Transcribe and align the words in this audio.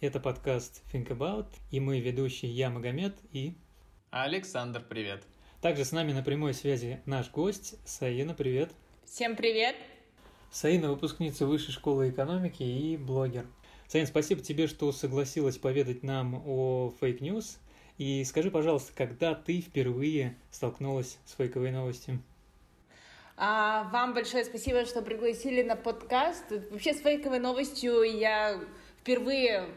Это 0.00 0.18
подкаст 0.18 0.82
Think 0.90 1.08
About, 1.08 1.44
и 1.70 1.78
мы 1.78 2.00
ведущие 2.00 2.50
я, 2.50 2.70
Магомед, 2.70 3.18
и... 3.32 3.52
Александр, 4.08 4.82
привет. 4.88 5.22
Также 5.60 5.84
с 5.84 5.92
нами 5.92 6.14
на 6.14 6.22
прямой 6.22 6.54
связи 6.54 7.02
наш 7.04 7.30
гость 7.30 7.74
Саина, 7.84 8.32
привет. 8.32 8.70
Всем 9.04 9.36
привет. 9.36 9.76
Саина– 10.50 10.88
выпускница 10.90 11.44
Высшей 11.44 11.74
школы 11.74 12.08
экономики 12.08 12.62
и 12.62 12.96
блогер. 12.96 13.44
Саин, 13.88 14.06
спасибо 14.06 14.40
тебе, 14.40 14.68
что 14.68 14.90
согласилась 14.90 15.58
поведать 15.58 16.02
нам 16.02 16.42
о 16.46 16.94
fake 16.98 17.25
news. 17.25 17.58
И 17.98 18.24
скажи, 18.24 18.50
пожалуйста, 18.50 18.94
когда 18.96 19.34
ты 19.34 19.60
впервые 19.60 20.34
столкнулась 20.50 21.18
с 21.26 21.34
фейковой 21.34 21.72
новостью? 21.72 22.22
А, 23.36 23.84
вам 23.92 24.14
большое 24.14 24.46
спасибо, 24.46 24.86
что 24.86 25.02
пригласили 25.02 25.62
на 25.62 25.76
подкаст. 25.76 26.50
Вообще 26.70 26.94
с 26.94 27.02
фейковой 27.02 27.38
новостью 27.38 28.00
я 28.00 28.58
впервые 28.98 29.68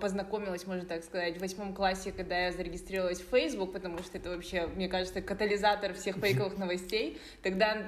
познакомилась, 0.00 0.66
можно 0.66 0.84
так 0.84 1.04
сказать, 1.04 1.36
в 1.36 1.40
восьмом 1.40 1.74
классе, 1.74 2.12
когда 2.12 2.38
я 2.46 2.52
зарегистрировалась 2.52 3.20
в 3.20 3.28
Facebook, 3.28 3.72
потому 3.72 3.98
что 3.98 4.18
это 4.18 4.30
вообще, 4.30 4.66
мне 4.66 4.88
кажется, 4.88 5.22
катализатор 5.22 5.94
всех 5.94 6.16
фейковых 6.16 6.58
новостей. 6.58 7.20
Тогда 7.42 7.86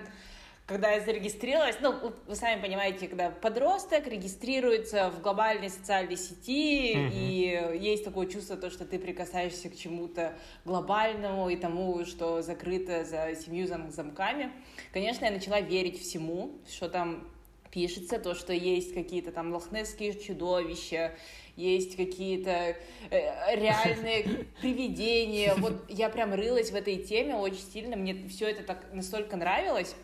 когда 0.71 0.93
я 0.93 1.01
зарегистрировалась, 1.01 1.79
ну, 1.81 2.13
вы 2.29 2.37
сами 2.37 2.63
понимаете, 2.63 3.09
когда 3.09 3.31
подросток 3.31 4.07
регистрируется 4.07 5.11
в 5.11 5.21
глобальной 5.21 5.69
социальной 5.69 6.17
сети, 6.17 6.95
mm-hmm. 6.95 7.11
и 7.13 7.79
есть 7.81 8.05
такое 8.05 8.29
чувство, 8.29 8.57
то, 8.57 8.71
что 8.71 8.85
ты 8.85 9.01
прикасаешься 9.01 9.69
к 9.69 9.75
чему-то 9.75 10.33
глобальному 10.65 11.51
и 11.51 11.57
тому, 11.57 12.05
что 12.05 12.41
закрыто 12.43 13.05
за 13.05 13.35
семью 13.35 13.67
зам- 13.67 13.91
замками, 13.91 14.53
конечно, 14.93 15.25
я 15.25 15.33
начала 15.33 15.61
верить 15.61 16.01
всему, 16.01 16.53
что 16.69 16.89
там 16.89 17.27
пишется, 17.73 18.21
то, 18.21 18.37
что 18.37 18.53
есть 18.53 18.95
какие-то 18.95 19.33
там 19.33 19.53
лохнесские 19.53 20.15
чудовища, 20.15 21.17
есть 21.61 21.97
какие-то 21.97 22.77
э, 23.11 23.57
реальные 23.57 24.47
привидения. 24.61 25.55
Вот 25.57 25.85
я 25.89 26.09
прям 26.09 26.35
рылась 26.35 26.71
в 26.71 26.75
этой 26.75 26.97
теме 26.97 27.35
очень 27.35 27.65
сильно, 27.73 27.97
мне 27.97 28.29
все 28.29 28.51
это 28.51 28.63
так 28.63 28.85
настолько 28.93 29.37
нравилось, 29.37 29.95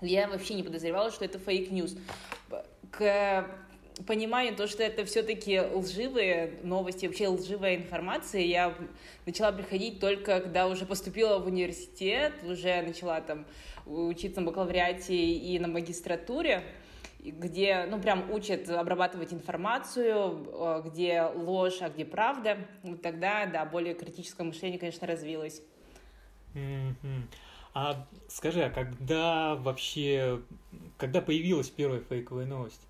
я 0.00 0.28
вообще 0.28 0.54
не 0.54 0.62
подозревала, 0.62 1.10
что 1.10 1.24
это 1.24 1.38
fake 1.38 1.64
news. 1.64 1.96
К 2.90 3.46
пониманию 4.06 4.56
то, 4.56 4.66
что 4.66 4.82
это 4.82 5.04
все-таки 5.04 5.60
лживые 5.60 6.54
новости, 6.62 7.06
вообще 7.06 7.28
лживая 7.28 7.76
информация, 7.76 8.42
я 8.42 8.74
начала 9.26 9.52
приходить 9.52 10.00
только 10.00 10.40
когда 10.40 10.68
уже 10.68 10.86
поступила 10.86 11.38
в 11.38 11.46
университет, 11.46 12.32
уже 12.44 12.82
начала 12.82 13.20
там 13.20 13.44
учиться 13.86 14.40
на 14.40 14.46
бакалавриате 14.46 15.14
и 15.14 15.58
на 15.58 15.68
магистратуре, 15.68 16.62
где, 17.24 17.86
ну, 17.88 18.00
прям 18.00 18.30
учат 18.30 18.68
обрабатывать 18.68 19.32
информацию, 19.32 20.46
э, 20.52 20.82
где 20.86 21.22
ложь, 21.22 21.82
а 21.82 21.90
где 21.90 22.04
правда. 22.04 22.58
Вот 22.82 23.02
тогда, 23.02 23.46
да, 23.46 23.64
более 23.64 23.94
критическое 23.94 24.44
мышление, 24.44 24.78
конечно, 24.78 25.06
развилось. 25.06 25.62
Mm-hmm. 26.54 27.22
А 27.74 28.06
скажи, 28.28 28.62
а 28.62 28.70
когда 28.70 29.54
вообще, 29.54 30.40
когда 30.98 31.20
появилась 31.20 31.70
первая 31.70 32.00
фейковая 32.00 32.46
новость? 32.46 32.80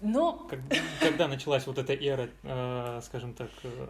Ну... 0.00 0.46
Когда, 0.50 0.76
когда 1.00 1.28
началась 1.28 1.66
вот 1.66 1.78
эта 1.78 1.94
эра, 1.94 2.28
э, 2.42 3.00
скажем 3.02 3.34
так, 3.34 3.50
э, 3.62 3.88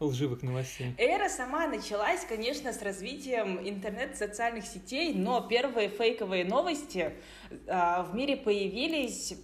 лживых 0.00 0.42
новостей? 0.42 0.94
Эра 0.98 1.28
сама 1.28 1.66
началась, 1.66 2.24
конечно, 2.24 2.72
с 2.72 2.82
развитием 2.82 3.58
интернет-социальных 3.66 4.66
сетей, 4.66 5.14
но 5.14 5.40
первые 5.40 5.88
фейковые 5.88 6.44
новости 6.44 7.12
э, 7.50 8.02
в 8.02 8.14
мире 8.14 8.36
появились 8.36 9.34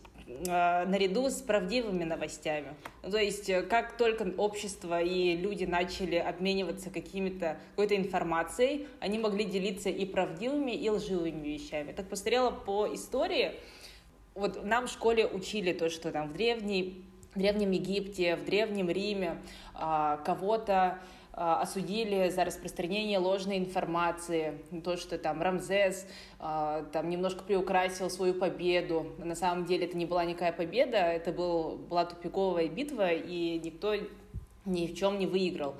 Э, 0.46 0.84
наряду 0.86 1.28
с 1.28 1.40
правдивыми 1.40 2.04
новостями. 2.04 2.74
Ну, 3.02 3.10
то 3.10 3.18
есть, 3.18 3.48
э, 3.48 3.62
как 3.62 3.96
только 3.96 4.32
общество 4.38 5.00
и 5.00 5.36
люди 5.36 5.64
начали 5.64 6.16
обмениваться 6.16 6.90
какими-то, 6.90 7.58
какой-то 7.70 7.96
информацией, 7.96 8.86
они 9.00 9.18
могли 9.18 9.44
делиться 9.44 9.88
и 9.88 10.04
правдивыми, 10.04 10.72
и 10.72 10.88
лживыми 10.88 11.48
вещами. 11.48 11.92
Так 11.92 12.08
посмотрела 12.08 12.50
по 12.50 12.92
истории, 12.94 13.52
вот 14.34 14.64
нам 14.64 14.86
в 14.86 14.90
школе 14.90 15.26
учили 15.26 15.72
то, 15.72 15.90
что 15.90 16.10
там 16.12 16.28
в 16.28 16.32
древней 16.32 17.04
в 17.34 17.38
Древнем 17.38 17.70
Египте, 17.70 18.36
в 18.36 18.44
Древнем 18.44 18.90
Риме 18.90 19.38
а, 19.38 19.38
кого-то 19.74 20.98
а, 21.34 21.62
осудили 21.62 22.28
за 22.28 22.44
распространение 22.44 23.18
ложной 23.18 23.56
информации, 23.56 24.58
то, 24.84 24.98
что 24.98 25.16
там 25.16 25.40
Рамзес 25.40 26.06
а, 26.38 26.84
там 26.92 27.08
немножко 27.08 27.42
приукрасил 27.42 28.10
свою 28.10 28.34
победу. 28.34 29.06
На 29.16 29.34
самом 29.34 29.64
деле 29.64 29.86
это 29.86 29.96
не 29.96 30.04
была 30.04 30.26
никакая 30.26 30.52
победа, 30.52 30.98
это 30.98 31.32
был, 31.32 31.76
была 31.88 32.04
тупиковая 32.04 32.68
битва, 32.68 33.12
и 33.12 33.58
никто 33.64 33.94
ни 34.66 34.86
в 34.86 34.94
чем 34.94 35.18
не 35.18 35.26
выиграл. 35.26 35.74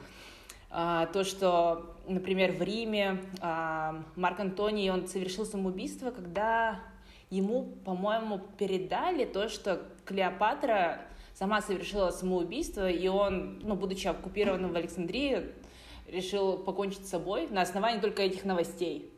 А, 0.71 1.05
то, 1.07 1.23
что, 1.23 1.97
например, 2.09 2.53
в 2.53 2.63
Риме 2.63 3.21
Марк 4.17 4.41
Антоний, 4.41 4.91
он 4.91 5.07
совершил 5.07 5.45
самоубийство, 5.45 6.13
когда 6.13 6.81
ему, 7.29 7.65
по-моему, 7.85 8.41
передали 8.57 9.27
то, 9.27 9.51
что 9.51 9.83
Клеопатра 10.07 11.03
сама 11.43 11.61
совершила 11.61 12.11
самоубийство, 12.11 12.89
и 12.89 13.09
он, 13.09 13.59
ну, 13.65 13.75
будучи 13.75 14.07
оккупированным 14.07 14.73
в 14.73 14.77
Александрии, 14.77 15.51
решил 16.07 16.57
покончить 16.57 17.05
с 17.05 17.11
собой 17.11 17.49
на 17.49 17.63
основании 17.63 17.99
только 18.01 18.23
этих 18.23 18.45
новостей. 18.45 19.11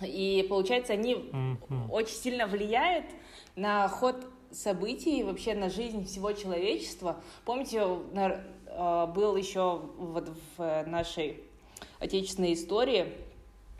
И 0.00 0.46
получается, 0.48 0.94
они 0.94 1.12
mm-hmm. 1.12 1.90
очень 1.90 2.14
сильно 2.14 2.46
влияют 2.46 3.04
на 3.54 3.86
ход 3.88 4.16
событий 4.50 5.22
вообще 5.24 5.54
на 5.54 5.68
жизнь 5.68 6.06
всего 6.06 6.32
человечества. 6.32 7.20
Помните, 7.44 7.82
э, 8.14 9.06
был 9.14 9.36
еще 9.36 9.82
вот 9.98 10.30
в 10.56 10.84
нашей 10.86 11.42
отечественной 11.98 12.54
истории 12.54 13.12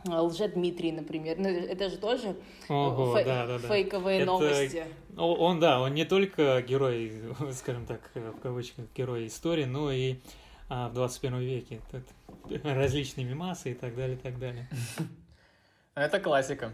Лже 0.05 0.47
Дмитрий, 0.49 0.91
например. 0.91 1.37
Ну, 1.39 1.47
это 1.47 1.89
же 1.89 1.97
тоже 1.97 2.35
Ого, 2.67 3.17
фей- 3.17 3.25
да, 3.25 3.45
да, 3.45 3.59
да. 3.59 3.67
фейковые 3.67 4.17
это... 4.21 4.25
новости. 4.25 4.85
Он, 5.17 5.59
да, 5.59 5.79
он 5.79 5.93
не 5.93 6.05
только 6.05 6.61
герой, 6.61 7.13
скажем 7.53 7.85
так, 7.85 8.11
в 8.13 8.39
кавычках, 8.41 8.85
герой 8.95 9.27
истории, 9.27 9.65
но 9.65 9.91
и 9.91 10.17
а, 10.69 10.89
в 10.89 10.93
21 10.93 11.39
веке. 11.39 11.81
Тут 11.91 12.03
различные 12.63 13.25
мемасы 13.25 13.71
и 13.71 13.73
так 13.73 13.95
далее, 13.95 14.17
и 14.17 14.19
так 14.19 14.39
далее. 14.39 14.67
Это 15.95 16.19
классика. 16.19 16.73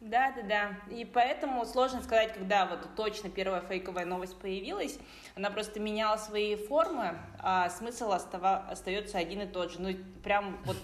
Да, 0.00 0.32
да, 0.32 0.42
да. 0.42 0.94
И 0.94 1.04
поэтому 1.04 1.64
сложно 1.66 2.02
сказать, 2.02 2.32
когда 2.32 2.64
вот 2.66 2.80
точно 2.96 3.28
первая 3.28 3.60
фейковая 3.60 4.06
новость 4.06 4.38
появилась. 4.38 4.98
Она 5.34 5.50
просто 5.50 5.78
меняла 5.78 6.16
свои 6.16 6.56
формы, 6.56 7.18
а 7.38 7.68
смысл 7.68 8.12
остава... 8.12 8.66
остается 8.70 9.18
один 9.18 9.42
и 9.42 9.46
тот 9.46 9.72
же. 9.72 9.80
Ну, 9.80 9.94
прям 10.22 10.58
вот 10.64 10.78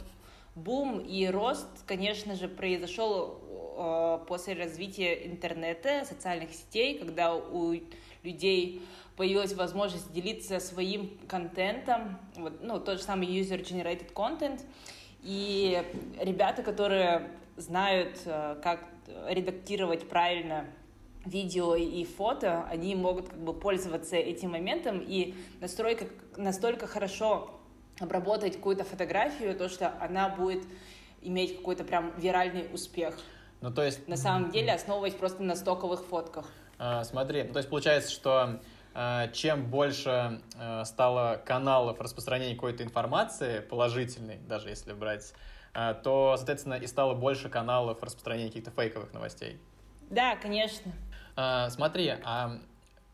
бум 0.56 0.98
и 0.98 1.26
рост, 1.28 1.68
конечно 1.86 2.34
же, 2.34 2.48
произошел 2.48 3.38
э, 3.76 4.18
после 4.26 4.54
развития 4.54 5.26
интернета, 5.26 6.04
социальных 6.04 6.52
сетей, 6.52 6.98
когда 6.98 7.36
у 7.36 7.74
людей 8.22 8.82
появилась 9.16 9.52
возможность 9.54 10.12
делиться 10.12 10.58
своим 10.58 11.16
контентом, 11.28 12.18
вот, 12.36 12.62
ну, 12.62 12.80
тот 12.80 12.98
же 12.98 13.04
самый 13.04 13.28
user-generated 13.28 14.12
content, 14.12 14.62
и 15.22 15.82
ребята, 16.20 16.62
которые 16.62 17.30
знают, 17.56 18.18
э, 18.24 18.58
как 18.62 18.84
редактировать 19.28 20.08
правильно 20.08 20.66
видео 21.26 21.74
и 21.74 22.04
фото, 22.04 22.64
они 22.70 22.94
могут 22.94 23.28
как 23.28 23.38
бы 23.38 23.52
пользоваться 23.52 24.16
этим 24.16 24.52
моментом 24.52 25.00
и 25.00 25.34
настройка 25.60 26.06
настолько 26.36 26.86
хорошо 26.86 27.55
обработать 28.00 28.56
какую-то 28.56 28.84
фотографию, 28.84 29.56
то, 29.56 29.68
что 29.68 29.92
она 30.00 30.28
будет 30.28 30.64
иметь 31.22 31.56
какой-то 31.56 31.84
прям 31.84 32.12
виральный 32.18 32.68
успех. 32.72 33.18
Ну, 33.60 33.72
то 33.72 33.82
есть... 33.82 34.06
На 34.06 34.16
самом 34.16 34.50
деле, 34.50 34.72
основываясь 34.72 35.14
просто 35.14 35.42
на 35.42 35.56
стоковых 35.56 36.04
фотках. 36.04 36.46
А, 36.78 37.04
смотри, 37.04 37.44
ну, 37.44 37.52
то 37.52 37.58
есть 37.58 37.70
получается, 37.70 38.12
что 38.12 38.60
а, 38.94 39.28
чем 39.28 39.64
больше 39.70 40.40
а, 40.58 40.84
стало 40.84 41.42
каналов 41.44 42.00
распространения 42.00 42.54
какой-то 42.54 42.82
информации, 42.82 43.60
положительной, 43.60 44.38
даже 44.46 44.68
если 44.68 44.92
брать, 44.92 45.32
а, 45.72 45.94
то, 45.94 46.34
соответственно, 46.36 46.74
и 46.74 46.86
стало 46.86 47.14
больше 47.14 47.48
каналов 47.48 48.02
распространения 48.02 48.48
каких-то 48.48 48.70
фейковых 48.70 49.12
новостей. 49.12 49.60
Да, 50.10 50.36
конечно. 50.36 50.92
А, 51.34 51.70
смотри, 51.70 52.14
а 52.24 52.58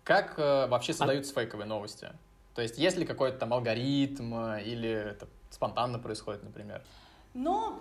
как 0.05 0.35
а, 0.39 0.67
вообще 0.67 0.93
создаются 0.93 1.33
а... 1.33 1.41
фейковые 1.41 1.67
новости? 1.67 2.11
То 2.55 2.63
есть 2.63 2.79
есть 2.79 2.97
ли 2.97 3.05
какой-то 3.05 3.39
там 3.39 3.53
алгоритм 3.53 4.35
э, 4.35 4.63
или 4.65 4.91
это 4.91 5.29
спонтанно 5.51 5.99
происходит, 5.99 6.43
например? 6.43 6.83
Ну, 7.33 7.81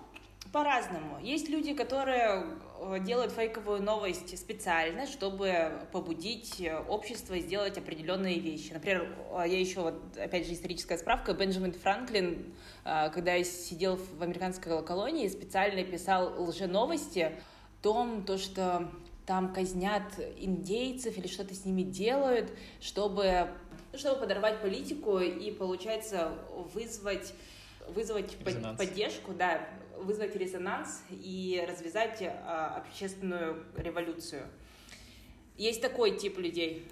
по-разному. 0.53 1.19
Есть 1.21 1.49
люди, 1.49 1.73
которые 1.73 2.45
э, 2.79 2.99
делают 3.01 3.33
фейковую 3.33 3.83
новость 3.83 4.37
специально, 4.37 5.07
чтобы 5.07 5.73
побудить 5.91 6.61
э, 6.61 6.77
общество 6.87 7.37
сделать 7.39 7.77
определенные 7.77 8.39
вещи. 8.39 8.71
Например, 8.71 9.13
я 9.33 9.59
еще, 9.59 9.81
вот, 9.81 10.17
опять 10.17 10.47
же, 10.47 10.53
историческая 10.53 10.97
справка, 10.97 11.33
Бенджамин 11.33 11.73
Франклин, 11.73 12.53
когда 12.83 13.41
сидел 13.43 13.97
в 13.97 14.23
американской 14.23 14.83
колонии, 14.83 15.27
специально 15.27 15.83
писал 15.83 16.41
лженовости 16.41 17.19
о 17.19 17.83
том, 17.83 18.23
то, 18.23 18.37
что 18.37 18.89
там 19.25 19.53
казнят 19.53 20.03
индейцев 20.37 21.17
или 21.17 21.27
что-то 21.27 21.53
с 21.53 21.65
ними 21.65 21.83
делают, 21.83 22.51
чтобы 22.79 23.49
чтобы 23.93 24.21
подорвать 24.21 24.61
политику 24.61 25.19
и, 25.19 25.51
получается, 25.51 26.33
вызвать 26.73 27.33
вызвать 27.89 28.37
резонанс. 28.45 28.77
поддержку, 28.77 29.33
да, 29.33 29.67
вызвать 29.97 30.35
резонанс 30.35 31.03
и 31.09 31.63
развязать 31.67 32.21
а, 32.21 32.77
общественную 32.77 33.65
революцию. 33.75 34.47
Есть 35.57 35.81
такой 35.81 36.17
тип 36.17 36.37
людей. 36.37 36.87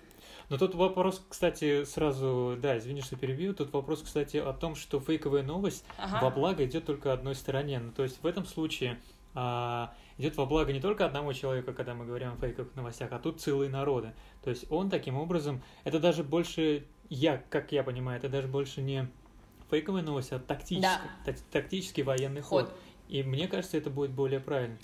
Но 0.49 0.57
тут 0.57 0.73
вопрос, 0.73 1.23
кстати, 1.29 1.83
сразу, 1.83 2.57
да, 2.59 2.77
извини, 2.77 3.01
что 3.01 3.15
перебью, 3.15 3.53
тут 3.53 3.71
вопрос, 3.71 4.01
кстати, 4.01 4.37
о 4.37 4.51
том, 4.51 4.75
что 4.75 4.99
фейковая 4.99 5.43
новость 5.43 5.85
ага. 5.97 6.23
во 6.23 6.31
благо 6.31 6.65
идет 6.65 6.85
только 6.85 7.13
одной 7.13 7.35
стороне. 7.35 7.79
Ну, 7.79 7.91
то 7.91 8.03
есть 8.03 8.21
в 8.21 8.25
этом 8.25 8.45
случае 8.45 8.99
а, 9.35 9.93
идет 10.17 10.37
во 10.37 10.45
благо 10.45 10.73
не 10.73 10.81
только 10.81 11.05
одному 11.05 11.33
человеку, 11.33 11.71
когда 11.73 11.93
мы 11.93 12.05
говорим 12.05 12.33
о 12.33 12.35
фейковых 12.37 12.75
новостях, 12.75 13.11
а 13.11 13.19
тут 13.19 13.41
целые 13.41 13.69
народы. 13.69 14.13
То 14.49 14.53
есть 14.53 14.65
он 14.71 14.89
таким 14.89 15.15
образом, 15.15 15.61
это 15.83 15.99
даже 15.99 16.23
больше, 16.23 16.83
я, 17.07 17.37
как 17.51 17.71
я 17.71 17.83
понимаю, 17.83 18.17
это 18.17 18.29
даже 18.29 18.47
больше 18.47 18.81
не 18.81 19.07
фейковая 19.69 20.01
новость, 20.01 20.31
а 20.31 20.39
тактический, 20.39 20.89
да. 21.23 21.35
тактический 21.51 22.01
военный 22.01 22.41
ход. 22.41 22.65
ход. 22.65 22.79
И 23.09 23.21
мне 23.21 23.47
кажется, 23.47 23.77
это 23.77 23.91
будет 23.91 24.09
более 24.09 24.39
правильно. 24.39 24.79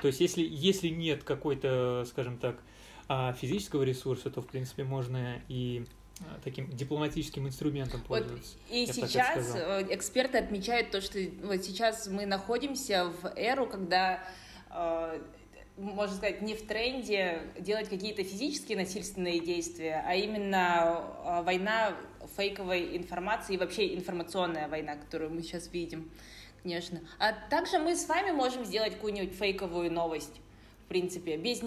То 0.00 0.06
есть 0.06 0.20
если, 0.20 0.46
если 0.48 0.86
нет 0.86 1.24
какой-то, 1.24 2.04
скажем 2.06 2.38
так, 2.38 2.60
а, 3.08 3.32
физического 3.32 3.82
ресурса, 3.82 4.30
то, 4.30 4.40
в 4.40 4.46
принципе, 4.46 4.84
можно 4.84 5.42
и 5.48 5.84
а, 6.20 6.38
таким 6.44 6.70
дипломатическим 6.70 7.48
инструментом 7.48 8.00
пользоваться. 8.02 8.56
Вот 8.68 8.76
и 8.76 8.86
сейчас 8.86 9.52
э, 9.56 9.84
эксперты 9.90 10.38
отмечают 10.38 10.92
то, 10.92 11.00
что 11.00 11.18
вот 11.42 11.64
сейчас 11.64 12.06
мы 12.06 12.24
находимся 12.24 13.12
в 13.20 13.32
эру, 13.34 13.66
когда 13.66 14.22
э, 14.70 15.20
можно 15.78 16.16
сказать, 16.16 16.42
не 16.42 16.54
в 16.54 16.66
тренде 16.66 17.42
делать 17.58 17.88
какие-то 17.88 18.24
физические 18.24 18.76
насильственные 18.76 19.40
действия, 19.40 20.04
а 20.06 20.14
именно 20.14 21.04
э, 21.24 21.42
война 21.42 21.94
фейковой 22.36 22.96
информации 22.96 23.54
и 23.54 23.56
вообще 23.56 23.94
информационная 23.94 24.68
война, 24.68 24.96
которую 24.96 25.30
мы 25.30 25.42
сейчас 25.42 25.72
видим, 25.72 26.10
конечно. 26.62 27.00
А 27.18 27.32
также 27.32 27.78
мы 27.78 27.96
с 27.96 28.08
вами 28.08 28.32
можем 28.32 28.64
сделать 28.64 28.94
какую-нибудь 28.94 29.34
фейковую 29.34 29.92
новость, 29.92 30.40
в 30.84 30.88
принципе, 30.88 31.36
без, 31.36 31.60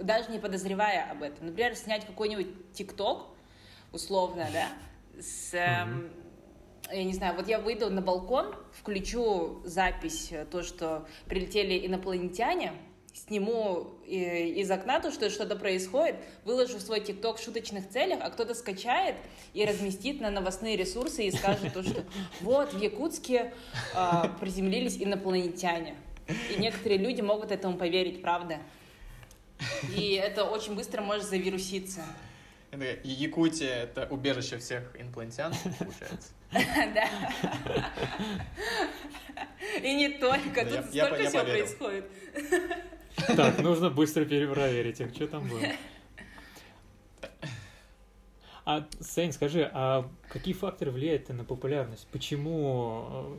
даже 0.00 0.30
не 0.30 0.38
подозревая 0.38 1.10
об 1.10 1.22
этом. 1.22 1.46
Например, 1.46 1.76
снять 1.76 2.06
какой-нибудь 2.06 2.72
ТикТок, 2.72 3.26
условно, 3.92 4.48
да, 4.52 4.68
с... 5.20 5.52
Эм, 5.54 6.10
я 6.90 7.04
не 7.04 7.12
знаю, 7.12 7.34
вот 7.36 7.48
я 7.48 7.58
выйду 7.58 7.90
на 7.90 8.00
балкон, 8.00 8.54
включу 8.72 9.60
запись, 9.64 10.28
э, 10.30 10.46
то, 10.46 10.62
что 10.62 11.06
прилетели 11.26 11.86
инопланетяне, 11.86 12.72
сниму 13.26 13.88
из 14.06 14.70
окна 14.70 15.00
то, 15.00 15.10
что 15.10 15.30
что-то 15.30 15.56
происходит, 15.56 16.16
выложу 16.44 16.78
в 16.78 16.80
свой 16.80 17.00
ТикТок 17.00 17.38
в 17.38 17.42
шуточных 17.44 17.88
целях, 17.88 18.20
а 18.22 18.30
кто-то 18.30 18.54
скачает 18.54 19.16
и 19.54 19.64
разместит 19.64 20.20
на 20.20 20.30
новостные 20.30 20.76
ресурсы 20.76 21.26
и 21.26 21.30
скажет 21.30 21.72
то, 21.72 21.82
что 21.82 22.04
вот 22.40 22.72
в 22.72 22.80
Якутске 22.80 23.52
э, 23.94 24.10
приземлились 24.40 24.96
инопланетяне. 24.98 25.94
И 26.50 26.60
некоторые 26.60 26.98
люди 26.98 27.20
могут 27.20 27.52
этому 27.52 27.76
поверить, 27.76 28.22
правда. 28.22 28.58
И 29.96 30.12
это 30.14 30.44
очень 30.44 30.74
быстро 30.74 31.02
может 31.02 31.24
завируситься. 31.24 32.04
Якутия— 33.02 33.74
это 33.84 34.06
убежище 34.10 34.58
всех 34.58 34.94
инопланетян, 34.98 35.52
получается. 35.78 36.32
Да. 36.94 37.08
И 39.82 39.94
не 39.94 40.08
только, 40.08 40.64
тут 40.64 40.86
столько 40.86 41.24
всего 41.28 41.44
происходит. 41.44 42.04
Так, 43.26 43.58
нужно 43.60 43.90
быстро 43.90 44.24
перепроверить 44.24 45.00
их, 45.00 45.14
что 45.14 45.26
там 45.28 45.48
было. 45.48 45.60
А, 48.64 48.86
Сейн, 49.00 49.32
скажи, 49.32 49.70
а 49.72 50.08
какие 50.28 50.52
факторы 50.52 50.90
влияют 50.90 51.30
на 51.30 51.42
популярность? 51.42 52.06
Почему 52.12 53.06
э, 53.10 53.36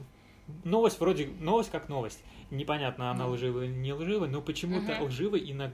новость 0.63 0.99
вроде 0.99 1.27
новость 1.39 1.69
как 1.69 1.87
новость, 1.87 2.23
непонятно, 2.49 3.11
она 3.11 3.27
лживая 3.27 3.65
или 3.65 3.73
не 3.73 3.93
лживая, 3.93 4.27
но 4.27 4.41
почему-то 4.41 4.93
угу. 4.93 5.05
лживая 5.05 5.39
и 5.39 5.53
на, 5.53 5.71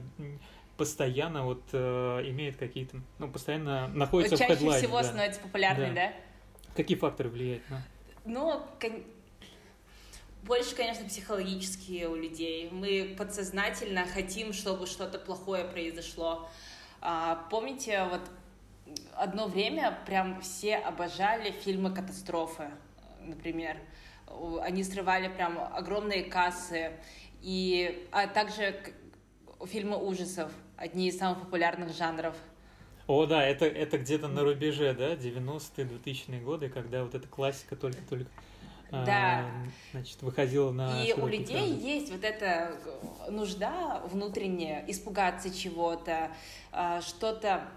постоянно 0.76 1.44
вот 1.44 1.62
э, 1.72 2.22
имеет 2.26 2.56
какие-то, 2.56 2.98
ну 3.18 3.28
постоянно 3.28 3.88
находится 3.88 4.36
Чаще 4.36 4.54
в 4.54 4.56
хедлайне. 4.58 4.86
всего 4.86 4.98
да. 4.98 5.04
становится 5.04 5.40
популярной, 5.40 5.88
да. 5.88 5.94
да? 5.94 6.12
Какие 6.74 6.98
факторы 6.98 7.30
влияют 7.30 7.62
на? 7.70 7.82
Ну, 8.26 8.62
больше, 10.46 10.74
конечно, 10.74 11.04
психологические 11.06 12.08
у 12.08 12.14
людей. 12.14 12.70
Мы 12.70 13.14
подсознательно 13.18 14.06
хотим, 14.06 14.52
чтобы 14.52 14.86
что-то 14.86 15.18
плохое 15.18 15.64
произошло. 15.64 16.48
А, 17.00 17.46
помните, 17.50 18.04
вот 18.04 18.22
одно 19.14 19.48
время 19.48 19.98
прям 20.06 20.40
все 20.40 20.76
обожали 20.76 21.50
фильмы 21.50 21.92
катастрофы, 21.92 22.70
например. 23.20 23.76
Они 24.60 24.84
срывали 24.84 25.28
прям 25.28 25.58
огромные 25.58 26.24
кассы. 26.24 26.92
И, 27.42 28.08
а 28.12 28.26
также 28.26 28.80
фильмы 29.66 29.96
ужасов, 29.96 30.50
одни 30.76 31.08
из 31.08 31.18
самых 31.18 31.40
популярных 31.40 31.94
жанров. 31.94 32.36
О, 33.06 33.24
да, 33.26 33.44
это, 33.44 33.66
это 33.66 33.98
где-то 33.98 34.26
на 34.26 34.42
рубеже, 34.42 34.92
да, 34.94 35.14
90-е, 35.14 35.86
2000-е 35.86 36.40
годы, 36.40 36.68
когда 36.68 37.04
вот 37.04 37.14
эта 37.14 37.28
классика 37.28 37.76
только-только 37.76 38.28
да. 38.90 39.44
значит, 39.92 40.22
выходила 40.22 40.70
на 40.70 41.02
И 41.02 41.12
у 41.12 41.26
людей 41.26 41.74
экраны. 41.74 41.82
есть 41.82 42.12
вот 42.12 42.24
эта 42.24 42.76
нужда 43.28 44.02
внутренняя 44.10 44.84
испугаться 44.86 45.54
чего-то, 45.54 46.30
а, 46.72 47.00
что-то, 47.00 47.68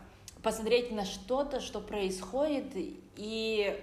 посмотреть 0.44 0.92
на 0.92 1.06
что-то, 1.06 1.60
что 1.60 1.82
происходит, 1.82 2.74
и 2.76 3.82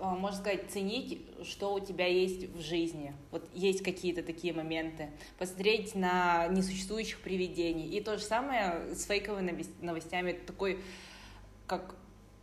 а, 0.00 0.14
можно 0.14 0.38
сказать, 0.38 0.70
ценить, 0.70 1.20
что 1.44 1.74
у 1.74 1.80
тебя 1.80 2.06
есть 2.06 2.48
в 2.54 2.60
жизни. 2.60 3.12
Вот 3.30 3.46
есть 3.54 3.82
какие-то 3.82 4.22
такие 4.22 4.54
моменты. 4.54 5.10
Посмотреть 5.38 5.94
на 5.94 6.48
несуществующих 6.48 7.20
привидений. 7.20 7.88
И 7.88 8.00
то 8.00 8.16
же 8.16 8.24
самое 8.24 8.94
с 8.94 9.04
фейковыми 9.04 9.64
новостями. 9.80 10.32
Такой, 10.32 10.80
как 11.66 11.94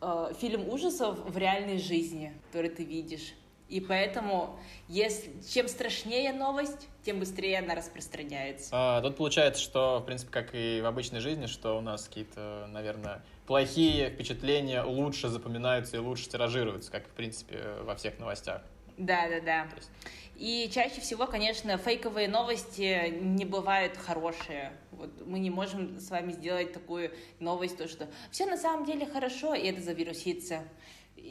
э, 0.01 0.33
фильм 0.39 0.69
ужасов 0.69 1.17
в 1.27 1.37
реальной 1.37 1.79
жизни, 1.79 2.33
который 2.47 2.69
ты 2.69 2.83
видишь. 2.83 3.33
И 3.69 3.81
поэтому, 3.81 4.57
если, 4.87 5.33
чем 5.49 5.67
страшнее 5.67 6.31
новость, 6.31 6.87
тем 7.03 7.19
быстрее 7.19 7.59
она 7.59 7.75
распространяется. 7.75 8.69
А, 8.71 9.01
тут 9.01 9.17
получается, 9.17 9.61
что, 9.61 9.99
в 9.99 10.05
принципе, 10.05 10.31
как 10.31 10.55
и 10.55 10.79
в 10.81 10.85
обычной 10.85 11.19
жизни, 11.19 11.47
что 11.47 11.77
у 11.77 11.81
нас 11.81 12.07
какие-то, 12.07 12.67
наверное, 12.71 13.23
плохие 13.45 14.09
впечатления 14.09 14.83
лучше 14.83 15.27
запоминаются 15.27 15.97
и 15.97 15.99
лучше 15.99 16.29
тиражируются, 16.29 16.91
как, 16.91 17.07
в 17.07 17.11
принципе, 17.11 17.61
во 17.81 17.95
всех 17.95 18.19
новостях. 18.19 18.61
Да, 18.97 19.27
да, 19.27 19.41
да. 19.41 19.67
Есть... 19.75 19.89
И 20.37 20.69
чаще 20.71 21.01
всего, 21.01 21.25
конечно, 21.25 21.77
фейковые 21.77 22.27
новости 22.27 23.09
не 23.09 23.43
бывают 23.43 23.97
хорошие. 23.97 24.71
Вот 24.91 25.09
мы 25.25 25.39
не 25.39 25.49
можем 25.49 25.99
с 25.99 26.11
вами 26.11 26.31
сделать 26.31 26.73
такую 26.73 27.11
новость, 27.39 27.77
то 27.77 27.87
что 27.87 28.07
все 28.29 28.45
на 28.45 28.55
самом 28.55 28.85
деле 28.85 29.07
хорошо, 29.07 29.55
и 29.55 29.67
это 29.67 29.81
завирусится 29.81 30.61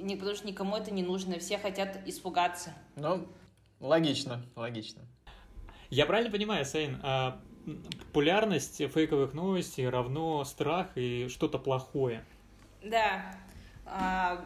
не, 0.01 0.17
потому 0.17 0.37
что 0.37 0.47
никому 0.47 0.77
это 0.77 0.91
не 0.91 1.03
нужно, 1.03 1.39
все 1.39 1.59
хотят 1.59 2.07
испугаться. 2.07 2.75
Ну, 2.97 3.27
логично, 3.81 4.45
логично. 4.57 5.03
Я 5.91 6.07
правильно 6.07 6.31
понимаю, 6.31 6.65
Сейн, 6.65 6.99
а 7.03 7.41
популярность 8.07 8.77
фейковых 8.77 9.35
новостей 9.35 9.89
равно 9.89 10.45
страх 10.45 10.89
и 10.97 11.29
что-то 11.29 11.59
плохое? 11.59 12.25
Да. 12.83 13.35
А, 13.85 14.45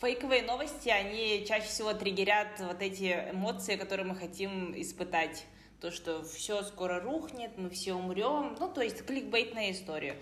фейковые 0.00 0.42
новости, 0.42 0.88
они 0.88 1.44
чаще 1.46 1.66
всего 1.66 1.92
триггерят 1.92 2.60
вот 2.60 2.80
эти 2.80 3.30
эмоции, 3.30 3.76
которые 3.76 4.06
мы 4.06 4.14
хотим 4.14 4.78
испытать. 4.80 5.46
То, 5.80 5.90
что 5.90 6.22
все 6.22 6.62
скоро 6.62 7.00
рухнет, 7.00 7.56
мы 7.56 7.70
все 7.70 7.94
умрем. 7.94 8.56
Ну, 8.58 8.70
то 8.70 8.82
есть 8.82 9.04
кликбейтная 9.06 9.72
история 9.72 10.16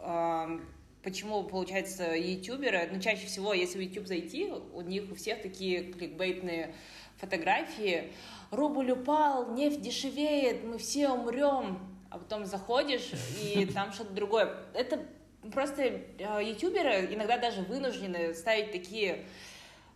а, 0.00 0.60
почему, 1.02 1.42
получается, 1.44 2.14
ютуберы, 2.14 2.88
ну, 2.92 3.00
чаще 3.00 3.26
всего, 3.26 3.52
если 3.52 3.78
в 3.78 3.80
YouTube 3.80 4.06
зайти, 4.06 4.50
у 4.72 4.80
них 4.80 5.10
у 5.10 5.14
всех 5.14 5.42
такие 5.42 5.92
кликбейтные 5.92 6.74
фотографии. 7.16 8.12
Рубль 8.50 8.92
упал, 8.92 9.52
нефть 9.52 9.80
дешевеет, 9.80 10.64
мы 10.64 10.78
все 10.78 11.10
умрем. 11.10 11.78
А 12.10 12.18
потом 12.18 12.46
заходишь, 12.46 13.10
и 13.42 13.66
там 13.74 13.92
что-то 13.92 14.12
другое. 14.12 14.54
Это 14.72 15.04
просто 15.52 15.82
э, 15.82 16.00
ютуберы 16.42 17.08
иногда 17.12 17.38
даже 17.38 17.62
вынуждены 17.62 18.34
ставить 18.34 18.72
такие 18.72 19.24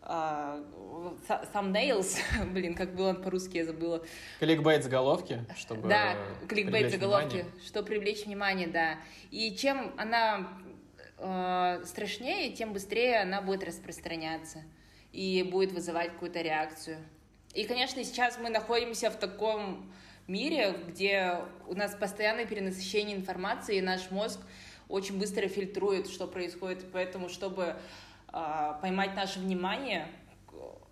uh, 0.02 0.62
thumbnails, 1.54 2.18
блин, 2.52 2.74
как 2.74 2.94
было 2.94 3.14
по-русски, 3.14 3.58
я 3.58 3.64
забыла. 3.64 4.02
Кликбейт 4.40 4.84
заголовки, 4.84 5.44
чтобы 5.56 5.88
Да, 5.88 6.16
кликбейт 6.48 6.90
заголовки, 6.90 7.44
чтобы 7.64 7.88
привлечь 7.88 8.26
внимание, 8.26 8.66
да. 8.66 8.98
И 9.30 9.54
чем 9.56 9.92
она 9.96 10.48
э, 11.22 11.82
страшнее, 11.86 12.52
тем 12.52 12.72
быстрее 12.72 13.20
она 13.20 13.40
будет 13.40 13.64
распространяться 13.64 14.62
и 15.12 15.42
будет 15.42 15.72
вызывать 15.72 16.12
какую-то 16.12 16.40
реакцию. 16.40 16.98
И, 17.54 17.64
конечно, 17.64 18.02
сейчас 18.02 18.38
мы 18.38 18.50
находимся 18.50 19.10
в 19.10 19.16
таком 19.16 19.92
мире, 20.26 20.74
где 20.88 21.38
у 21.66 21.74
нас 21.74 21.94
постоянное 21.94 22.46
перенасыщение 22.46 23.16
информации, 23.16 23.76
и 23.76 23.80
наш 23.80 24.10
мозг, 24.10 24.40
очень 24.88 25.18
быстро 25.18 25.48
фильтрует, 25.48 26.08
что 26.08 26.26
происходит, 26.26 26.84
поэтому, 26.92 27.28
чтобы 27.28 27.76
э, 28.32 28.72
поймать 28.80 29.14
наше 29.14 29.38
внимание, 29.38 30.08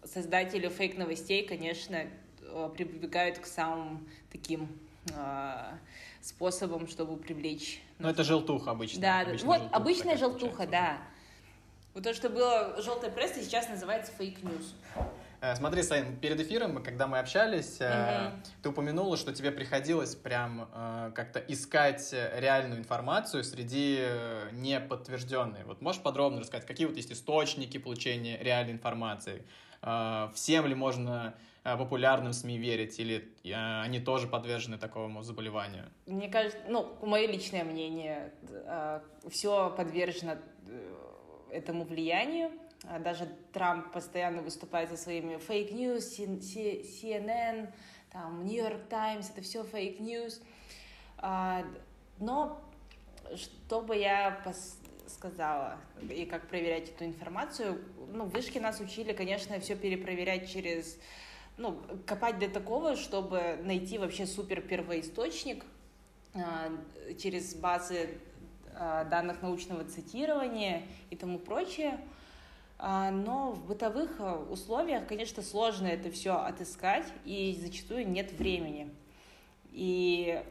создатели 0.05 0.69
фейк-новостей, 0.69 1.47
конечно, 1.47 2.07
э, 2.41 2.71
прибегают 2.75 3.39
к 3.39 3.47
самым 3.47 4.09
таким 4.33 4.69
э, 5.15 5.73
способам, 6.21 6.89
чтобы 6.89 7.17
привлечь. 7.17 7.83
Ну, 7.99 8.09
это 8.09 8.25
желтуха 8.25 8.73
обычно. 8.73 9.01
Да, 9.01 9.21
обычная 9.21 9.47
вот 9.47 9.59
желтуха 9.59 9.77
обычная 9.77 10.17
желтуха, 10.17 10.67
да. 10.67 10.99
Вот 11.95 12.05
то, 12.05 12.15
что 12.15 12.29
было 12.29 12.81
желтая 12.81 13.11
пресса, 13.11 13.43
сейчас 13.43 13.69
называется 13.69 14.13
fake 14.17 14.43
news. 14.43 14.75
Э, 15.41 15.57
смотри, 15.57 15.83
Саин, 15.83 16.17
перед 16.17 16.39
эфиром, 16.39 16.83
когда 16.83 17.07
мы 17.07 17.19
общались, 17.19 17.81
угу. 17.81 18.41
ты 18.63 18.69
упомянула, 18.69 19.17
что 19.17 19.33
тебе 19.33 19.51
приходилось 19.51 20.15
прям 20.15 20.69
э, 20.73 21.13
как-то 21.15 21.41
искать 21.41 22.13
реальную 22.13 22.79
информацию 22.79 23.43
среди 23.43 24.05
неподтвержденной. 24.53 25.65
Вот 25.65 25.81
можешь 25.81 26.03
подробно 26.03 26.41
рассказать, 26.41 26.67
какие 26.67 26.87
вот 26.87 26.97
есть 26.97 27.11
источники 27.11 27.79
получения 27.79 28.39
реальной 28.39 28.73
информации? 28.73 29.45
Всем 30.35 30.67
ли 30.67 30.75
можно 30.75 31.35
популярным 31.77 32.33
СМИ 32.33 32.59
верить, 32.59 32.99
или 32.99 33.33
они 33.55 34.01
тоже 34.01 34.27
подвержены 34.27 34.79
такому 34.79 35.23
заболеванию? 35.23 35.87
Мне 36.07 36.29
кажется, 36.29 36.59
ну, 36.69 36.97
мое 37.03 37.27
личное 37.27 37.65
мнение, 37.65 38.33
все 39.29 39.71
подвержено 39.77 40.37
этому 41.51 41.85
влиянию. 41.85 42.51
А 42.85 42.99
даже 42.99 43.29
Трамп 43.53 43.93
постоянно 43.93 44.41
выступает 44.41 44.89
со 44.89 44.97
своими 44.97 45.37
фейк 45.37 45.71
news, 45.71 46.01
CNN, 46.19 47.71
там, 48.11 48.45
New 48.47 48.57
York 48.57 48.89
Times, 48.89 49.31
это 49.31 49.43
все 49.43 49.65
фейк 49.65 50.01
news. 50.01 50.43
А, 51.19 51.63
но 52.19 52.59
что 53.37 53.83
бы 53.83 53.97
я 53.97 54.41
сказала 55.07 55.77
и 56.09 56.25
как 56.25 56.49
проверять 56.49 56.89
эту 56.89 57.05
информацию, 57.05 57.85
ну, 58.13 58.25
вышки 58.25 58.59
нас 58.59 58.81
учили, 58.81 59.13
конечно, 59.13 59.61
все 59.61 59.77
перепроверять 59.77 60.51
через, 60.51 60.99
ну, 61.61 61.79
копать 62.07 62.39
до 62.39 62.49
такого, 62.49 62.97
чтобы 62.97 63.59
найти 63.63 63.99
вообще 63.99 64.27
супер 64.27 64.63
первоисточник 64.63 65.65
а, 66.35 66.73
через 67.23 67.55
базы 67.55 68.19
данных 69.11 69.43
научного 69.43 69.85
цитирования 69.85 70.83
и 71.11 71.17
тому 71.17 71.39
прочее. 71.39 72.01
А, 72.79 73.11
но 73.11 73.53
в 73.53 73.67
бытовых 73.67 74.11
а, 74.21 74.39
условиях, 74.51 75.07
конечно, 75.07 75.43
сложно 75.43 75.87
это 75.87 76.11
все 76.11 76.37
отыскать, 76.37 77.07
и 77.27 77.55
зачастую 77.61 78.09
нет 78.09 78.33
времени. 78.33 78.89
И, 79.71 80.43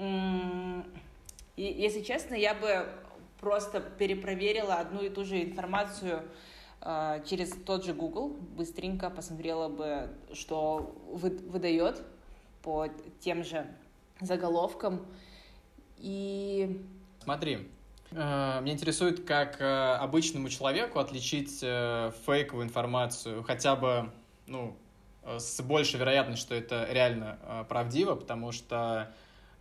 и 0.00 1.62
если 1.62 2.02
честно, 2.02 2.34
я 2.34 2.54
бы 2.54 2.88
просто 3.40 3.80
перепроверила 3.80 4.74
одну 4.74 5.02
и 5.02 5.08
ту 5.10 5.24
же 5.24 5.40
информацию 5.44 6.24
через 7.26 7.50
тот 7.64 7.84
же 7.84 7.94
Google, 7.94 8.36
быстренько 8.56 9.08
посмотрела 9.10 9.68
бы, 9.68 10.10
что 10.32 10.94
вы, 11.10 11.30
выдает 11.30 12.02
по 12.62 12.88
тем 13.20 13.42
же 13.42 13.66
заголовкам. 14.20 15.06
И... 15.96 16.84
Смотри, 17.22 17.68
Э, 18.14 18.60
меня 18.62 18.74
интересует, 18.74 19.26
как 19.26 19.60
э, 19.60 19.64
обычному 19.64 20.48
человеку 20.48 21.00
отличить 21.00 21.58
э, 21.62 22.12
фейковую 22.26 22.66
информацию, 22.66 23.42
хотя 23.42 23.74
бы, 23.74 24.10
ну, 24.46 24.76
с 25.24 25.60
большей 25.62 25.98
вероятностью, 25.98 26.46
что 26.46 26.54
это 26.54 26.86
реально 26.90 27.64
правдиво, 27.70 28.14
потому 28.14 28.52
что 28.52 29.10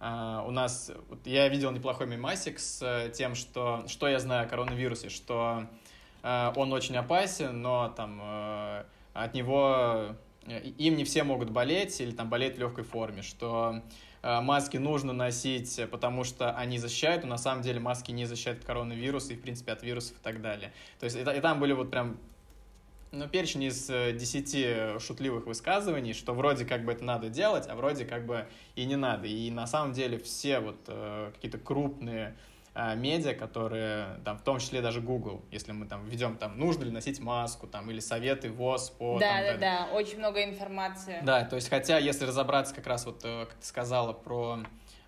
у 0.01 0.51
нас, 0.51 0.91
я 1.23 1.47
видел 1.47 1.71
неплохой 1.71 2.05
мемасик 2.05 2.59
с 2.59 3.09
тем, 3.13 3.33
что, 3.33 3.85
что 3.87 4.09
я 4.09 4.19
знаю 4.19 4.45
о 4.45 4.49
коронавирусе, 4.49 5.07
что 5.07 5.69
он 6.23 6.71
очень 6.71 6.95
опасен, 6.95 7.61
но 7.61 7.93
там 7.95 8.21
от 9.13 9.33
него 9.33 10.15
им 10.47 10.95
не 10.95 11.03
все 11.03 11.23
могут 11.23 11.49
болеть 11.49 11.99
или 11.99 12.11
там 12.11 12.29
болеть 12.29 12.55
в 12.55 12.59
легкой 12.59 12.85
форме, 12.85 13.21
что 13.21 13.81
Э, 14.23 14.39
маски 14.39 14.77
нужно 14.77 15.11
носить, 15.11 15.79
потому 15.91 16.23
что 16.23 16.51
они 16.51 16.79
защищают, 16.79 17.23
но 17.23 17.31
на 17.31 17.37
самом 17.37 17.61
деле 17.61 17.81
маски 17.81 18.11
не 18.11 18.25
защищают 18.25 18.61
от 18.61 18.65
коронавируса 18.65 19.33
и, 19.33 19.35
в 19.35 19.41
принципе, 19.41 19.73
от 19.73 19.83
вирусов 19.83 20.17
и 20.17 20.23
так 20.23 20.41
далее. 20.41 20.71
То 20.99 21.03
есть 21.03 21.17
и, 21.17 21.23
там 21.23 21.59
были 21.59 21.73
вот 21.73 21.91
прям 21.91 22.17
ну, 23.11 23.27
перечень 23.27 23.63
из 23.63 23.89
э, 23.89 24.13
десяти 24.13 24.97
шутливых 24.99 25.45
высказываний, 25.45 26.13
что 26.13 26.33
вроде 26.33 26.63
как 26.63 26.85
бы 26.85 26.93
это 26.93 27.03
надо 27.03 27.29
делать, 27.29 27.67
а 27.67 27.75
вроде 27.75 28.05
как 28.05 28.25
бы 28.25 28.47
и 28.75 28.85
не 28.85 28.95
надо. 28.95 29.27
И 29.27 29.51
на 29.51 29.67
самом 29.67 29.91
деле 29.91 30.17
все 30.17 30.61
вот 30.61 30.79
э, 30.87 31.31
какие-то 31.35 31.57
крупные 31.57 32.37
медиа, 32.75 33.33
которые, 33.33 34.19
там, 34.25 34.37
в 34.37 34.41
том 34.41 34.59
числе 34.59 34.81
даже 34.81 34.99
Google, 34.99 35.45
если 35.51 35.71
мы 35.71 35.85
там 35.85 36.05
введем, 36.05 36.37
там, 36.37 36.57
нужно 36.57 36.83
ли 36.83 36.91
носить 36.91 37.19
маску, 37.19 37.67
там, 37.67 37.89
или 37.91 37.99
советы 37.99 38.51
ВОЗ 38.51 38.89
по... 38.89 39.19
Да, 39.19 39.27
там, 39.27 39.43
да, 39.43 39.53
да, 39.53 39.57
да, 39.59 39.93
очень 39.93 40.17
много 40.17 40.43
информации. 40.43 41.19
Да, 41.23 41.43
то 41.45 41.55
есть, 41.55 41.69
хотя, 41.69 41.99
если 41.99 42.25
разобраться 42.25 42.73
как 42.73 42.87
раз 42.87 43.05
вот, 43.05 43.21
э, 43.23 43.45
как 43.45 43.55
ты 43.59 43.65
сказала, 43.65 44.13
про 44.13 44.59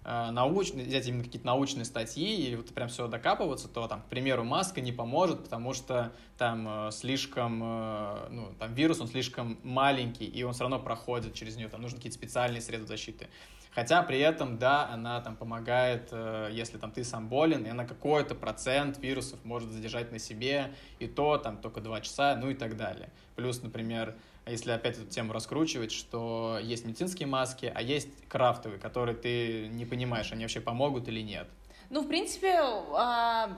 э, 0.03 0.29
научные, 0.31 0.85
взять 0.85 1.07
именно 1.07 1.23
какие-то 1.23 1.47
научные 1.47 1.85
статьи 1.85 2.45
или 2.45 2.55
вот 2.55 2.73
прям 2.73 2.87
все 2.87 3.07
докапываться, 3.07 3.67
то 3.67 3.87
там, 3.87 4.01
к 4.01 4.05
примеру, 4.05 4.43
маска 4.43 4.79
не 4.79 4.91
поможет, 4.91 5.43
потому 5.43 5.73
что 5.73 6.13
там 6.37 6.87
э, 6.87 6.91
слишком, 6.91 7.61
э, 7.63 8.27
ну, 8.29 8.53
там 8.59 8.73
вирус, 8.73 9.01
он 9.01 9.07
слишком 9.07 9.57
маленький, 9.63 10.25
и 10.25 10.43
он 10.43 10.53
все 10.53 10.61
равно 10.61 10.79
проходит 10.79 11.33
через 11.33 11.55
нее, 11.55 11.67
там 11.67 11.81
нужны 11.81 11.97
какие-то 11.97 12.17
специальные 12.17 12.61
средства 12.61 12.87
защиты. 12.87 13.27
Хотя 13.75 14.01
при 14.03 14.19
этом, 14.19 14.57
да, 14.57 14.87
она 14.87 15.19
там 15.19 15.35
помогает, 15.35 16.07
э, 16.11 16.49
если 16.53 16.77
там 16.77 16.91
ты 16.91 17.03
сам 17.03 17.27
болен, 17.27 17.65
и 17.65 17.69
она 17.69 17.85
какой-то 17.85 18.33
процент 18.33 18.97
вирусов 18.99 19.43
может 19.43 19.69
задержать 19.69 20.13
на 20.13 20.19
себе, 20.19 20.73
и 20.99 21.07
то 21.07 21.37
там 21.37 21.57
только 21.57 21.81
два 21.81 21.99
часа, 21.99 22.37
ну 22.37 22.49
и 22.49 22.53
так 22.53 22.77
далее. 22.77 23.09
Плюс, 23.35 23.61
например, 23.61 24.15
если 24.47 24.71
опять 24.71 24.97
эту 24.97 25.07
тему 25.07 25.33
раскручивать, 25.33 25.91
что 25.91 26.57
есть 26.61 26.85
медицинские 26.85 27.27
маски, 27.27 27.69
а 27.75 27.81
есть 27.81 28.07
крафтовые, 28.29 28.79
которые 28.79 29.17
ты 29.17 29.67
не 29.67 29.85
понимаешь, 29.85 30.31
они 30.31 30.45
вообще 30.45 30.61
помогут 30.61 31.09
или 31.09 31.19
нет. 31.19 31.47
Ну, 31.89 32.01
в 32.01 32.07
принципе, 32.07 32.53
а, 32.61 33.57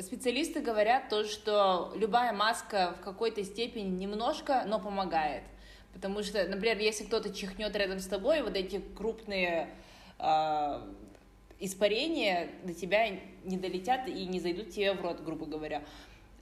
специалисты 0.00 0.60
говорят 0.60 1.10
то, 1.10 1.24
что 1.24 1.92
любая 1.94 2.32
маска 2.32 2.94
в 2.98 3.04
какой-то 3.04 3.44
степени 3.44 3.90
немножко, 3.90 4.64
но 4.66 4.80
помогает. 4.80 5.42
Потому 5.92 6.22
что, 6.22 6.46
например, 6.46 6.78
если 6.78 7.04
кто-то 7.04 7.32
чихнет 7.32 7.74
рядом 7.76 7.98
с 8.00 8.06
тобой, 8.06 8.42
вот 8.42 8.56
эти 8.56 8.80
крупные 8.96 9.68
э, 10.18 10.92
испарения 11.60 12.50
до 12.64 12.74
тебя 12.74 13.08
не 13.44 13.56
долетят 13.56 14.08
и 14.08 14.26
не 14.26 14.40
зайдут 14.40 14.70
тебе 14.70 14.94
в 14.94 15.02
рот, 15.02 15.20
грубо 15.20 15.46
говоря. 15.46 15.84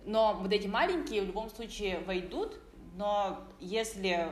Но 0.04 0.38
вот 0.40 0.52
эти 0.52 0.66
маленькие 0.66 1.23
в 1.23 1.26
любом 1.26 1.50
случае 1.50 2.00
войдут, 2.00 2.59
но 2.97 3.38
если 3.59 4.28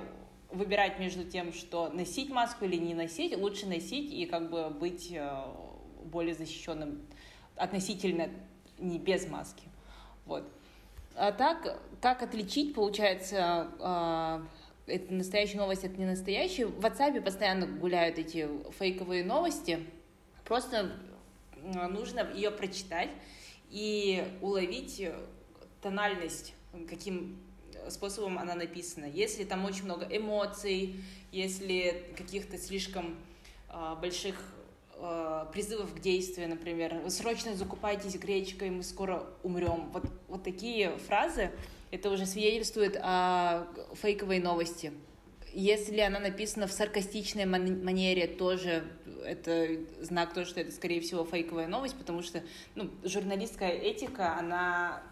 выбирать 0.50 0.98
между 0.98 1.24
тем, 1.24 1.52
что 1.52 1.90
носить 1.90 2.30
маску 2.30 2.64
или 2.64 2.76
не 2.76 2.94
носить, 2.94 3.36
лучше 3.36 3.66
носить 3.66 4.12
и 4.12 4.24
как 4.24 4.50
бы 4.50 4.70
быть 4.70 5.12
э, 5.12 5.44
более 6.04 6.34
защищенным 6.34 7.06
относительно 7.56 8.30
не 8.78 8.98
без 8.98 9.28
маски. 9.28 9.64
Вот. 10.24 10.44
А 11.14 11.32
так, 11.32 11.80
как 12.00 12.22
отличить, 12.22 12.74
получается, 12.74 13.68
э, 13.78 14.40
это 14.88 15.12
настоящая 15.12 15.58
новость, 15.58 15.84
это 15.84 15.98
не 15.98 16.06
настоящая. 16.06 16.66
В 16.66 16.80
WhatsApp 16.80 17.20
постоянно 17.22 17.66
гуляют 17.66 18.18
эти 18.18 18.48
фейковые 18.78 19.24
новости. 19.24 19.80
Просто 20.44 20.92
нужно 21.62 22.28
ее 22.34 22.50
прочитать 22.50 23.10
и 23.70 24.24
уловить 24.40 25.06
тональность, 25.82 26.54
каким 26.88 27.38
способом 27.88 28.38
она 28.38 28.54
написана. 28.54 29.06
Если 29.06 29.44
там 29.44 29.64
очень 29.64 29.84
много 29.84 30.06
эмоций, 30.10 30.96
если 31.32 32.04
каких-то 32.16 32.58
слишком 32.58 33.16
э, 33.70 33.96
больших 34.00 34.36
э, 34.94 35.46
призывов 35.52 35.94
к 35.94 36.00
действию, 36.00 36.48
например, 36.48 37.08
срочно 37.08 37.54
закупайтесь 37.54 38.16
гречкой, 38.16 38.70
мы 38.70 38.82
скоро 38.82 39.26
умрем. 39.42 39.90
Вот, 39.92 40.04
вот 40.28 40.42
такие 40.42 40.96
фразы, 40.98 41.50
это 41.90 42.10
уже 42.10 42.26
свидетельствует 42.26 42.96
о 43.00 43.66
фейковой 43.94 44.38
новости. 44.38 44.92
Если 45.52 46.00
она 46.00 46.20
написана 46.20 46.66
в 46.66 46.72
саркастичной 46.72 47.46
манере, 47.46 48.26
тоже 48.26 48.84
это 49.24 49.68
знак 50.00 50.34
того, 50.34 50.46
что 50.46 50.60
это, 50.60 50.70
скорее 50.70 51.00
всего, 51.00 51.24
фейковая 51.24 51.66
новость, 51.66 51.96
потому 51.96 52.22
что 52.22 52.42
ну, 52.74 52.90
журналистская 53.02 53.70
этика, 53.70 54.36
она, 54.36 55.02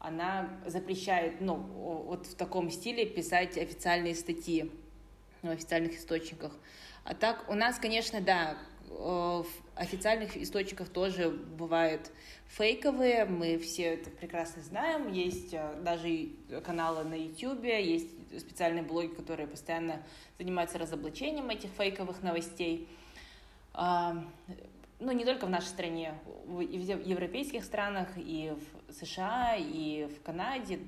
она 0.00 0.50
запрещает 0.66 1.40
ну, 1.40 1.54
вот 1.54 2.26
в 2.26 2.34
таком 2.34 2.70
стиле 2.70 3.06
писать 3.06 3.56
официальные 3.56 4.14
статьи 4.14 4.70
в 5.42 5.48
официальных 5.48 5.96
источниках. 5.96 6.52
А 7.04 7.14
так 7.14 7.48
у 7.48 7.54
нас, 7.54 7.78
конечно, 7.78 8.20
да, 8.20 8.58
в 8.88 9.46
официальных 9.74 10.36
источниках 10.36 10.88
тоже 10.88 11.30
бывают 11.30 12.10
фейковые, 12.48 13.24
мы 13.24 13.58
все 13.58 13.94
это 13.94 14.10
прекрасно 14.10 14.62
знаем, 14.62 15.12
есть 15.12 15.52
э, 15.52 15.74
даже 15.82 16.30
каналы 16.64 17.04
на 17.04 17.14
YouTube, 17.14 17.64
есть 17.64 18.08
специальные 18.40 18.82
блоги, 18.82 19.08
которые 19.08 19.46
постоянно 19.46 20.02
занимаются 20.38 20.78
разоблачением 20.78 21.50
этих 21.50 21.70
фейковых 21.70 22.22
новостей. 22.22 22.88
А, 23.74 24.24
ну, 24.98 25.12
не 25.12 25.24
только 25.24 25.46
в 25.46 25.50
нашей 25.50 25.66
стране, 25.66 26.14
и 26.48 26.78
в 26.78 27.06
европейских 27.06 27.64
странах, 27.64 28.08
и 28.16 28.52
в 28.88 28.92
США, 28.92 29.54
и 29.56 30.06
в 30.06 30.22
Канаде, 30.22 30.80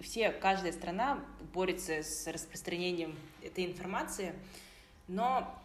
все, 0.00 0.30
каждая 0.30 0.72
страна 0.72 1.24
борется 1.54 2.02
с 2.02 2.26
распространением 2.26 3.16
этой 3.42 3.64
информации, 3.64 4.34
но 5.08 5.58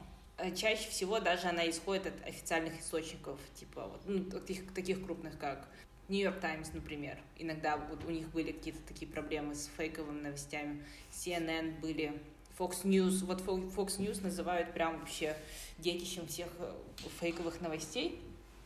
чаще 0.55 0.89
всего 0.89 1.19
даже 1.19 1.47
она 1.47 1.69
исходит 1.69 2.07
от 2.07 2.27
официальных 2.27 2.79
источников, 2.79 3.39
типа 3.55 3.87
вот, 3.87 4.01
ну, 4.05 4.23
таких, 4.23 4.73
таких 4.73 5.03
крупных, 5.05 5.37
как 5.37 5.67
York 6.09 6.39
Times, 6.39 6.73
например. 6.73 7.17
Иногда 7.37 7.77
вот 7.77 8.03
у 8.05 8.09
них 8.09 8.29
были 8.29 8.51
какие-то 8.51 8.81
такие 8.87 9.09
проблемы 9.09 9.55
с 9.55 9.69
фейковыми 9.77 10.21
новостями. 10.21 10.83
CNN 11.11 11.79
были, 11.79 12.19
Fox 12.57 12.83
News, 12.83 13.23
вот 13.25 13.41
Fox 13.41 13.99
News 13.99 14.21
называют 14.23 14.73
прям 14.73 14.99
вообще 14.99 15.35
детищем 15.77 16.27
всех 16.27 16.47
э, 16.59 16.73
фейковых 17.19 17.61
новостей. 17.61 18.19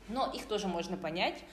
Но 0.07 0.31
их 0.33 0.45
тоже 0.47 0.67
можно 0.67 0.97
понять, 0.97 1.43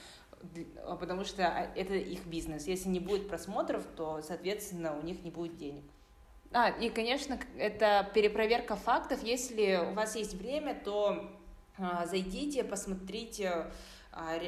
потому 0.98 1.24
что 1.24 1.46
а, 1.46 1.72
это 1.76 1.94
их 1.94 2.24
бизнес. 2.26 2.66
Если 2.66 2.88
не 2.88 3.00
будет 3.00 3.28
просмотров, 3.28 3.84
то, 3.96 4.22
соответственно, 4.22 4.98
у 4.98 5.02
них 5.02 5.22
не 5.22 5.30
будет 5.30 5.56
денег. 5.56 5.84
А, 6.52 6.70
и, 6.70 6.90
конечно, 6.90 7.38
это 7.58 8.10
перепроверка 8.12 8.74
фактов. 8.74 9.22
Если 9.22 9.76
у 9.76 9.94
вас 9.94 10.16
есть 10.16 10.34
время, 10.34 10.74
то 10.74 11.30
а, 11.78 12.06
зайдите, 12.06 12.64
посмотрите 12.64 13.66
а, 14.12 14.40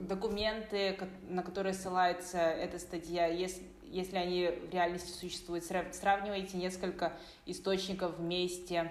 документы, 0.00 0.98
на 1.28 1.42
которые 1.42 1.74
ссылается 1.74 2.38
эта 2.38 2.78
статья, 2.78 3.26
если, 3.26 3.64
если 3.84 4.16
они 4.16 4.48
в 4.48 4.72
реальности 4.72 5.10
существуют. 5.10 5.64
Сравнивайте 5.64 6.56
несколько 6.56 7.12
источников 7.44 8.16
вместе. 8.16 8.90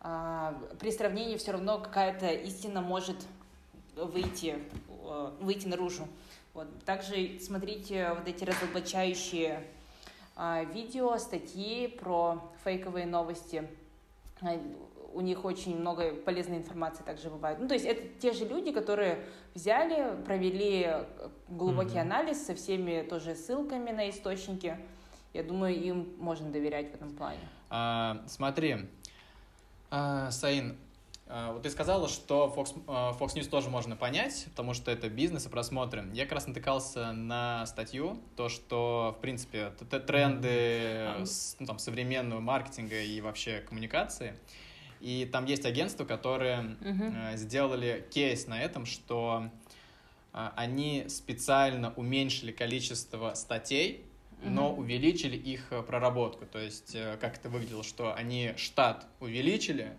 А, 0.00 0.58
при 0.80 0.90
сравнении 0.90 1.36
все 1.36 1.52
равно 1.52 1.78
какая-то 1.78 2.30
истина 2.32 2.80
может 2.80 3.18
выйти, 3.96 4.58
выйти 5.40 5.66
наружу. 5.66 6.08
Вот. 6.54 6.68
Также 6.86 7.38
смотрите 7.38 8.14
вот 8.14 8.26
эти 8.26 8.44
разоблачающие 8.44 9.62
видео, 10.72 11.16
статьи 11.18 11.88
про 11.88 12.42
фейковые 12.64 13.06
новости. 13.06 13.68
А, 14.42 14.60
у 15.14 15.22
них 15.22 15.44
очень 15.46 15.78
много 15.78 16.12
полезной 16.12 16.58
информации 16.58 17.02
также 17.02 17.30
бывает. 17.30 17.58
Ну, 17.58 17.68
то 17.68 17.74
есть 17.74 17.86
это 17.86 18.02
те 18.20 18.32
же 18.32 18.44
люди, 18.44 18.70
которые 18.70 19.24
взяли, 19.54 20.22
провели 20.24 21.06
глубокий 21.48 21.96
mm-hmm. 21.96 22.00
анализ 22.00 22.44
со 22.44 22.54
всеми 22.54 23.02
тоже 23.02 23.34
ссылками 23.34 23.90
на 23.92 24.10
источники. 24.10 24.76
Я 25.32 25.42
думаю, 25.42 25.74
им 25.74 26.14
можно 26.18 26.50
доверять 26.50 26.90
в 26.90 26.94
этом 26.94 27.14
плане. 27.14 27.40
А, 27.70 28.22
смотри, 28.26 28.88
а, 29.90 30.30
Саин, 30.30 30.72
а, 30.72 30.85
вот 31.28 31.62
ты 31.62 31.70
сказала, 31.70 32.08
что 32.08 32.52
Fox, 32.56 32.80
а, 32.86 33.12
Fox 33.18 33.34
News 33.34 33.48
тоже 33.48 33.68
можно 33.68 33.96
понять, 33.96 34.46
потому 34.50 34.74
что 34.74 34.92
это 34.92 35.08
бизнес 35.08 35.46
и 35.46 35.48
просмотры. 35.48 36.08
Я 36.12 36.24
как 36.24 36.34
раз 36.34 36.46
натыкался 36.46 37.12
на 37.12 37.66
статью, 37.66 38.20
то, 38.36 38.48
что, 38.48 39.16
в 39.18 39.20
принципе, 39.20 39.70
тренды 40.06 41.08
ну, 41.58 41.66
там, 41.66 41.78
современного 41.80 42.38
маркетинга 42.38 43.02
и 43.02 43.20
вообще 43.20 43.60
коммуникации. 43.60 44.38
И 45.00 45.28
там 45.30 45.46
есть 45.46 45.66
агентства, 45.66 46.04
которые 46.04 46.76
uh-huh. 46.80 47.36
сделали 47.36 48.06
кейс 48.10 48.46
на 48.46 48.62
этом, 48.62 48.86
что 48.86 49.50
они 50.32 51.06
специально 51.08 51.92
уменьшили 51.94 52.52
количество 52.52 53.34
статей, 53.34 54.04
uh-huh. 54.42 54.50
но 54.50 54.74
увеличили 54.74 55.36
их 55.36 55.72
проработку. 55.86 56.46
То 56.46 56.58
есть, 56.58 56.94
э, 56.94 57.16
как 57.20 57.36
это 57.36 57.48
выглядело, 57.48 57.82
что 57.82 58.14
они 58.14 58.54
штат 58.56 59.06
увеличили, 59.20 59.96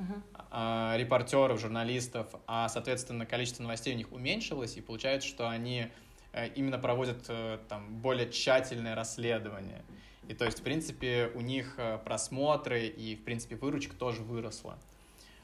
uh-huh. 0.00 0.98
репортеров, 0.98 1.60
журналистов, 1.60 2.28
а, 2.46 2.68
соответственно, 2.68 3.26
количество 3.26 3.62
новостей 3.62 3.94
у 3.94 3.96
них 3.96 4.12
уменьшилось, 4.12 4.76
и 4.76 4.80
получается, 4.80 5.28
что 5.28 5.48
они 5.48 5.88
э, 6.32 6.48
именно 6.48 6.78
проводят 6.78 7.24
э, 7.28 7.58
там 7.68 8.00
более 8.00 8.30
тщательное 8.30 8.94
расследование. 8.94 9.82
И 10.28 10.34
то 10.34 10.44
есть, 10.44 10.60
в 10.60 10.62
принципе, 10.62 11.30
у 11.34 11.40
них 11.40 11.74
э, 11.76 11.98
просмотры 12.04 12.86
и, 12.86 13.16
в 13.16 13.24
принципе, 13.24 13.56
выручка 13.56 13.94
тоже 13.96 14.22
выросла. 14.22 14.78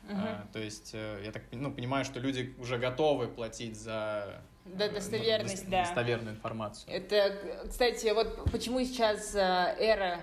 Uh-huh. 0.09 0.53
То 0.53 0.61
есть, 0.61 0.95
я 0.95 1.33
так 1.33 1.43
ну, 1.51 1.73
понимаю, 1.73 2.05
что 2.05 2.21
люди 2.21 2.55
уже 2.61 2.79
готовы 2.79 3.27
платить 3.27 3.77
за 3.77 4.41
да, 4.65 4.89
достоверность, 4.89 5.65
ну, 5.65 5.73
да. 5.73 5.83
достоверную 5.83 6.37
информацию. 6.37 6.95
Это, 6.95 7.67
кстати, 7.69 8.13
вот 8.15 8.49
почему 8.53 8.79
сейчас 8.85 9.35
эра 9.35 10.21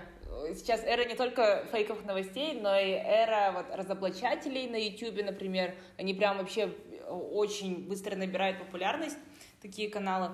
сейчас 0.54 0.82
эра 0.84 1.04
не 1.04 1.14
только 1.14 1.66
фейковых 1.72 2.04
новостей, 2.04 2.58
но 2.60 2.78
и 2.78 2.90
эра 2.90 3.52
вот 3.52 3.66
разоблачателей 3.74 4.68
на 4.68 4.76
YouTube, 4.76 5.24
например. 5.24 5.74
Они 5.96 6.14
прям 6.14 6.38
вообще 6.38 6.72
очень 7.08 7.86
быстро 7.86 8.16
набирают 8.16 8.58
популярность, 8.58 9.18
такие 9.62 9.88
каналы. 9.88 10.30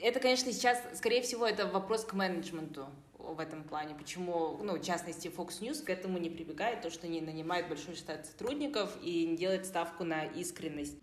Это, 0.00 0.20
конечно, 0.20 0.52
сейчас, 0.52 0.82
скорее 0.94 1.22
всего, 1.22 1.46
это 1.46 1.66
вопрос 1.66 2.04
к 2.04 2.12
менеджменту 2.12 2.86
в 3.18 3.38
этом 3.38 3.64
плане. 3.64 3.94
Почему, 3.94 4.58
ну, 4.62 4.78
в 4.78 4.84
частности, 4.84 5.28
Fox 5.28 5.60
News 5.60 5.84
к 5.84 5.90
этому 5.90 6.18
не 6.18 6.30
прибегает, 6.30 6.82
то, 6.82 6.90
что 6.90 7.06
не 7.06 7.20
нанимает 7.20 7.68
большой 7.68 7.94
штат 7.94 8.26
сотрудников 8.26 8.96
и 9.02 9.26
не 9.26 9.36
делает 9.36 9.66
ставку 9.66 10.04
на 10.04 10.24
искренность. 10.24 10.98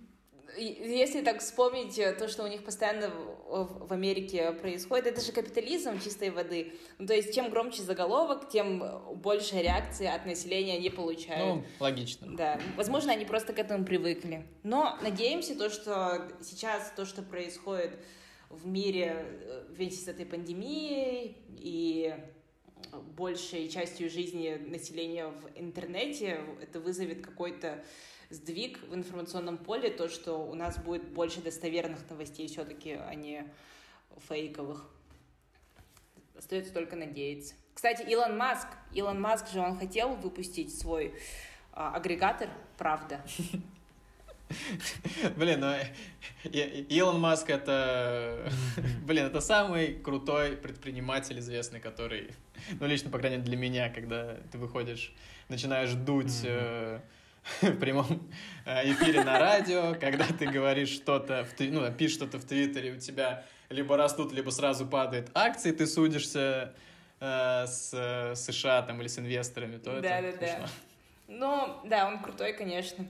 Если 0.58 1.22
так 1.22 1.40
вспомнить 1.40 1.98
э, 2.00 2.14
то, 2.14 2.28
что 2.28 2.44
у 2.44 2.48
них 2.48 2.64
постоянно 2.64 3.10
в 3.10 3.92
Америке 3.92 4.52
происходит, 4.52 5.08
это 5.08 5.22
же 5.22 5.32
капитализм 5.32 6.00
чистой 6.00 6.30
воды. 6.30 6.74
Ну, 6.98 7.08
то 7.08 7.14
есть, 7.14 7.34
чем 7.34 7.50
громче 7.50 7.82
заголовок, 7.82 8.50
тем 8.50 8.84
больше 9.16 9.56
реакции 9.56 10.08
от 10.08 10.26
населения 10.26 10.76
они 10.76 10.90
получают. 10.90 11.56
Ну, 11.56 11.66
логично. 11.80 12.36
Да. 12.36 12.60
Возможно, 12.76 13.12
они 13.12 13.26
просто 13.26 13.54
к 13.54 13.60
этому 13.60 13.86
привыкли. 13.86 14.46
Но 14.64 14.98
надеемся, 15.02 15.58
то, 15.58 15.70
что 15.70 16.30
сейчас 16.42 16.94
то, 16.96 17.06
что 17.06 17.22
происходит 17.22 18.00
в 18.50 18.68
мире 18.68 19.26
э, 19.26 19.66
вместе 19.70 20.06
с 20.06 20.08
этой 20.08 20.26
пандемией 20.26 21.38
и 21.58 22.14
большей 23.16 23.70
частью 23.70 24.10
жизни 24.10 24.60
населения 24.68 25.28
в 25.28 25.50
интернете, 25.56 26.40
это 26.62 26.80
вызовет 26.80 27.22
какой-то 27.22 27.84
сдвиг 28.30 28.80
в 28.88 28.94
информационном 28.94 29.58
поле, 29.58 29.90
то, 29.90 30.08
что 30.08 30.38
у 30.38 30.54
нас 30.54 30.78
будет 30.78 31.08
больше 31.10 31.42
достоверных 31.42 32.08
новостей 32.10 32.48
все-таки, 32.48 32.94
а 32.94 33.14
не 33.16 33.46
фейковых. 34.28 34.88
Остается 36.38 36.74
только 36.74 36.96
надеяться. 36.96 37.56
Кстати, 37.74 38.04
Илон 38.10 38.38
Маск, 38.38 38.68
Илон 38.94 39.20
Маск 39.20 39.50
же, 39.50 39.60
он 39.60 39.78
хотел 39.78 40.16
выпустить 40.16 40.78
свой 40.78 41.14
а, 41.74 41.96
агрегатор 41.96 42.50
«Правда». 42.78 43.22
Блин, 45.36 45.60
ну 45.60 45.76
Илон 46.44 47.20
Маск 47.20 47.50
это, 47.50 48.52
блин, 49.06 49.26
это 49.26 49.42
самый 49.42 49.94
крутой 49.94 50.58
предприниматель 50.58 51.40
известный, 51.40 51.80
который, 51.80 52.32
ну 52.80 52.88
лично, 52.88 53.12
по 53.12 53.20
крайней 53.20 53.38
мере, 53.38 53.50
для 53.50 53.58
меня, 53.58 53.90
когда 53.90 54.38
ты 54.52 54.58
выходишь, 54.58 55.14
начинаешь 55.50 55.94
дуть 55.94 56.44
в 57.62 57.78
прямом 57.78 58.30
э, 58.66 58.92
эфире 58.92 59.24
на 59.24 59.40
радио, 59.40 59.96
когда 60.00 60.26
ты 60.26 60.48
говоришь 60.48 60.90
что-то, 60.90 61.48
ну, 61.60 61.92
пишешь 61.92 62.18
что-то 62.18 62.40
в 62.40 62.46
Твиттере, 62.46 62.94
у 62.94 62.98
тебя 62.98 63.46
либо 63.70 63.98
растут, 63.98 64.32
либо 64.32 64.50
сразу 64.50 64.86
падают 64.86 65.30
акции, 65.34 65.72
ты 65.72 65.88
судишься 65.88 66.74
э, 67.20 67.66
с 67.66 67.92
э, 67.94 68.36
США 68.36 68.82
там 68.82 69.02
или 69.02 69.08
с 69.08 69.20
инвесторами, 69.20 69.78
то 69.78 70.02
да, 70.02 70.20
это 70.20 70.40
Да, 70.40 70.48
да, 70.48 70.60
да. 70.60 70.70
Ну, 71.28 71.80
да, 71.86 72.08
он 72.08 72.20
крутой, 72.22 72.54
конечно. 72.54 73.06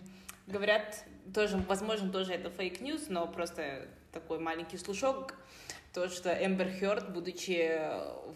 Говорят, 0.48 1.06
тоже, 1.34 1.58
возможно, 1.68 2.12
тоже 2.12 2.34
это 2.34 2.50
fake 2.50 2.75
news, 2.75 3.06
но 3.08 3.28
просто 3.28 3.88
такой 4.12 4.40
маленький 4.40 4.78
слушок, 4.78 5.36
то, 5.94 6.10
что 6.10 6.32
Эмбер 6.32 6.72
Хёрд, 6.80 7.12
будучи 7.12 7.80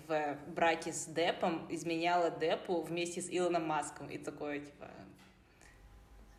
в 0.07 0.37
браке 0.47 0.91
с 0.91 1.05
Депом, 1.05 1.67
изменяла 1.69 2.31
Депу 2.31 2.81
вместе 2.81 3.21
с 3.21 3.29
Илоном 3.29 3.67
Маском. 3.67 4.09
И 4.09 4.17
такое, 4.17 4.59
типа, 4.59 4.89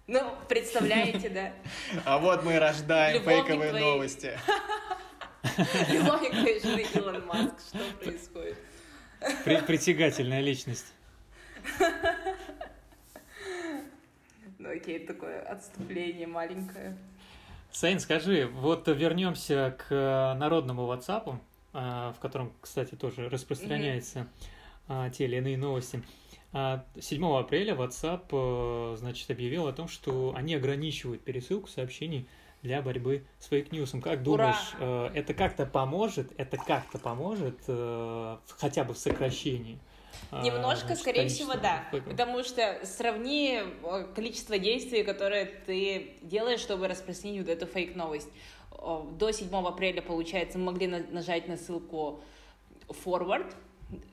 ну, 0.06 0.20
представляете, 0.48 1.28
да. 1.30 1.52
А 2.04 2.18
вот 2.18 2.44
мы 2.44 2.58
рождаем 2.58 3.22
фейковые 3.22 3.72
новости. 3.72 4.38
Любовник 5.90 6.30
твоей 6.32 6.60
жены 6.60 6.86
Илон 6.94 7.26
Маск. 7.26 7.54
Что 7.68 7.78
происходит? 8.02 8.58
Притягательная 9.44 10.40
личность. 10.40 10.92
Ну 14.58 14.70
окей, 14.70 14.98
такое 15.06 15.42
отступление 15.42 16.26
маленькое. 16.26 16.96
Сейн, 17.70 18.00
скажи, 18.00 18.46
вот 18.46 18.88
вернемся 18.88 19.76
к 19.76 20.34
народному 20.38 20.90
WhatsApp, 20.90 21.38
а, 21.74 22.14
в 22.14 22.18
котором, 22.18 22.50
кстати, 22.62 22.94
тоже 22.94 23.28
распространяются 23.28 24.26
mm-hmm. 24.88 25.10
те 25.10 25.24
или 25.26 25.36
иные 25.36 25.58
новости. 25.58 26.02
7 26.54 27.24
а 27.26 27.40
апреля 27.40 27.74
WhatsApp, 27.74 28.26
э, 28.30 28.96
значит, 28.96 29.28
объявил 29.28 29.66
о 29.66 29.72
том, 29.72 29.88
что 29.88 30.32
они 30.36 30.54
ограничивают 30.54 31.22
пересылку 31.22 31.68
сообщений 31.68 32.28
для 32.62 32.80
борьбы 32.80 33.24
с 33.40 33.48
фейк-ньюсом. 33.48 34.00
Как 34.00 34.22
думаешь, 34.22 34.74
Ура! 34.78 35.08
Э, 35.08 35.10
это 35.14 35.34
как-то 35.34 35.66
поможет, 35.66 36.32
это 36.36 36.56
как-то 36.56 36.98
поможет 36.98 37.58
э, 37.66 38.36
хотя 38.56 38.84
бы 38.84 38.94
в 38.94 38.98
сокращении 38.98 39.80
а, 40.30 40.42
Немножко, 40.42 40.86
значит, 40.86 41.02
скорее 41.02 41.28
всего, 41.28 41.54
да. 41.54 41.86
фейков. 41.90 42.12
Потому 42.12 42.44
что 42.44 42.78
сравни 42.84 43.60
количество 44.14 44.56
действий, 44.56 45.02
которые 45.02 45.46
ты 45.66 46.18
делаешь, 46.22 46.60
чтобы 46.60 46.86
распространить 46.86 47.40
вот 47.40 47.48
эту 47.48 47.66
фейк-новость. 47.66 48.28
До 48.70 49.32
7 49.32 49.50
апреля, 49.66 50.02
получается, 50.02 50.58
мы 50.58 50.66
могли 50.66 50.86
на- 50.86 51.04
нажать 51.10 51.48
на 51.48 51.56
ссылку 51.56 52.20
forward 52.88 53.52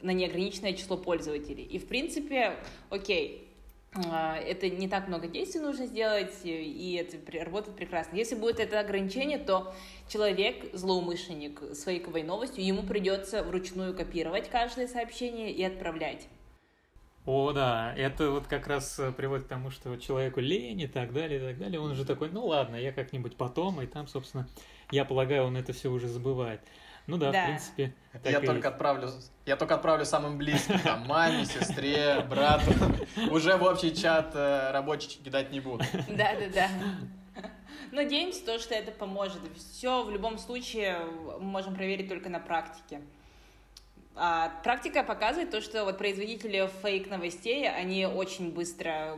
на 0.01 0.11
неограниченное 0.11 0.73
число 0.73 0.97
пользователей. 0.97 1.63
И, 1.63 1.79
в 1.79 1.87
принципе, 1.87 2.55
окей, 2.89 3.47
а, 3.93 4.37
это 4.37 4.69
не 4.69 4.87
так 4.87 5.07
много 5.09 5.27
действий 5.27 5.59
нужно 5.59 5.85
сделать, 5.85 6.33
и 6.43 6.93
это 6.99 7.17
работает 7.43 7.75
прекрасно. 7.75 8.15
Если 8.15 8.35
будет 8.35 8.59
это 8.59 8.79
ограничение, 8.79 9.37
то 9.37 9.73
человек, 10.07 10.73
злоумышленник 10.73 11.61
с 11.73 11.83
фейковой 11.83 12.23
новостью, 12.23 12.65
ему 12.65 12.83
придется 12.83 13.43
вручную 13.43 13.93
копировать 13.93 14.49
каждое 14.49 14.87
сообщение 14.87 15.51
и 15.51 15.63
отправлять. 15.63 16.27
О, 17.25 17.51
да, 17.51 17.93
это 17.95 18.31
вот 18.31 18.47
как 18.47 18.65
раз 18.65 18.97
э, 18.97 19.11
приводит 19.11 19.45
к 19.45 19.49
тому, 19.49 19.69
что 19.69 19.95
человеку 19.97 20.39
лень 20.39 20.81
и 20.81 20.87
так 20.87 21.13
далее, 21.13 21.39
и 21.39 21.43
так 21.43 21.59
далее. 21.59 21.79
Он 21.79 21.91
уже 21.91 22.03
такой, 22.03 22.31
ну 22.31 22.47
ладно, 22.47 22.75
я 22.77 22.91
как-нибудь 22.91 23.35
потом, 23.35 23.79
и 23.79 23.85
там, 23.85 24.07
собственно, 24.07 24.47
я 24.89 25.05
полагаю, 25.05 25.43
он 25.43 25.55
это 25.55 25.71
все 25.71 25.91
уже 25.91 26.07
забывает. 26.07 26.61
Ну 27.07 27.17
да, 27.17 27.31
Да. 27.31 27.43
в 27.43 27.45
принципе, 27.47 27.93
Я 28.23 28.39
и 28.39 28.45
только 28.45 28.69
отправлю, 28.69 29.09
я 29.45 29.55
только 29.55 29.75
отправлю 29.75 30.05
самым 30.05 30.37
близким, 30.37 30.79
там, 30.79 31.01
маме, 31.07 31.45
сестре, 31.45 32.25
брату. 32.29 32.71
Уже 33.31 33.57
в 33.57 33.63
общий 33.63 33.95
чат 33.95 34.31
э, 34.35 34.71
рабочий 34.71 35.19
кидать 35.23 35.51
не 35.51 35.59
буду. 35.59 35.83
Да-да-да. 36.07 36.69
Надеемся, 37.91 38.45
то, 38.45 38.59
что 38.59 38.73
это 38.73 38.91
поможет. 38.91 39.39
Все 39.57 40.03
в 40.03 40.11
любом 40.11 40.37
случае 40.37 40.99
мы 41.39 41.39
можем 41.39 41.75
проверить 41.75 42.07
только 42.07 42.29
на 42.29 42.39
практике. 42.39 43.01
А 44.15 44.49
практика 44.63 45.03
показывает 45.03 45.51
то, 45.51 45.61
что 45.61 45.85
вот 45.85 45.97
производители 45.97 46.69
фейк-новостей, 46.81 47.69
они 47.69 48.05
очень 48.05 48.51
быстро 48.51 49.17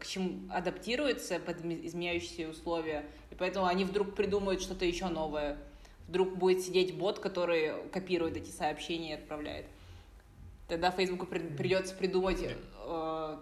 к 0.00 0.06
чему 0.06 0.50
адаптируются 0.52 1.38
под 1.38 1.60
изме- 1.60 1.86
изменяющиеся 1.86 2.48
условия, 2.48 3.04
и 3.30 3.36
поэтому 3.36 3.66
они 3.66 3.84
вдруг 3.84 4.16
придумают 4.16 4.62
что-то 4.62 4.84
еще 4.84 5.06
новое. 5.06 5.58
Вдруг 6.08 6.36
будет 6.36 6.62
сидеть 6.62 6.96
бот, 6.96 7.18
который 7.18 7.72
копирует 7.92 8.36
эти 8.36 8.50
сообщения 8.50 9.10
и 9.10 9.14
отправляет. 9.14 9.66
Тогда 10.68 10.90
Фейсбуку 10.90 11.26
при- 11.26 11.38
придется 11.40 11.94
придумать 11.94 12.40
э, 12.42 13.36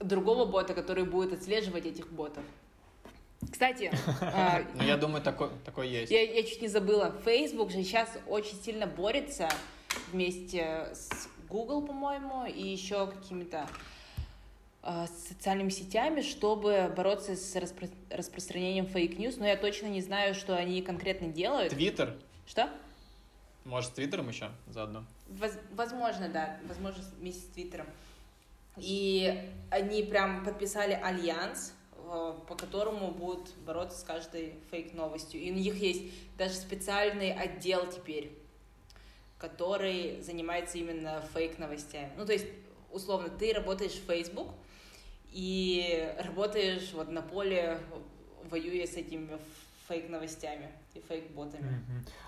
другого 0.00 0.44
бота, 0.44 0.74
который 0.74 1.04
будет 1.04 1.32
отслеживать 1.32 1.86
этих 1.86 2.10
ботов. 2.10 2.44
Кстати, 3.50 3.92
Ну, 4.74 4.82
я 4.84 4.96
думаю, 4.96 5.22
такой, 5.22 5.50
такой 5.64 5.88
есть. 5.88 6.10
я, 6.10 6.22
я 6.22 6.42
чуть 6.42 6.62
не 6.62 6.68
забыла. 6.68 7.14
Facebook 7.24 7.70
же 7.70 7.82
сейчас 7.82 8.10
очень 8.26 8.56
сильно 8.62 8.86
борется 8.86 9.48
вместе 10.12 10.88
с 10.94 11.28
Google, 11.48 11.82
по-моему, 11.82 12.46
и 12.46 12.62
еще 12.66 13.06
какими-то 13.06 13.68
а, 14.86 15.06
социальными 15.06 15.70
сетями, 15.70 16.20
чтобы 16.20 16.92
бороться 16.94 17.36
с 17.36 17.56
распро- 17.56 17.90
распространением 18.10 18.86
fake 18.86 19.09
news. 19.09 19.38
Но 19.38 19.46
я 19.46 19.56
точно 19.56 19.86
не 19.86 20.02
знаю, 20.02 20.34
что 20.34 20.54
они 20.54 20.82
конкретно 20.82 21.28
делают. 21.28 21.72
Твиттер? 21.72 22.14
Что? 22.46 22.68
Может, 23.64 23.92
с 23.92 23.94
Твиттером 23.94 24.28
еще 24.28 24.50
заодно? 24.66 25.06
Воз- 25.28 25.58
возможно, 25.72 26.28
да, 26.28 26.58
возможно, 26.68 27.02
вместе 27.18 27.40
с 27.40 27.46
Твиттером. 27.46 27.86
И 28.76 29.50
они 29.70 30.02
прям 30.02 30.44
подписали 30.44 30.92
альянс, 30.92 31.72
по 32.46 32.54
которому 32.54 33.10
будут 33.10 33.54
бороться 33.64 33.98
с 33.98 34.02
каждой 34.02 34.52
фейк-новостью. 34.70 35.40
И 35.40 35.50
у 35.50 35.54
них 35.54 35.76
есть 35.76 36.02
даже 36.36 36.56
специальный 36.56 37.32
отдел 37.32 37.90
теперь, 37.90 38.36
который 39.38 40.20
занимается 40.20 40.76
именно 40.76 41.22
фейк-новостями. 41.32 42.12
Ну, 42.18 42.26
то 42.26 42.34
есть, 42.34 42.48
условно, 42.92 43.30
ты 43.30 43.54
работаешь 43.54 43.92
в 43.92 44.04
Facebook 44.04 44.48
и 45.34 46.14
работаешь 46.20 46.92
вот 46.92 47.10
на 47.10 47.20
поле, 47.20 47.78
воюя 48.48 48.86
с 48.86 48.94
этими 48.94 49.36
фейк-новостями 49.88 50.70
и 50.94 51.00
фейк-ботами. 51.00 51.82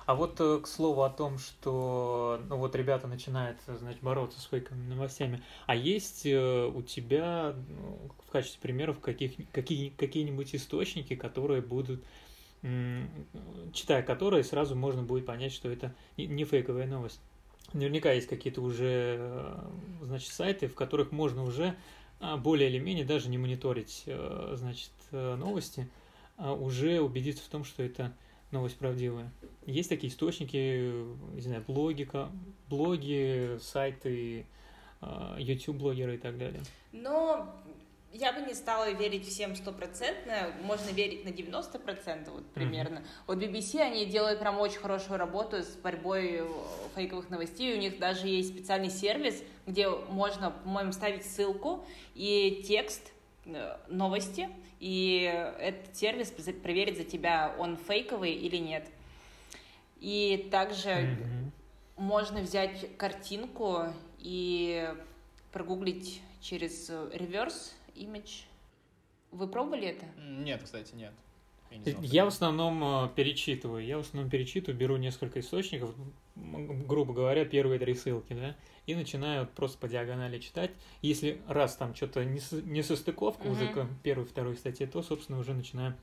А 0.06 0.14
вот, 0.16 0.40
э, 0.40 0.58
к 0.60 0.66
слову 0.66 1.02
о 1.02 1.10
том, 1.10 1.38
что 1.38 2.40
ну 2.48 2.56
вот 2.56 2.74
ребята 2.74 3.06
начинают, 3.06 3.58
значит, 3.66 4.02
бороться 4.02 4.40
с 4.40 4.44
фейковыми 4.44 4.88
новостями, 4.88 5.42
а 5.66 5.76
есть 5.76 6.26
э, 6.26 6.66
у 6.66 6.82
тебя 6.82 7.54
ну, 7.68 8.10
в 8.26 8.30
качестве 8.30 8.60
примеров 8.60 8.98
каких, 8.98 9.32
какие, 9.52 9.90
какие-нибудь 9.90 10.54
источники, 10.54 11.14
которые 11.14 11.62
будут, 11.62 12.04
читая 13.72 14.02
которые, 14.02 14.42
сразу 14.42 14.74
можно 14.74 15.04
будет 15.04 15.26
понять, 15.26 15.52
что 15.52 15.70
это 15.70 15.94
не, 16.16 16.44
фейковая 16.44 16.86
новость. 16.86 17.20
Наверняка 17.72 18.12
есть 18.12 18.28
какие-то 18.28 18.62
уже, 18.62 19.16
э, 19.18 19.58
значит, 20.02 20.32
сайты, 20.32 20.66
в 20.66 20.74
которых 20.74 21.12
можно 21.12 21.44
уже 21.44 21.76
более 22.20 22.68
или 22.70 22.78
менее 22.78 23.04
даже 23.04 23.28
не 23.28 23.38
мониторить, 23.38 24.04
э, 24.06 24.54
значит, 24.56 24.90
э, 25.12 25.36
новости, 25.36 25.88
а 26.36 26.52
уже 26.52 27.00
убедиться 27.00 27.42
в 27.44 27.48
том, 27.48 27.64
что 27.64 27.82
это 27.82 28.12
новость 28.50 28.76
правдивая. 28.76 29.30
Есть 29.66 29.88
такие 29.88 30.12
источники, 30.12 30.56
не 31.34 31.40
знаю, 31.40 31.64
блоги, 31.66 32.04
ка- 32.04 32.30
блоги, 32.68 33.58
сайты, 33.60 34.46
а, 35.00 35.36
YouTube-блогеры 35.38 36.14
и 36.14 36.18
так 36.18 36.38
далее. 36.38 36.62
Но 36.92 37.54
я 38.18 38.32
бы 38.32 38.40
не 38.40 38.54
стала 38.54 38.90
верить 38.90 39.26
всем 39.28 39.54
стопроцентно, 39.56 40.52
можно 40.62 40.90
верить 40.90 41.24
на 41.24 41.28
90% 41.28 42.30
вот 42.30 42.46
примерно. 42.52 43.02
Вот 43.26 43.38
BBC, 43.38 43.80
они 43.80 44.06
делают 44.06 44.40
прям 44.40 44.58
очень 44.58 44.78
хорошую 44.78 45.18
работу 45.18 45.62
с 45.62 45.68
борьбой 45.76 46.40
э, 46.40 46.48
фейковых 46.94 47.30
новостей, 47.30 47.74
у 47.76 47.78
них 47.78 47.98
даже 47.98 48.26
есть 48.26 48.50
специальный 48.50 48.90
сервис, 48.90 49.42
где 49.66 49.88
можно, 49.88 50.50
по-моему, 50.50 50.92
ставить 50.92 51.26
ссылку 51.26 51.84
и 52.14 52.64
текст 52.66 53.12
э, 53.44 53.76
новости, 53.88 54.48
и 54.80 55.22
этот 55.58 55.96
сервис 55.96 56.30
проверит 56.62 56.96
за 56.96 57.04
тебя, 57.04 57.54
он 57.58 57.76
фейковый 57.76 58.32
или 58.32 58.56
нет. 58.56 58.86
И 60.00 60.48
также 60.50 60.94
Мгм. 60.94 61.52
можно 61.96 62.40
взять 62.40 62.96
картинку 62.98 63.84
и 64.18 64.88
прогуглить 65.52 66.20
через 66.42 66.90
э, 66.90 67.10
reverse 67.14 67.72
image. 67.96 68.44
Вы 69.32 69.48
пробовали 69.48 69.88
это? 69.88 70.06
Нет, 70.20 70.62
кстати, 70.62 70.94
нет. 70.94 71.12
Я, 71.70 71.82
знал, 71.92 72.02
Я 72.04 72.24
в 72.24 72.28
основном 72.28 72.84
э, 73.06 73.08
перечитываю. 73.16 73.84
Я 73.84 73.96
в 73.98 74.00
основном 74.00 74.30
перечитываю, 74.30 74.78
беру 74.78 74.96
несколько 74.96 75.40
источников, 75.40 75.94
грубо 76.36 77.12
говоря, 77.12 77.44
первые 77.44 77.80
три 77.80 77.94
ссылки, 77.94 78.32
да, 78.34 78.54
и 78.86 78.94
начинаю 78.94 79.46
просто 79.48 79.76
по 79.78 79.88
диагонали 79.88 80.38
читать. 80.38 80.70
Если 81.02 81.40
раз 81.48 81.74
там 81.76 81.94
что-то 81.94 82.24
не, 82.24 82.38
со- 82.38 82.62
не 82.62 82.82
состыковка 82.82 83.46
уже 83.48 83.64
Мгм. 83.64 83.88
к 83.98 84.02
первой, 84.02 84.24
второй 84.26 84.56
статье, 84.56 84.86
то, 84.86 85.02
собственно, 85.02 85.38
уже 85.40 85.54
начинаю 85.54 85.94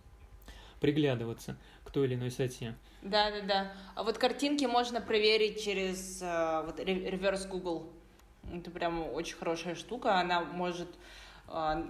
приглядываться 0.81 1.57
к 1.85 1.91
той 1.91 2.07
или 2.07 2.15
иной 2.15 2.29
статье. 2.29 2.75
Да, 3.01 3.31
да, 3.31 3.41
да. 3.41 3.73
А 3.95 4.03
вот 4.03 4.17
картинки 4.17 4.65
можно 4.65 4.99
проверить 4.99 5.63
через 5.63 6.21
э, 6.21 6.63
вот 6.65 6.77
ре- 6.79 7.09
reverse 7.09 7.47
Google. 7.47 7.89
Это 8.53 8.69
прям 8.69 9.01
очень 9.13 9.37
хорошая 9.37 9.75
штука. 9.75 10.19
Она 10.19 10.41
может 10.41 10.89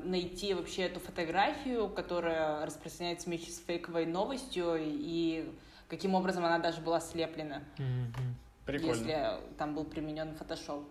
найти 0.04 0.54
вообще 0.54 0.84
эту 0.84 0.99
фотографию, 0.99 1.88
которая 1.89 2.65
распространяется 2.65 3.28
вместе 3.28 3.52
с 3.52 3.60
фейковой 3.60 4.06
новостью, 4.06 4.76
и 4.78 5.49
каким 5.88 6.15
образом 6.15 6.43
она 6.45 6.60
даже 6.60 6.82
была 6.82 6.99
слеплена. 6.99 7.63
Мгм. 7.78 8.36
Прикольно. 8.65 8.91
если 8.91 9.28
там 9.58 9.76
был 9.76 9.84
применен 9.84 10.30
Photoshop. 10.39 10.86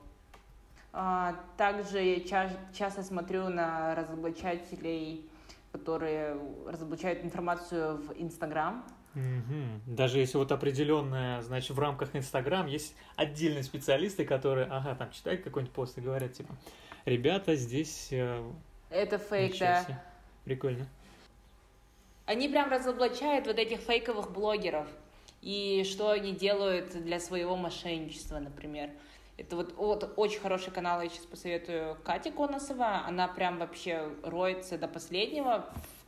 А, 0.92 1.34
Также 1.56 2.02
я 2.02 2.20
ча- 2.20 2.56
часто 2.76 3.02
смотрю 3.02 3.48
на 3.48 3.94
разоблачателей, 3.94 5.24
которые 5.72 6.36
разоблачают 6.66 7.24
информацию 7.24 7.96
в 7.96 8.12
Инстаграм. 8.20 8.84
Мгм. 9.14 9.80
Даже 9.86 10.18
если 10.18 10.36
вот 10.36 10.52
определенная, 10.52 11.40
значит, 11.42 11.70
в 11.70 11.78
рамках 11.78 12.14
Инстаграм 12.14 12.66
есть 12.66 12.94
отдельные 13.16 13.62
специалисты, 13.62 14.24
которые, 14.26 14.66
ага, 14.70 14.94
там 14.94 15.10
читают 15.10 15.42
какой-нибудь 15.42 15.74
пост 15.74 15.96
и 15.96 16.00
говорят, 16.02 16.32
типа, 16.34 16.54
ребята, 17.04 17.54
здесь... 17.56 18.08
э, 18.10 18.42
Это 18.90 19.18
фейк, 19.18 19.58
да. 19.58 19.82
себе». 19.84 20.02
Прикольно. 20.44 20.86
Они 22.26 22.48
прям 22.48 22.70
разоблачают 22.70 23.46
вот 23.46 23.58
этих 23.58 23.80
фейковых 23.80 24.30
блогеров 24.32 24.86
и 25.40 25.84
что 25.84 26.10
они 26.10 26.32
делают 26.32 26.90
для 27.02 27.18
своего 27.20 27.56
мошенничества, 27.56 28.38
например. 28.38 28.90
Это 29.38 29.56
вот, 29.56 29.74
вот 29.76 30.12
очень 30.16 30.40
хороший 30.40 30.72
канал, 30.72 31.00
я 31.02 31.08
сейчас 31.08 31.24
посоветую 31.26 31.96
Катя 32.04 32.30
Коносова. 32.30 33.04
Она 33.06 33.26
прям 33.28 33.58
вообще 33.58 34.08
роется 34.22 34.78
до 34.78 34.86
последнего 34.88 35.66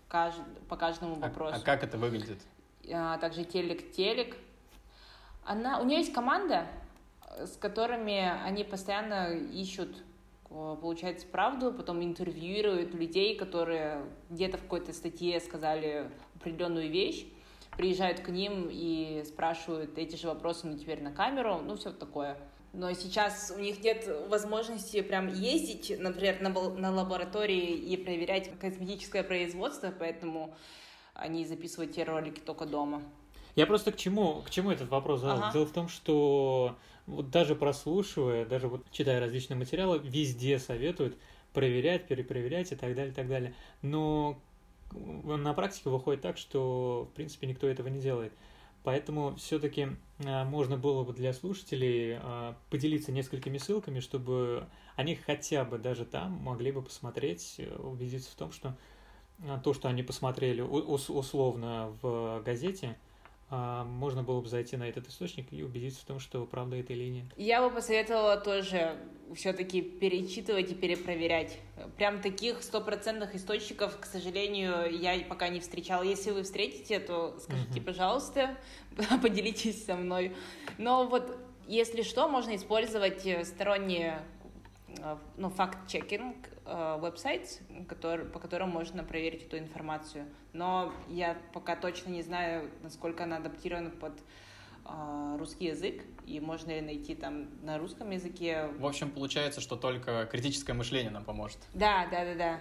в 0.09 0.13
кажд- 0.13 0.65
по 0.69 0.77
каждому 0.77 1.17
А- 1.17 1.29
вопросу. 1.29 1.57
А, 1.61 1.65
как 1.65 1.83
это 1.83 1.99
выглядит? 1.99 2.39
а, 2.93 3.19
также 3.19 3.45
телек-телек. 3.45 4.37
Она, 5.45 5.81
у 5.81 5.85
нее 5.85 5.99
есть 5.99 6.13
команда, 6.13 6.67
э, 7.39 7.47
с 7.47 7.57
которыми 7.57 8.19
они 8.45 8.63
постоянно 8.63 9.33
ищут, 9.35 9.97
э, 10.55 10.77
получается, 10.81 11.27
правду, 11.27 11.73
потом 11.73 12.03
интервьюируют 12.03 12.95
людей, 12.95 13.37
которые 13.37 14.05
где-то 14.31 14.59
в 14.59 14.63
какой-то 14.63 14.93
статье 14.93 15.41
сказали 15.41 16.11
определенную 16.37 16.91
вещь, 16.91 17.27
приезжают 17.77 18.21
к 18.21 18.29
ним 18.29 18.69
и 18.71 19.23
спрашивают 19.27 19.99
эти 19.99 20.17
же 20.17 20.29
вопросы, 20.29 20.67
но 20.67 20.79
теперь 20.79 21.03
на 21.03 21.13
камеру, 21.13 21.61
ну, 21.65 21.77
все 21.77 21.91
такое. 21.91 22.39
но 22.73 22.93
сейчас 22.93 23.53
у 23.57 23.61
них 23.61 23.83
нет 23.83 24.09
возможности 24.29 25.01
прям 25.01 25.29
ездить, 25.29 25.95
например, 25.99 26.41
на, 26.41 26.51
на 26.51 26.91
лаборатории 26.93 27.73
и 27.73 27.97
проверять 27.97 28.51
косметическое 28.59 29.23
производство, 29.23 29.93
поэтому 29.97 30.55
они 31.15 31.45
записывают 31.45 31.93
те 31.93 32.05
ролики 32.05 32.41
только 32.41 32.67
дома. 32.67 33.03
Я 33.57 33.67
просто 33.67 33.93
к 33.93 33.97
чему, 33.97 34.43
к 34.43 34.51
чему 34.51 34.71
этот 34.71 34.89
вопрос 34.91 35.21
задал? 35.21 35.39
Ага. 35.39 35.53
Дело 35.53 35.67
в 35.67 35.73
том, 35.73 35.89
что 35.89 36.77
вот 37.07 37.31
даже 37.31 37.55
прослушивая, 37.55 38.45
даже 38.45 38.69
вот 38.69 38.85
читая 38.91 39.21
различные 39.21 39.57
материалы, 39.57 40.01
везде 40.03 40.59
советуют 40.59 41.17
проверять, 41.53 42.07
перепроверять 42.07 42.73
и 42.73 42.77
так 42.77 42.95
далее, 42.95 43.13
и 43.13 43.15
так 43.15 43.29
далее. 43.29 43.55
Но 43.83 44.39
на 44.93 45.55
практике 45.55 45.91
выходит 45.91 46.23
так, 46.23 46.37
что, 46.37 47.09
в 47.11 47.15
принципе, 47.15 47.47
никто 47.47 47.67
этого 47.67 47.89
не 47.89 48.01
делает. 48.01 48.33
Поэтому 48.83 49.35
все-таки 49.37 49.89
а, 50.25 50.45
можно 50.45 50.77
было 50.77 51.05
бы 51.05 51.15
для 51.15 51.33
слушателей 51.33 52.19
а, 52.21 52.55
поделиться 52.69 53.13
несколькими 53.13 53.57
ссылками, 53.57 54.01
чтобы 54.01 54.67
они 54.95 55.15
хотя 55.15 55.65
бы 55.65 55.79
даже 55.79 56.05
там 56.05 56.33
могли 56.33 56.71
бы 56.71 56.83
посмотреть, 56.83 57.55
э, 57.59 57.75
убедиться 57.77 58.31
в 58.31 58.35
том, 58.35 58.53
что 58.53 58.77
то, 59.65 59.75
что 59.75 59.89
они 59.89 60.05
посмотрели 60.05 60.61
условно 60.61 61.93
в 62.03 62.41
газете, 62.45 62.97
можно 63.85 64.23
было 64.23 64.41
бы 64.41 64.49
зайти 64.49 64.77
на 64.77 64.89
этот 64.89 65.09
источник 65.09 65.53
и 65.53 65.63
убедиться 65.63 66.01
в 66.01 66.05
том, 66.05 66.19
что 66.19 66.45
правда 66.47 66.77
это 66.77 66.93
или 66.93 67.09
нет. 67.09 67.27
Я 67.37 67.63
бы 67.63 67.75
посоветовала 67.75 68.37
тоже 68.37 68.97
все-таки 69.35 69.83
перечитывать 69.83 70.71
и 70.73 70.75
перепроверять. 70.75 71.59
Прям 71.97 72.21
таких 72.21 72.63
стопроцентных 72.63 73.35
источников, 73.35 73.99
к 73.99 74.05
сожалению, 74.05 74.91
я 74.91 75.19
пока 75.29 75.49
не 75.49 75.61
встречала. 75.61 76.03
Если 76.03 76.31
вы 76.31 76.43
встретите, 76.43 77.01
то 77.01 77.37
скажите, 77.41 77.81
uh-huh. 77.81 77.85
пожалуйста, 77.85 78.57
поделитесь 79.23 79.85
со 79.85 79.97
мной. 79.97 80.35
Но 80.79 81.07
вот 81.07 81.37
если 81.67 82.03
что, 82.03 82.29
можно 82.29 82.55
использовать 82.55 83.27
сторонние 83.47 84.19
Э, 84.19 84.34
ну, 85.37 85.51
факт-чекинг 85.51 86.37
э, 86.65 86.99
веб-сайт, 87.01 87.61
который, 87.89 88.27
по 88.27 88.39
которому 88.39 88.73
можно 88.73 89.05
проверить 89.05 89.43
эту 89.45 89.59
информацию. 89.59 90.27
Но 90.53 90.93
я 91.09 91.37
пока 91.53 91.77
точно 91.77 92.11
не 92.11 92.23
знаю, 92.23 92.71
насколько 92.83 93.25
она 93.25 93.37
адаптирована 93.39 93.91
под 93.91 94.15
э, 94.85 95.37
русский 95.39 95.67
язык, 95.67 96.03
и 96.27 96.41
можно 96.41 96.71
ли 96.71 96.81
найти 96.81 97.15
там 97.15 97.49
на 97.65 97.79
русском 97.79 98.11
языке. 98.11 98.69
В 98.79 98.87
общем, 98.87 99.11
получается, 99.11 99.61
что 99.61 99.77
только 99.77 100.27
критическое 100.31 100.73
мышление 100.73 101.11
нам 101.11 101.25
поможет. 101.25 101.59
Да, 101.75 102.07
да, 102.11 102.25
да, 102.25 102.35
да. 102.35 102.61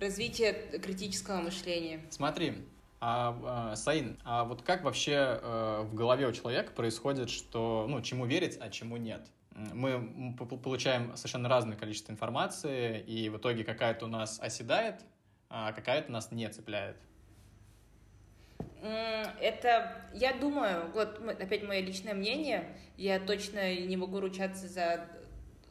Развитие 0.00 0.52
критического 0.80 1.40
мышления. 1.40 2.00
Смотри, 2.10 2.64
а, 2.98 3.38
а, 3.72 3.76
Саин, 3.76 4.18
а 4.24 4.44
вот 4.44 4.62
как 4.62 4.82
вообще 4.82 5.38
э, 5.42 5.82
в 5.84 5.94
голове 5.94 6.26
у 6.26 6.32
человека 6.32 6.72
происходит, 6.72 7.28
что, 7.28 7.86
ну, 7.88 8.00
чему 8.00 8.24
верить, 8.24 8.56
а 8.60 8.70
чему 8.70 8.96
нет? 8.96 9.26
Мы 9.72 10.34
получаем 10.34 11.16
совершенно 11.16 11.48
разное 11.48 11.76
количество 11.76 12.12
информации, 12.12 13.00
и 13.00 13.28
в 13.28 13.38
итоге 13.38 13.64
какая-то 13.64 14.04
у 14.04 14.08
нас 14.08 14.38
оседает, 14.40 15.00
а 15.48 15.72
какая-то 15.72 16.12
нас 16.12 16.30
не 16.30 16.48
цепляет. 16.48 16.96
Это, 19.40 20.08
я 20.14 20.34
думаю, 20.34 20.90
вот 20.92 21.20
опять 21.40 21.62
мое 21.62 21.80
личное 21.80 22.14
мнение, 22.14 22.76
я 22.96 23.18
точно 23.18 23.74
не 23.74 23.96
могу 23.96 24.20
ручаться 24.20 24.68
за 24.68 25.08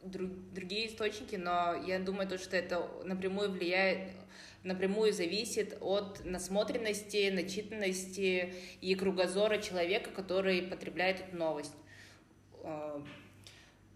другие 0.02 0.88
источники, 0.88 1.36
но 1.36 1.74
я 1.74 1.98
думаю, 1.98 2.28
то, 2.28 2.38
что 2.38 2.56
это 2.56 2.88
напрямую 3.04 3.50
влияет, 3.50 4.10
напрямую 4.62 5.12
зависит 5.12 5.76
от 5.80 6.24
насмотренности, 6.24 7.30
начитанности 7.30 8.54
и 8.80 8.94
кругозора 8.94 9.58
человека, 9.58 10.10
который 10.10 10.62
потребляет 10.62 11.20
эту 11.20 11.36
новость 11.36 11.74
а, 12.62 13.02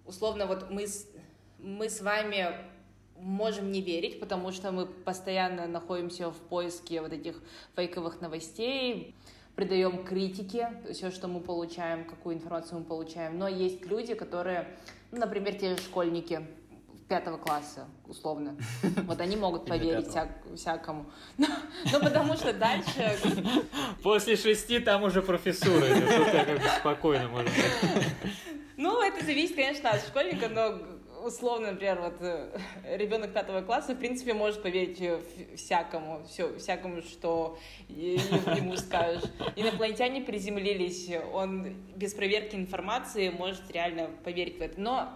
условно, 0.06 0.46
вот 0.46 0.70
мы, 0.70 0.86
мы 1.58 1.88
с 1.88 2.00
вами 2.00 2.54
можем 3.16 3.70
не 3.70 3.80
верить, 3.80 4.20
потому 4.20 4.52
что 4.52 4.72
мы 4.72 4.86
постоянно 4.86 5.66
находимся 5.66 6.30
в 6.30 6.36
поиске 6.36 7.00
вот 7.00 7.12
этих 7.12 7.40
фейковых 7.76 8.20
новостей, 8.20 9.14
придаем 9.54 10.04
критике 10.04 10.72
все, 10.90 11.10
что 11.10 11.28
мы 11.28 11.40
получаем, 11.40 12.04
какую 12.04 12.36
информацию 12.36 12.80
мы 12.80 12.84
получаем. 12.84 13.38
Но 13.38 13.46
есть 13.48 13.84
люди, 13.86 14.14
которые, 14.14 14.68
ну, 15.10 15.18
например, 15.18 15.54
те 15.54 15.76
же 15.76 15.82
школьники 15.82 16.46
пятого 17.10 17.36
класса, 17.38 17.88
условно. 18.06 18.56
Вот 19.06 19.20
они 19.20 19.36
могут 19.36 19.66
поверить 19.66 20.08
всяк, 20.08 20.28
всякому. 20.54 21.06
Но, 21.36 21.46
но 21.92 22.00
потому 22.00 22.36
что 22.36 22.52
дальше... 22.52 23.18
После 24.02 24.36
шести 24.36 24.78
там 24.78 25.02
уже 25.02 25.20
профессура. 25.20 25.86
Тут 25.86 26.30
как 26.30 26.48
бы 26.48 26.62
спокойно 26.80 27.28
можно 27.28 27.50
ну, 28.76 29.02
это 29.02 29.22
зависит, 29.26 29.56
конечно, 29.56 29.90
от 29.90 30.00
школьника, 30.00 30.48
но 30.48 30.80
условно, 31.26 31.72
например, 31.72 32.00
вот 32.00 32.14
э, 32.20 32.58
ребенок 32.96 33.34
пятого 33.34 33.60
класса, 33.60 33.94
в 33.94 33.98
принципе, 33.98 34.32
может 34.32 34.62
поверить 34.62 35.02
всякому, 35.54 36.22
все, 36.26 36.56
всякому, 36.58 37.02
что 37.02 37.58
ему 37.90 38.78
скажешь. 38.78 39.24
Инопланетяне 39.54 40.22
приземлились, 40.22 41.10
он 41.34 41.74
без 41.94 42.14
проверки 42.14 42.56
информации 42.56 43.28
может 43.28 43.70
реально 43.70 44.08
поверить 44.24 44.58
в 44.58 44.62
это. 44.62 44.80
Но, 44.80 45.10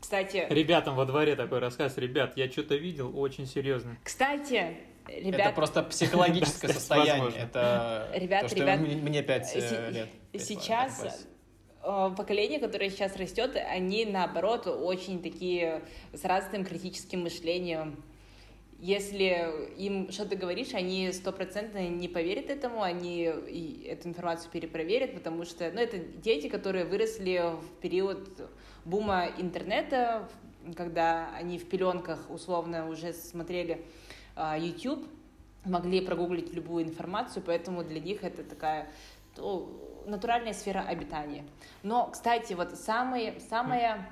кстати... 0.00 0.46
Ребятам 0.50 0.96
во 0.96 1.04
дворе 1.04 1.36
такой 1.36 1.58
рассказ. 1.58 1.96
Ребят, 1.98 2.36
я 2.36 2.50
что-то 2.50 2.76
видел, 2.76 3.18
очень 3.18 3.46
серьезно. 3.46 3.96
Кстати, 4.02 4.76
Ребят... 5.08 5.40
Это 5.40 5.52
просто 5.52 5.82
психологическое 5.82 6.68
состояние. 6.72 7.32
Это 7.38 8.10
ребят, 8.14 8.42
то, 8.42 8.48
что 8.48 8.58
ребят, 8.58 8.80
мне 8.80 9.22
пять 9.22 9.52
э, 9.54 9.90
лет. 9.90 10.08
Сейчас 10.42 11.26
Э, 11.86 12.10
поколение, 12.16 12.58
которое 12.58 12.90
сейчас 12.90 13.16
растет, 13.16 13.56
они 13.56 14.04
наоборот 14.06 14.66
очень 14.66 15.22
такие 15.22 15.84
с 16.12 16.24
разным 16.24 16.64
критическим 16.64 17.22
мышлением. 17.22 18.02
Если 18.80 19.48
им 19.78 20.10
что-то 20.10 20.34
говоришь, 20.34 20.74
они 20.74 21.12
стопроцентно 21.12 21.88
не 21.88 22.08
поверят 22.08 22.50
этому, 22.50 22.82
они 22.82 23.20
эту 23.22 24.08
информацию 24.08 24.50
перепроверят, 24.50 25.14
потому 25.14 25.44
что 25.44 25.70
ну, 25.70 25.80
это 25.80 25.98
дети, 25.98 26.48
которые 26.48 26.84
выросли 26.84 27.52
в 27.54 27.80
период 27.80 28.28
бума 28.86 29.26
интернета, 29.36 30.28
когда 30.74 31.28
они 31.34 31.58
в 31.58 31.68
пеленках 31.68 32.30
условно 32.30 32.88
уже 32.88 33.12
смотрели 33.12 33.84
uh, 34.36 34.58
YouTube, 34.58 35.06
могли 35.64 36.00
прогуглить 36.00 36.54
любую 36.54 36.84
информацию, 36.84 37.42
поэтому 37.44 37.84
для 37.84 38.00
них 38.00 38.22
это 38.24 38.42
такая 38.44 38.88
натуральная 40.06 40.54
сфера 40.54 40.80
обитания. 40.80 41.44
Но, 41.82 42.06
кстати, 42.06 42.54
вот 42.54 42.74
самые, 42.76 43.38
самая 43.50 44.08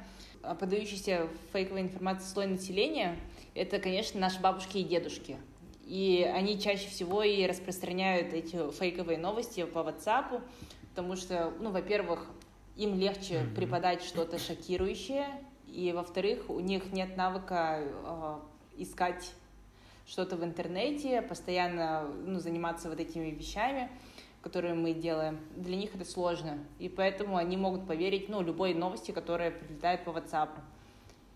подающаяся 0.60 1.28
фейковой 1.52 1.82
информации 1.82 2.26
слой 2.26 2.46
населения— 2.46 3.16
это, 3.54 3.78
конечно, 3.78 4.20
наши 4.20 4.40
бабушки 4.40 4.78
и 4.78 4.84
дедушки. 4.84 5.38
И 5.87 6.28
они 6.34 6.60
чаще 6.60 6.88
всего 6.88 7.22
и 7.22 7.46
распространяют 7.46 8.34
эти 8.34 8.70
фейковые 8.72 9.18
новости 9.18 9.64
по 9.64 9.78
WhatsApp, 9.78 10.42
потому 10.90 11.16
что, 11.16 11.52
ну, 11.60 11.70
во-первых, 11.70 12.26
им 12.76 12.98
легче 12.98 13.34
mm-hmm. 13.34 13.54
преподать 13.54 14.02
что-то 14.02 14.38
шокирующее, 14.38 15.28
и, 15.66 15.92
во-вторых, 15.92 16.48
у 16.50 16.60
них 16.60 16.92
нет 16.92 17.16
навыка 17.16 17.80
э, 17.82 18.38
искать 18.76 19.32
что-то 20.06 20.37
в 20.37 20.44
интернете, 20.44 21.22
постоянно 21.22 22.02
ну, 22.26 22.38
заниматься 22.38 22.88
вот 22.88 23.00
этими 23.00 23.30
вещами 23.30 23.90
которые 24.44 24.74
мы 24.74 24.92
делаем, 24.92 25.40
для 25.56 25.74
них 25.74 25.94
это 25.94 26.04
сложно. 26.04 26.58
И 26.78 26.90
поэтому 26.90 27.38
они 27.38 27.56
могут 27.56 27.87
поверить, 27.87 28.28
ну, 28.28 28.42
любой 28.42 28.74
новости, 28.74 29.10
которая 29.10 29.50
прилетает 29.50 30.04
по 30.04 30.10
WhatsApp. 30.10 30.50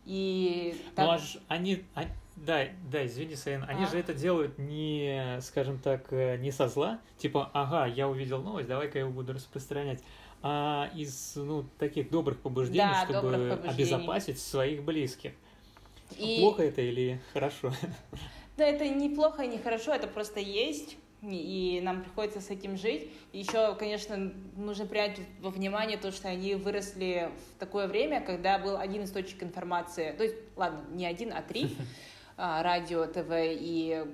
И 0.04 0.76
так... 0.94 1.06
Ну, 1.06 1.12
аж 1.12 1.38
они, 1.48 1.84
они, 1.94 2.10
да, 2.36 2.66
да, 2.92 3.06
извини, 3.06 3.34
Сайн, 3.34 3.64
они 3.66 3.84
а? 3.84 3.88
же 3.88 3.98
это 3.98 4.12
делают 4.12 4.58
не, 4.58 5.38
скажем 5.40 5.78
так, 5.78 6.12
э, 6.12 6.36
не 6.36 6.50
со 6.50 6.68
зла, 6.68 7.00
типа, 7.16 7.50
ага, 7.54 7.86
я 7.86 8.06
увидел 8.08 8.42
новость, 8.42 8.68
давай-ка 8.68 8.98
я 8.98 9.04
его 9.04 9.12
буду 9.14 9.32
распространять, 9.32 10.02
а 10.42 10.90
из, 10.94 11.34
ну, 11.36 11.64
таких 11.78 12.10
добрых 12.10 12.40
побуждений, 12.40 12.78
да, 12.78 13.04
чтобы 13.04 13.30
добрых 13.30 13.58
побуждений. 13.58 13.74
обезопасить 13.74 14.40
своих 14.40 14.82
близких. 14.82 15.32
И... 16.16 16.38
Плохо 16.40 16.62
это 16.62 16.80
или 16.80 17.20
хорошо? 17.32 17.72
Да, 18.56 18.64
это 18.64 18.88
не 18.88 19.08
плохо 19.08 19.42
и 19.42 19.48
не 19.48 19.58
хорошо, 19.58 19.92
это 19.94 20.08
просто 20.08 20.40
есть 20.40 20.96
и 21.22 21.80
нам 21.82 22.02
приходится 22.02 22.40
с 22.40 22.50
этим 22.50 22.76
жить. 22.76 23.10
Еще, 23.32 23.74
конечно, 23.74 24.32
нужно 24.56 24.86
принять 24.86 25.18
во 25.40 25.50
внимание 25.50 25.98
то, 25.98 26.12
что 26.12 26.28
они 26.28 26.54
выросли 26.54 27.30
в 27.56 27.58
такое 27.58 27.88
время, 27.88 28.20
когда 28.20 28.58
был 28.58 28.76
один 28.76 29.04
источник 29.04 29.42
информации, 29.42 30.12
то 30.12 30.22
есть, 30.22 30.36
ладно, 30.56 30.84
не 30.92 31.06
один, 31.06 31.32
а 31.32 31.42
три, 31.42 31.76
а, 32.36 32.62
радио, 32.62 33.06
ТВ 33.06 33.30
и 33.30 34.04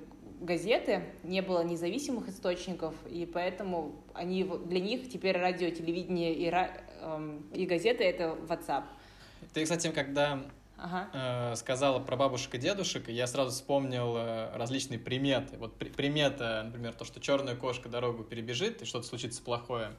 газеты, 0.45 1.05
не 1.23 1.41
было 1.41 1.63
независимых 1.63 2.29
источников, 2.29 2.95
и 3.07 3.27
поэтому 3.27 4.03
они, 4.13 4.45
для 4.45 4.81
них 4.81 5.09
теперь 5.09 5.37
радио, 5.37 5.71
телевидение 5.71 6.35
и, 6.35 6.51
эм, 6.51 7.47
и 7.53 7.67
газеты— 7.67 8.05
это 8.05 8.37
WhatsApp. 8.49 8.85
Ты, 9.53 9.65
кстати, 9.65 9.91
когда 9.91 10.43
ага. 10.77 11.53
э, 11.53 11.57
сказала 11.57 11.99
про 11.99 12.17
бабушек 12.17 12.55
и 12.55 12.59
дедушек, 12.59 13.09
я 13.09 13.27
сразу 13.27 13.51
вспомнил 13.51 14.17
э, 14.17 14.57
различные 14.57 14.99
приметы. 14.99 15.57
Вот 15.59 15.77
при, 15.77 15.89
примета, 15.89 16.63
например, 16.65 16.95
то, 16.95 17.05
что 17.05 17.21
черная 17.21 17.57
кошка 17.57 17.89
дорогу 17.89 18.25
перебежит, 18.25 18.83
и 18.83 18.85
что-то 18.85 19.07
случится 19.07 19.43
плохое. 19.43 19.93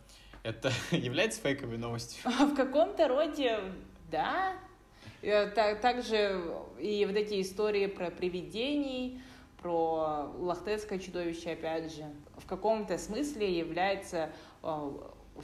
Это 0.44 0.72
является 0.92 1.42
фейковой 1.42 1.78
новостью? 1.78 2.30
В 2.30 2.56
каком-то 2.56 3.08
роде 3.08 3.60
Да. 4.12 4.54
Также 5.82 6.44
и 6.80 7.04
вот 7.08 7.16
эти 7.16 7.42
истории 7.42 7.88
про 7.88 8.12
привидений, 8.12 9.20
про 9.66 10.32
лохтецкое 10.38 11.00
чудовище, 11.00 11.54
опять 11.54 11.92
же, 11.92 12.04
в 12.38 12.46
каком-то 12.46 13.00
смысле 13.00 13.58
является 13.58 14.30
э, 14.62 14.92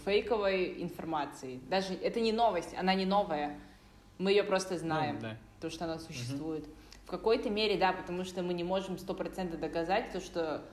фейковой 0.06 0.80
информацией. 0.84 1.60
Даже 1.68 1.96
это 1.96 2.20
не 2.20 2.32
новость, 2.32 2.76
она 2.78 2.94
не 2.94 3.08
новая. 3.08 3.60
Мы 4.20 4.30
ее 4.30 4.44
просто 4.44 4.78
знаем, 4.78 5.16
ну, 5.16 5.22
да. 5.22 5.38
то, 5.60 5.72
что 5.72 5.86
она 5.86 5.98
существует. 5.98 6.66
Угу. 6.66 6.74
В 7.08 7.10
какой-то 7.10 7.50
мере, 7.50 7.80
да, 7.80 7.94
потому 7.94 8.24
что 8.24 8.44
мы 8.44 8.54
не 8.54 8.64
можем 8.64 9.00
сто 9.00 9.16
процентов 9.16 9.60
доказать 9.60 10.12
то, 10.12 10.20
что 10.22 10.66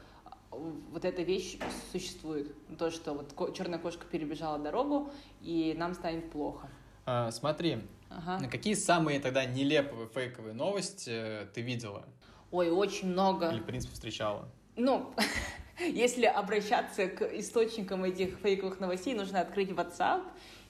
вот 0.51 1.07
эта 1.07 1.23
вещь 1.23 1.57
существует. 1.91 2.55
То, 2.77 2.91
что 2.91 3.15
вот 3.15 3.57
черная 3.57 3.79
кошка 3.79 4.05
перебежала 4.05 4.59
дорогу, 4.59 5.11
и 5.41 5.75
нам 5.75 5.95
станет 5.95 6.31
плохо. 6.31 6.69
А, 7.07 7.31
смотри, 7.31 7.79
ага. 8.11 8.47
какие 8.51 8.75
самые 8.75 9.21
тогда 9.21 9.47
нелепые 9.47 10.07
фейковые 10.09 10.53
новости 10.53 11.09
э, 11.11 11.47
ты 11.55 11.63
видела? 11.63 12.05
Ой, 12.51 12.71
очень 12.71 13.09
много. 13.09 13.51
Или, 13.51 13.61
в 13.61 13.67
принципе, 13.67 13.95
встречала? 13.95 14.49
Ну, 14.77 15.13
если 15.79 16.25
обращаться 16.25 17.09
к 17.09 17.23
источникам 17.39 18.05
этих 18.05 18.39
фейковых 18.39 18.81
новостей, 18.81 19.15
нужно 19.15 19.41
открыть 19.41 19.71
WhatsApp 19.71 20.23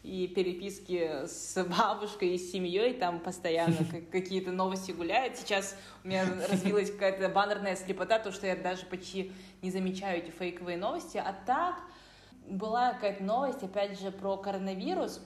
и 0.02 0.26
переписки 0.28 1.26
с 1.26 1.62
бабушкой 1.78 2.34
и 2.34 2.38
с 2.38 2.50
семьей, 2.50 2.94
там 2.94 3.20
постоянно 3.20 3.76
какие-то 4.12 4.50
новости 4.50 4.92
гуляют. 4.92 5.36
Сейчас 5.36 5.76
у 6.04 6.08
меня 6.08 6.24
развилась 6.50 6.90
какая-то 6.90 7.28
баннерная 7.28 7.76
слепота, 7.76 8.18
то, 8.18 8.32
что 8.32 8.46
я 8.46 8.56
даже 8.56 8.86
почти 8.86 9.32
не 9.62 9.70
замечаю 9.70 10.18
эти 10.18 10.30
фейковые 10.30 10.78
новости. 10.78 11.18
А 11.18 11.34
так, 11.46 11.76
была 12.48 12.94
какая-то 12.94 13.22
новость, 13.22 13.62
опять 13.62 14.00
же, 14.00 14.10
про 14.10 14.36
коронавирус. 14.36 15.20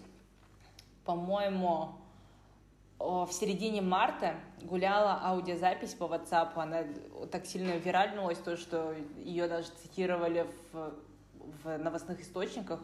По-моему, 1.04 2.01
в 3.02 3.32
середине 3.32 3.82
марта 3.82 4.36
гуляла 4.62 5.20
аудиозапись 5.22 5.94
по 5.94 6.04
WhatsApp. 6.04 6.52
Она 6.54 6.84
так 7.30 7.46
сильно 7.46 7.76
виральнулась, 7.76 8.38
то, 8.38 8.56
что 8.56 8.94
ее 9.16 9.48
даже 9.48 9.68
цитировали 9.82 10.46
в, 10.72 10.94
в 11.64 11.78
новостных 11.78 12.20
источниках. 12.20 12.80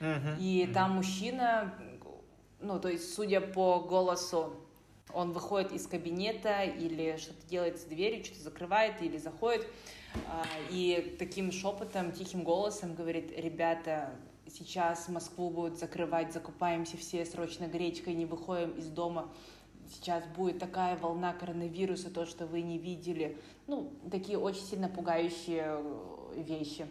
Uh-huh. 0.00 0.36
И 0.40 0.64
uh-huh. 0.64 0.72
там 0.72 0.90
мужчина, 0.92 1.74
ну, 2.60 2.80
то 2.80 2.88
есть, 2.88 3.14
судя 3.14 3.40
по 3.40 3.80
голосу, 3.80 4.54
он 5.12 5.32
выходит 5.32 5.72
из 5.72 5.86
кабинета 5.86 6.62
или 6.64 7.16
что-то 7.16 7.46
делает 7.46 7.78
с 7.78 7.84
дверью, 7.84 8.24
что-то 8.24 8.40
закрывает 8.42 9.00
или 9.00 9.16
заходит, 9.16 9.66
а, 10.28 10.44
и 10.70 11.16
таким 11.18 11.52
шепотом, 11.52 12.12
тихим 12.12 12.42
голосом 12.42 12.94
говорит, 12.94 13.32
ребята, 13.38 14.10
сейчас 14.48 15.08
Москву 15.08 15.50
будут 15.50 15.78
закрывать, 15.78 16.32
закупаемся 16.32 16.96
все 16.96 17.24
срочно 17.24 17.66
гречкой, 17.66 18.14
не 18.14 18.26
выходим 18.26 18.70
из 18.72 18.88
дома, 18.88 19.28
сейчас 19.88 20.24
будет 20.26 20.58
такая 20.58 20.96
волна 20.96 21.32
коронавируса, 21.32 22.10
то, 22.10 22.26
что 22.26 22.46
вы 22.46 22.62
не 22.62 22.78
видели. 22.78 23.38
Ну, 23.66 23.92
такие 24.10 24.38
очень 24.38 24.62
сильно 24.62 24.88
пугающие 24.88 25.64
э, 25.66 26.42
вещи. 26.42 26.86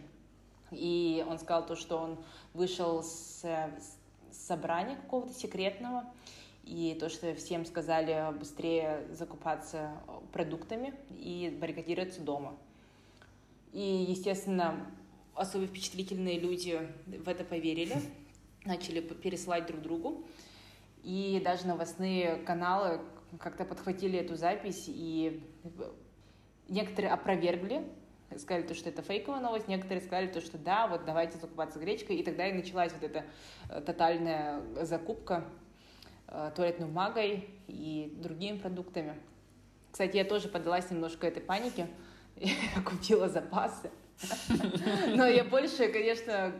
И 0.70 1.24
он 1.28 1.38
сказал 1.38 1.66
то, 1.66 1.76
что 1.76 1.98
он 1.98 2.18
вышел 2.52 3.02
с, 3.02 3.42
с 3.42 3.96
собрания 4.32 4.96
какого-то 4.96 5.32
секретного, 5.32 6.04
и 6.64 6.96
то, 6.98 7.08
что 7.08 7.32
всем 7.34 7.64
сказали 7.64 8.36
быстрее 8.36 9.06
закупаться 9.12 9.92
продуктами 10.32 10.94
и 11.10 11.56
баррикадироваться 11.60 12.20
дома. 12.20 12.56
И, 13.72 14.06
естественно, 14.08 14.74
особо 15.36 15.66
впечатлительные 15.66 16.38
люди 16.38 16.80
в 17.06 17.28
это 17.28 17.44
поверили, 17.44 17.96
начали 18.64 19.00
пересылать 19.00 19.66
друг 19.66 19.82
другу. 19.82 20.26
И 21.02 21.40
даже 21.44 21.66
новостные 21.66 22.36
каналы 22.36 23.00
как-то 23.38 23.64
подхватили 23.64 24.18
эту 24.18 24.34
запись, 24.34 24.84
и 24.88 25.40
некоторые 26.68 27.12
опровергли, 27.12 27.84
сказали 28.36 28.66
то, 28.66 28.74
что 28.74 28.88
это 28.88 29.02
фейковая 29.02 29.40
новость, 29.40 29.68
некоторые 29.68 30.00
сказали 30.00 30.26
то, 30.26 30.40
что 30.40 30.58
да, 30.58 30.88
вот 30.88 31.04
давайте 31.04 31.38
закупаться 31.38 31.78
гречкой, 31.78 32.16
и 32.16 32.24
тогда 32.24 32.48
и 32.48 32.52
началась 32.52 32.92
вот 32.92 33.04
эта 33.04 33.24
э, 33.70 33.80
тотальная 33.80 34.62
закупка 34.84 35.44
э, 36.26 36.50
туалетной 36.56 36.86
бумагой 36.86 37.48
и 37.68 38.12
другими 38.16 38.58
продуктами. 38.58 39.14
Кстати, 39.92 40.16
я 40.16 40.24
тоже 40.24 40.48
поддалась 40.48 40.90
немножко 40.90 41.26
этой 41.26 41.42
панике, 41.42 41.86
купила 42.84 43.28
запасы. 43.28 43.90
Но 45.14 45.26
я 45.26 45.44
больше, 45.44 45.88
конечно, 45.88 46.52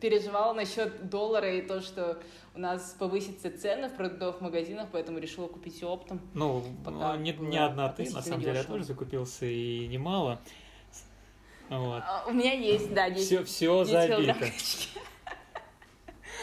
переживала 0.00 0.52
насчет 0.52 1.08
доллара 1.08 1.54
и 1.56 1.62
то, 1.62 1.80
что 1.80 2.18
у 2.54 2.58
нас 2.58 2.96
повысятся 2.98 3.50
цены 3.56 3.88
в 3.88 3.96
продуктовых 3.96 4.40
магазинах, 4.40 4.88
поэтому 4.92 5.18
решила 5.18 5.48
купить 5.48 5.82
оптом. 5.82 6.20
Ну, 6.34 6.64
ну 6.84 7.16
не, 7.16 7.32
не 7.32 7.58
одна 7.58 7.88
ты, 7.88 8.10
на 8.10 8.22
самом 8.22 8.40
деле, 8.40 8.58
я 8.58 8.64
тоже 8.64 8.84
закупился 8.84 9.46
и 9.46 9.86
немало. 9.88 10.40
Вот. 11.70 12.02
А, 12.06 12.24
у 12.28 12.32
меня 12.32 12.52
есть, 12.52 12.92
да, 12.92 13.08
10 13.08 13.26
Все, 13.26 13.44
все 13.44 13.84
забито. 13.84 14.36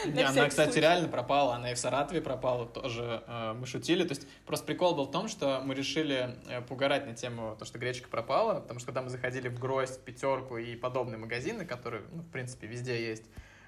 Не, 0.06 0.22
она, 0.22 0.48
кстати, 0.48 0.78
реально 0.78 1.08
пропала, 1.08 1.56
она 1.56 1.72
и 1.72 1.74
в 1.74 1.78
Саратове 1.78 2.20
пропала 2.20 2.66
тоже. 2.66 3.22
Э, 3.26 3.52
мы 3.52 3.66
шутили, 3.66 4.04
то 4.04 4.10
есть 4.10 4.26
просто 4.46 4.66
прикол 4.66 4.94
был 4.94 5.06
в 5.06 5.10
том, 5.10 5.28
что 5.28 5.60
мы 5.64 5.74
решили 5.74 6.36
э, 6.48 6.60
поугарать 6.62 7.06
на 7.06 7.14
тему 7.14 7.56
то, 7.58 7.64
что 7.64 7.78
гречка 7.78 8.08
пропала, 8.08 8.60
потому 8.60 8.80
что 8.80 8.86
когда 8.86 9.02
мы 9.02 9.10
заходили 9.10 9.48
в 9.48 9.58
Гроздь, 9.58 10.00
Пятерку 10.04 10.56
и 10.56 10.76
подобные 10.76 11.18
магазины, 11.18 11.64
которые, 11.64 12.02
ну, 12.12 12.22
в 12.22 12.30
принципе, 12.30 12.66
везде 12.66 13.04
есть, 13.04 13.24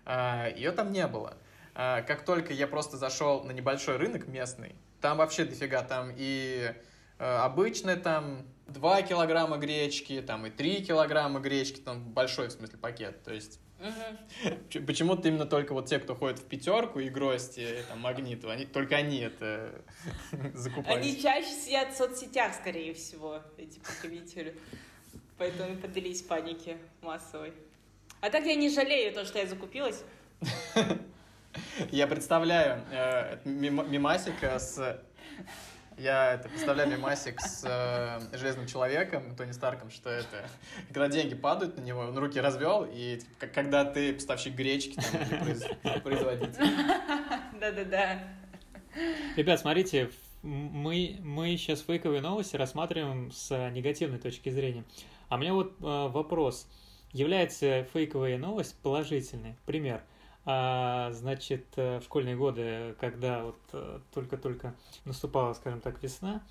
э, 0.06 0.52
ее 0.56 0.72
там 0.72 0.92
не 0.92 1.06
было. 1.06 1.36
Как 1.74 2.24
только 2.24 2.52
я 2.52 2.68
просто 2.68 2.96
зашел 2.96 3.42
на 3.42 3.50
небольшой 3.50 3.96
рынок 3.96 4.28
местный, 4.28 4.76
там 5.00 5.18
вообще 5.18 5.44
дофига, 5.44 5.82
там 5.82 6.12
и 6.16 6.72
обычная 7.18 7.96
там 7.96 8.46
2 8.68 9.02
килограмма 9.02 9.58
гречки, 9.58 10.22
там 10.22 10.46
и 10.46 10.50
3 10.50 10.84
килограмма 10.84 11.40
гречки, 11.40 11.80
там 11.80 12.12
большой, 12.12 12.48
в 12.48 12.52
смысле, 12.52 12.78
пакет. 12.78 13.22
То 13.22 13.32
есть 13.32 13.60
Угу. 13.84 14.86
Почему-то 14.86 15.28
именно 15.28 15.44
только 15.44 15.74
вот 15.74 15.86
те, 15.86 15.98
кто 15.98 16.14
ходит 16.14 16.38
в 16.38 16.44
пятерку 16.44 17.00
и 17.00 17.10
грости, 17.10 17.84
там, 17.88 18.00
магниту, 18.00 18.48
они, 18.48 18.64
только 18.64 18.96
они 18.96 19.18
это 19.18 19.82
закупают. 20.54 21.02
Они 21.02 21.20
чаще 21.20 21.50
сидят 21.50 21.92
в 21.92 21.96
соцсетях, 21.96 22.54
скорее 22.54 22.94
всего, 22.94 23.42
эти 23.58 23.78
потребители. 23.80 24.56
Поэтому 25.36 25.76
подались 25.76 26.22
панике 26.22 26.78
массовой. 27.02 27.52
А 28.20 28.30
так 28.30 28.46
я 28.46 28.54
не 28.54 28.70
жалею 28.70 29.12
то, 29.12 29.24
что 29.24 29.38
я 29.38 29.46
закупилась. 29.46 30.02
Я 31.92 32.08
представляю 32.08 32.82
э, 32.90 33.38
мимасик 33.44 34.42
с 34.42 35.00
я 35.98 36.34
это 36.34 36.48
представляю 36.48 36.90
мемасик 36.90 37.40
с 37.40 37.64
э, 37.64 38.36
Железным 38.36 38.66
Человеком, 38.66 39.34
Тони 39.36 39.52
Старком, 39.52 39.90
что 39.90 40.10
это, 40.10 40.48
когда 40.88 41.08
деньги 41.08 41.34
падают 41.34 41.76
на 41.76 41.82
него, 41.82 42.00
он 42.00 42.16
руки 42.18 42.40
развел, 42.40 42.84
и 42.84 43.18
типа, 43.18 43.46
когда 43.52 43.84
ты 43.84 44.12
поставщик 44.12 44.54
гречки, 44.54 44.94
там, 44.96 45.40
произ, 45.40 45.64
производитель. 46.02 46.64
Да-да-да. 47.60 48.18
Ребят, 49.36 49.60
смотрите, 49.60 50.10
мы, 50.42 51.16
мы 51.20 51.56
сейчас 51.56 51.80
фейковые 51.80 52.20
новости 52.20 52.56
рассматриваем 52.56 53.32
с 53.32 53.50
негативной 53.70 54.18
точки 54.18 54.50
зрения. 54.50 54.84
А 55.28 55.36
у 55.36 55.38
меня 55.38 55.54
вот 55.54 55.72
э, 55.80 56.08
вопрос. 56.08 56.68
Является 57.12 57.84
фейковая 57.92 58.38
новость 58.38 58.76
положительной? 58.82 59.56
Пример– 59.66 60.02
а, 60.46 61.10
значит, 61.12 61.64
э, 61.76 62.00
в 62.00 62.04
школьные 62.04 62.36
годы, 62.36 62.94
когда 63.00 63.44
вот 63.44 63.58
э, 63.72 64.00
только-только 64.12 64.74
наступала, 65.06 65.54
скажем 65.54 65.80
так, 65.80 66.02
весна, 66.02 66.42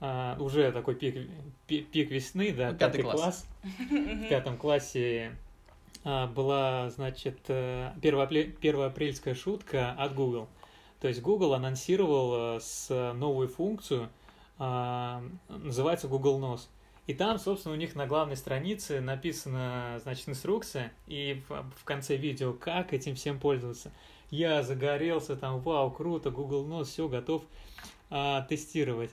а, 0.00 0.36
уже 0.38 0.70
такой 0.70 0.94
пик, 0.94 1.28
пик, 1.66 1.88
пик 1.90 2.10
весны, 2.10 2.52
да, 2.52 2.70
ну, 2.70 2.78
пятый, 2.78 3.02
класс. 3.02 3.16
класс. 3.20 3.46
В 3.90 4.28
пятом 4.28 4.56
классе 4.56 5.36
а, 6.04 6.28
была, 6.28 6.90
значит, 6.90 7.38
1 7.50 7.94
э, 7.98 8.86
апрельская 8.86 9.34
шутка 9.34 9.92
от 9.98 10.14
Google. 10.14 10.48
То 11.00 11.08
есть 11.08 11.20
Google 11.20 11.54
анонсировал 11.54 12.60
с 12.60 12.88
новую 13.14 13.48
функцию, 13.48 14.10
называется 14.58 16.08
Google 16.08 16.38
Nose. 16.38 16.68
И 17.06 17.14
там, 17.14 17.38
собственно, 17.38 17.74
у 17.74 17.78
них 17.78 17.94
на 17.94 18.06
главной 18.06 18.36
странице 18.36 19.00
написана, 19.00 19.98
значит, 20.02 20.28
инструкция, 20.28 20.92
и 21.06 21.42
в, 21.48 21.70
в 21.80 21.84
конце 21.84 22.16
видео, 22.16 22.52
как 22.52 22.92
этим 22.92 23.16
всем 23.16 23.40
пользоваться. 23.40 23.90
Я 24.30 24.62
загорелся, 24.62 25.34
там, 25.34 25.60
вау, 25.60 25.90
круто, 25.90 26.30
Google 26.30 26.66
Nose, 26.66 26.84
все, 26.84 27.08
готов 27.08 27.42
а, 28.10 28.42
тестировать. 28.42 29.10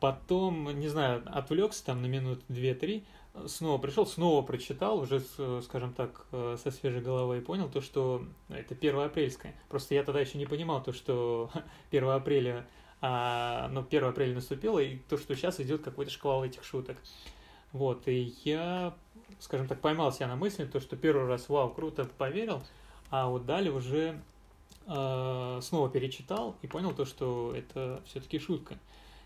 Потом, 0.00 0.78
не 0.78 0.88
знаю, 0.88 1.22
отвлекся 1.26 1.84
там 1.84 2.02
на 2.02 2.06
минут 2.06 2.42
2-3, 2.48 3.04
снова 3.46 3.78
пришел, 3.78 4.06
снова 4.06 4.42
прочитал, 4.42 4.98
уже, 4.98 5.20
скажем 5.62 5.92
так, 5.92 6.26
э, 6.32 6.56
со 6.62 6.70
свежей 6.70 7.00
головой 7.00 7.40
понял 7.40 7.68
то, 7.68 7.80
что 7.80 8.24
это 8.48 8.74
1 8.74 8.98
апрельское. 8.98 9.54
Просто 9.68 9.94
я 9.94 10.02
тогда 10.02 10.20
еще 10.20 10.38
не 10.38 10.46
понимал 10.46 10.82
то, 10.82 10.92
что 10.92 11.50
1 11.90 12.08
апреля 12.08 12.66
а, 13.00 13.68
ну, 13.68 13.80
1 13.80 14.04
апреля 14.04 14.34
наступило, 14.34 14.78
и 14.78 14.96
то, 15.08 15.16
что 15.16 15.34
сейчас 15.34 15.60
идет 15.60 15.82
какой-то 15.82 16.10
шквал 16.10 16.44
этих 16.44 16.64
шуток. 16.64 16.96
Вот, 17.72 18.08
и 18.08 18.34
я, 18.44 18.94
скажем 19.38 19.68
так, 19.68 19.80
поймал 19.80 20.12
себя 20.12 20.26
на 20.26 20.36
мысли, 20.36 20.64
то, 20.64 20.80
что 20.80 20.96
первый 20.96 21.26
раз, 21.26 21.48
вау, 21.48 21.70
круто, 21.70 22.04
поверил, 22.18 22.62
а 23.10 23.28
вот 23.28 23.46
далее 23.46 23.72
уже 23.72 24.20
э, 24.86 25.60
снова 25.62 25.88
перечитал 25.88 26.56
и 26.62 26.66
понял 26.66 26.92
то, 26.92 27.04
что 27.04 27.54
это 27.56 28.02
все-таки 28.06 28.38
шутка, 28.38 28.76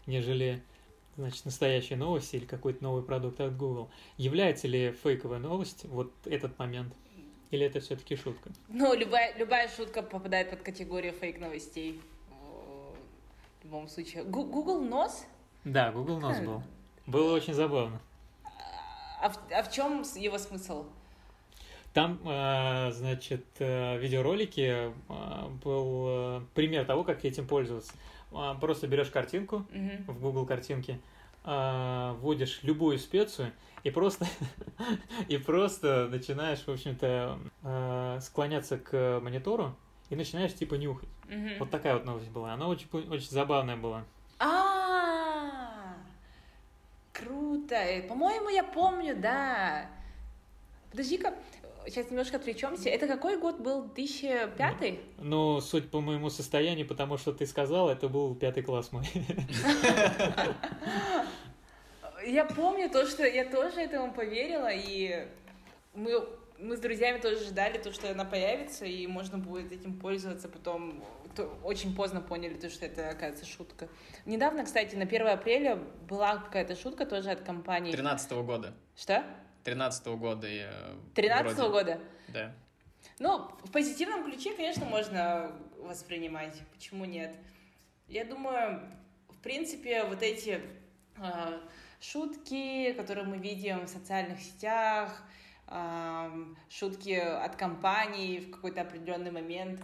нежели 0.06 0.62
значит, 1.16 1.44
настоящая 1.44 1.96
новость 1.96 2.34
или 2.34 2.44
какой-то 2.44 2.82
новый 2.82 3.02
продукт 3.02 3.40
от 3.40 3.56
Google. 3.56 3.90
Является 4.16 4.68
ли 4.68 4.92
фейковая 4.92 5.38
новость 5.38 5.84
вот 5.84 6.12
этот 6.24 6.58
момент? 6.58 6.92
Или 7.50 7.66
это 7.66 7.80
все-таки 7.80 8.16
шутка? 8.16 8.50
Ну, 8.68 8.94
любая, 8.94 9.36
любая 9.38 9.68
шутка 9.68 10.02
попадает 10.02 10.50
под 10.50 10.62
категорию 10.62 11.12
фейк-новостей. 11.12 12.00
В 13.64 13.66
любом 13.66 13.88
случае. 13.88 14.24
Google 14.24 14.82
нос? 14.82 15.24
Да, 15.64 15.90
Google 15.90 16.20
нос 16.20 16.38
был. 16.40 16.62
Было 17.06 17.32
очень 17.34 17.54
забавно. 17.54 17.98
А 19.22 19.30
в, 19.30 19.38
а 19.50 19.62
в 19.62 19.72
чем 19.72 20.02
его 20.16 20.36
смысл? 20.36 20.84
Там, 21.94 22.18
э, 22.26 22.90
значит, 22.92 23.46
э, 23.60 23.96
в 23.96 24.02
видеоролике 24.02 24.92
э, 25.08 25.48
был 25.64 26.04
э, 26.08 26.40
пример 26.54 26.84
того, 26.84 27.04
как 27.04 27.24
этим 27.24 27.46
пользоваться. 27.46 27.94
Э, 28.32 28.52
Просто 28.60 28.86
берешь 28.86 29.08
картинку 29.08 29.64
Мгм. 29.70 30.04
в 30.08 30.20
Google 30.20 30.44
картинке, 30.44 31.00
э, 31.46 32.14
вводишь 32.20 32.60
любую 32.64 32.98
специю 32.98 33.50
и 33.82 33.90
просто 33.90 34.26
и 35.28 35.38
просто 35.38 36.08
начинаешь, 36.10 36.66
в 36.66 36.70
общем-то, 36.70 37.38
э, 37.62 38.18
склоняться 38.20 38.76
к 38.76 39.20
монитору 39.22 39.74
и 40.14 40.16
начинаешь 40.16 40.54
типа 40.54 40.76
нюхать. 40.76 41.08
Мгм. 41.28 41.58
Вот 41.58 41.70
такая 41.70 41.94
вот 41.94 42.04
новость 42.04 42.30
была. 42.30 42.54
Она 42.54 42.68
очень 42.68 42.88
очень 42.92 43.30
забавная 43.30 43.76
была. 43.76 44.04
А, 44.38 45.94
круто. 47.12 47.74
Э, 47.74 48.02
По-моему, 48.02 48.48
я 48.48 48.64
помню, 48.64 49.16
да. 49.16 49.86
Подожди-ка, 50.90 51.34
сейчас 51.86 52.10
немножко 52.10 52.36
отвлечемся. 52.36 52.88
Это 52.88 53.08
какой 53.08 53.38
год 53.38 53.58
был? 53.60 53.84
2005? 53.94 54.98
Но 55.18 55.60
суть 55.60 55.90
по 55.90 56.00
моему 56.00 56.30
состоянию, 56.30 56.86
потому 56.86 57.18
что 57.18 57.32
ты 57.32 57.46
сказал, 57.46 57.90
это 57.90 58.08
был 58.08 58.34
пятый 58.34 58.62
класс 58.62 58.92
мой. 58.92 59.06
Я 62.26 62.44
помню 62.46 62.88
то, 62.88 63.06
что 63.06 63.26
я 63.26 63.44
тоже 63.44 63.80
этому 63.82 64.10
поверила, 64.14 64.70
и 64.72 65.28
мы, 65.94 66.26
мы 66.64 66.76
с 66.76 66.80
друзьями 66.80 67.18
тоже 67.18 67.44
ждали 67.44 67.78
то, 67.78 67.92
что 67.92 68.10
она 68.10 68.24
появится, 68.24 68.86
и 68.86 69.06
можно 69.06 69.38
будет 69.38 69.70
этим 69.70 69.98
пользоваться. 69.98 70.48
Потом 70.48 71.04
то- 71.36 71.58
очень 71.62 71.94
поздно 71.94 72.20
поняли 72.20 72.54
то, 72.54 72.70
что 72.70 72.86
это, 72.86 73.10
оказывается, 73.10 73.44
шутка. 73.46 73.88
Недавно, 74.24 74.64
кстати, 74.64 74.94
на 74.96 75.04
1 75.06 75.26
апреля 75.28 75.76
была 76.08 76.38
какая-то 76.38 76.74
шутка 76.74 77.04
тоже 77.06 77.30
от 77.30 77.42
компании. 77.42 77.92
13 77.92 78.32
года. 78.42 78.74
Что? 78.96 79.22
13 79.64 80.06
года 80.16 80.48
я... 80.48 80.72
13 81.14 81.56
вроде- 81.56 81.70
года? 81.70 82.00
Да. 82.28 82.52
Ну, 83.18 83.50
в 83.62 83.70
позитивном 83.70 84.24
ключе, 84.24 84.54
конечно, 84.54 84.84
можно 84.86 85.52
воспринимать. 85.78 86.56
Почему 86.72 87.04
нет? 87.04 87.34
Я 88.08 88.24
думаю, 88.24 88.80
в 89.28 89.38
принципе, 89.38 90.04
вот 90.04 90.22
эти 90.22 90.60
э, 91.18 91.60
шутки, 92.00 92.92
которые 92.94 93.26
мы 93.26 93.36
видим 93.38 93.84
в 93.86 93.88
социальных 93.88 94.40
сетях, 94.40 95.22
шутки 96.68 97.12
от 97.12 97.56
компаний 97.56 98.40
в 98.40 98.50
какой-то 98.50 98.82
определенный 98.82 99.30
момент, 99.30 99.80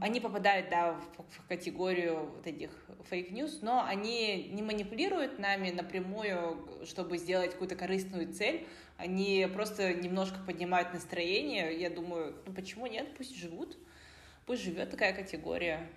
они 0.00 0.20
попадают, 0.20 0.68
да, 0.70 0.92
в, 0.92 1.48
категорию 1.48 2.30
вот 2.36 2.46
этих 2.46 2.70
fake 3.10 3.32
news, 3.32 3.60
но 3.62 3.84
они 3.84 4.44
не 4.52 4.62
манипулируют 4.62 5.38
нами 5.38 5.70
напрямую, 5.70 6.68
чтобы 6.86 7.18
сделать 7.18 7.52
какую-то 7.52 7.74
корыстную 7.74 8.32
цель, 8.32 8.66
они 8.96 9.48
просто 9.52 9.92
немножко 9.92 10.38
поднимают 10.46 10.92
настроение. 10.92 11.76
Я 11.78 11.90
думаю, 11.90 12.36
ну 12.46 12.52
почему 12.52 12.86
нет, 12.86 13.16
пусть 13.16 13.36
живут, 13.36 13.76
пусть 14.46 14.62
живет 14.62 14.90
такая 14.90 15.12
категория. 15.12 15.88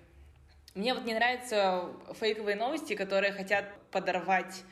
Мне 0.73 0.93
вот 0.93 1.05
не 1.05 1.13
нравятся 1.13 1.93
фейковые 2.19 2.55
новости, 2.55 2.95
которые 2.95 3.31
хотят 3.31 3.65
подорвать 3.91 4.63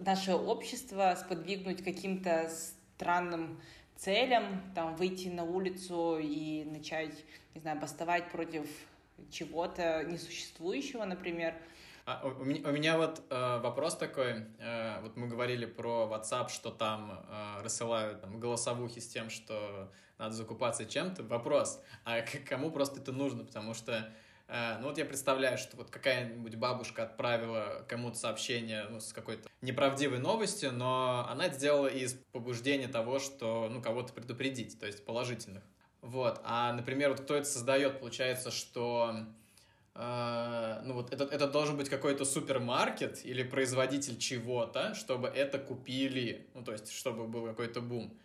наше 0.00 0.34
общество, 0.34 1.16
сподвигнуть 1.18 1.84
каким-то 1.84 2.50
странным 3.00 3.58
целям, 3.96 4.62
там, 4.74 4.94
выйти 4.94 5.28
на 5.28 5.44
улицу 5.44 6.18
и 6.20 6.64
начать, 6.64 7.14
не 7.54 7.60
знаю, 7.62 7.80
бастовать 7.80 8.30
против 8.30 8.66
чего-то 9.30 10.04
несуществующего, 10.04 11.04
например. 11.04 11.54
А, 12.04 12.20
у, 12.24 12.42
у 12.42 12.44
меня, 12.44 12.98
вот 12.98 13.22
э, 13.30 13.60
вопрос 13.62 13.96
такой. 13.96 14.44
Э, 14.58 15.00
вот 15.00 15.16
мы 15.16 15.28
говорили 15.28 15.64
про 15.64 16.10
WhatsApp, 16.12 16.48
что 16.48 16.70
там 16.70 17.24
э, 17.28 17.62
рассылают 17.62 18.20
там, 18.20 18.38
голосовухи 18.38 19.00
с 19.00 19.08
тем, 19.08 19.30
что 19.30 19.90
надо 20.18 20.34
закупаться 20.34 20.84
чем-то. 20.84 21.22
Вопрос, 21.22 21.82
а 22.04 22.20
к 22.20 22.44
кому 22.46 22.70
просто 22.70 23.00
это 23.00 23.12
нужно? 23.12 23.44
Потому 23.44 23.72
что, 23.74 24.12
ну 24.80 24.88
вот 24.88 24.98
я 24.98 25.04
представляю, 25.04 25.58
что 25.58 25.76
вот 25.76 25.90
какая-нибудь 25.90 26.56
бабушка 26.56 27.04
отправила 27.04 27.84
кому-то 27.88 28.16
сообщение 28.16 28.86
ну, 28.90 28.98
с 28.98 29.12
какой-то 29.12 29.48
неправдивой 29.60 30.18
новостью, 30.18 30.72
но 30.72 31.26
она 31.30 31.46
это 31.46 31.54
сделала 31.54 31.86
из 31.86 32.14
побуждения 32.32 32.88
того, 32.88 33.20
что, 33.20 33.68
ну, 33.70 33.80
кого-то 33.80 34.12
предупредить, 34.12 34.80
то 34.80 34.86
есть 34.86 35.04
положительных. 35.04 35.62
Вот. 36.02 36.40
А, 36.44 36.72
например, 36.72 37.10
вот 37.10 37.20
кто 37.20 37.36
это 37.36 37.46
создает, 37.46 38.00
получается, 38.00 38.50
что 38.50 39.26
э, 39.94 40.80
ну 40.84 40.94
вот 40.94 41.12
это, 41.12 41.24
это 41.24 41.46
должен 41.46 41.76
быть 41.76 41.88
какой-то 41.88 42.24
супермаркет 42.24 43.24
или 43.24 43.42
производитель 43.42 44.18
чего-то, 44.18 44.94
чтобы 44.94 45.28
это 45.28 45.58
купили, 45.58 46.48
ну 46.54 46.64
то 46.64 46.72
есть 46.72 46.90
чтобы 46.90 47.26
был 47.26 47.46
какой-то 47.46 47.80
бум. 47.80 48.16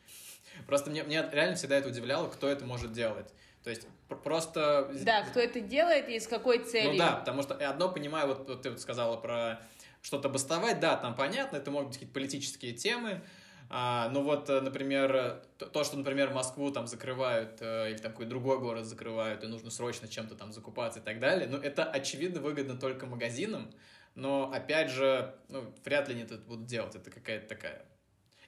Просто 0.67 0.89
мне, 0.89 1.03
мне 1.03 1.27
реально 1.31 1.55
всегда 1.55 1.75
это 1.75 1.89
удивляло, 1.89 2.29
кто 2.29 2.47
это 2.47 2.65
может 2.65 2.93
делать. 2.93 3.33
То 3.65 3.71
есть 3.71 3.87
пр- 4.07 4.21
просто... 4.21 4.91
Да, 5.03 5.23
кто 5.23 5.39
это 5.39 5.59
делает 5.59 6.07
и 6.07 6.19
с 6.19 6.27
какой 6.27 6.59
целью? 6.59 6.91
Ну 6.91 6.97
да, 6.99 7.13
потому 7.13 7.41
что 7.41 7.57
я 7.59 7.71
одно 7.71 7.91
понимаю, 7.91 8.27
вот, 8.27 8.47
вот 8.47 8.61
ты 8.61 8.69
вот 8.69 8.79
сказала 8.79 9.17
про 9.17 9.59
что-то 10.03 10.29
бастовать, 10.29 10.79
да, 10.79 10.95
там 10.95 11.15
понятно, 11.15 11.57
это 11.57 11.71
могут 11.71 11.87
быть 11.87 11.95
какие-то 11.95 12.13
политические 12.13 12.73
темы, 12.73 13.23
а, 13.71 14.09
ну 14.09 14.21
вот, 14.21 14.51
э, 14.51 14.61
например, 14.61 15.41
то, 15.57 15.65
то, 15.65 15.83
что, 15.83 15.97
например, 15.97 16.29
Москву 16.29 16.69
там 16.69 16.85
закрывают 16.85 17.57
э, 17.59 17.89
или 17.89 17.97
там 17.97 18.11
какой-то 18.11 18.29
другой 18.29 18.59
город 18.59 18.85
закрывают, 18.85 19.43
и 19.43 19.47
нужно 19.47 19.71
срочно 19.71 20.07
чем-то 20.07 20.35
там 20.35 20.53
закупаться 20.53 20.99
и 20.99 21.01
так 21.01 21.19
далее, 21.19 21.47
ну 21.49 21.57
это 21.57 21.85
очевидно 21.85 22.41
выгодно 22.41 22.77
только 22.77 23.07
магазинам, 23.07 23.71
но 24.13 24.51
опять 24.53 24.91
же, 24.91 25.33
ну, 25.49 25.73
вряд 25.83 26.07
ли 26.07 26.13
они 26.13 26.23
это 26.23 26.37
будут 26.37 26.67
делать, 26.67 26.93
это 26.93 27.09
какая-то 27.09 27.47
такая... 27.47 27.83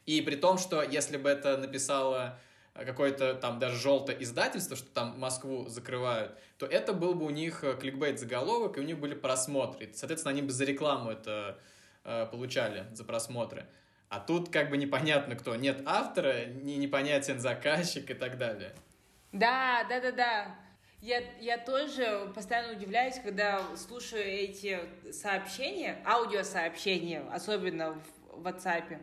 И 0.05 0.21
при 0.21 0.35
том, 0.35 0.59
что 0.59 0.83
если 0.83 1.17
бы 1.17 1.27
это 1.27 1.57
написало 1.57 2.39
какое-то 2.85 3.35
там 3.35 3.59
даже 3.59 3.77
желтое 3.77 4.21
издательство, 4.23 4.75
что 4.75 4.87
там 4.89 5.19
Москву 5.19 5.67
закрывают, 5.67 6.37
то 6.57 6.65
это 6.65 6.93
был 6.93 7.13
бы 7.13 7.25
у 7.25 7.29
них 7.29 7.63
э, 7.63 7.75
кликбейт 7.75 8.19
заголовок, 8.19 8.77
и 8.77 8.81
у 8.81 8.83
них 8.83 8.99
были 8.99 9.13
просмотры. 9.15 9.89
Соответственно, 9.93 10.31
они 10.31 10.41
бы 10.41 10.51
за 10.51 10.65
рекламу 10.65 11.11
это 11.11 11.59
э, 12.03 12.27
получали, 12.31 12.85
за 12.93 13.03
просмотры. 13.03 13.65
А 14.09 14.19
тут 14.19 14.49
как 14.49 14.69
бы 14.69 14.77
непонятно 14.77 15.35
кто. 15.35 15.55
Нет 15.55 15.81
автора, 15.85 16.45
не, 16.45 16.77
непонятен 16.77 17.39
заказчик 17.39 18.09
и 18.09 18.13
так 18.13 18.37
далее. 18.37 18.73
Да, 19.31 19.85
да, 19.89 19.99
да, 19.99 20.11
да. 20.11 20.55
Я, 21.01 21.21
я 21.39 21.57
тоже 21.57 22.31
постоянно 22.33 22.73
удивляюсь, 22.73 23.19
когда 23.23 23.61
слушаю 23.75 24.23
эти 24.23 24.79
сообщения, 25.11 26.01
аудиосообщения, 26.05 27.23
особенно 27.31 28.01
в 28.31 28.47
WhatsApp. 28.47 28.99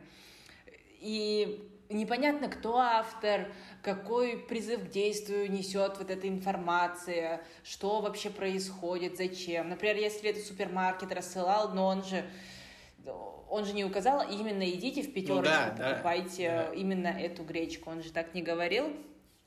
И 1.01 1.71
непонятно, 1.95 2.49
кто 2.49 2.79
автор, 2.79 3.53
какой 3.83 4.39
призыв 4.39 4.85
к 4.85 4.91
действию 4.91 5.51
несет 5.51 5.99
вот 5.99 6.11
эта 6.11 6.29
информация, 6.29 7.43
что 7.63 8.01
вообще 8.01 8.31
происходит, 8.31 9.17
зачем. 9.17 9.69
Например, 9.69 9.97
если 9.97 10.31
это 10.31 10.41
супермаркет 10.41 11.13
рассылал, 11.13 11.71
но 11.73 11.87
он 11.87 12.05
же 12.05 12.25
он 13.55 13.65
же 13.65 13.73
не 13.73 13.85
указал 13.85 14.21
именно 14.29 14.69
идите 14.69 15.03
в 15.03 15.13
пятерочку, 15.13 15.37
Ну 15.37 15.43
да, 15.45 15.75
да, 15.77 15.91
покупайте 15.91 16.49
да. 16.49 16.75
именно 16.75 17.07
эту 17.07 17.45
гречку. 17.45 17.91
Он 17.91 18.03
же 18.03 18.11
так 18.11 18.35
не 18.35 18.43
говорил. 18.43 18.89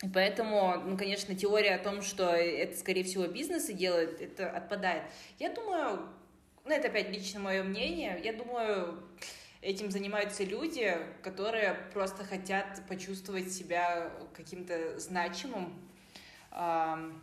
И 0.04 0.10
поэтому, 0.10 0.76
ну, 0.86 0.98
конечно, 0.98 1.36
теория 1.36 1.76
о 1.76 1.80
том, 1.84 2.02
что 2.02 2.30
это, 2.30 2.78
скорее 2.78 3.04
всего, 3.04 3.26
бизнесы 3.26 3.74
делают, 3.74 4.22
это 4.22 4.50
отпадает. 4.50 5.04
Я 5.40 5.50
думаю, 5.50 6.08
ну, 6.64 6.72
это 6.72 6.88
опять 6.88 7.10
лично 7.10 7.40
мое 7.40 7.64
мнение, 7.64 8.22
я 8.24 8.32
думаю, 8.34 9.04
этим 9.68 9.92
занимаются 9.92 10.46
люди, 10.46 10.98
которые 11.22 11.74
просто 11.94 12.24
хотят 12.24 12.82
почувствовать 12.88 13.52
себя 13.52 14.10
каким-то 14.34 14.98
значимым, 14.98 15.74
ам, 16.52 17.22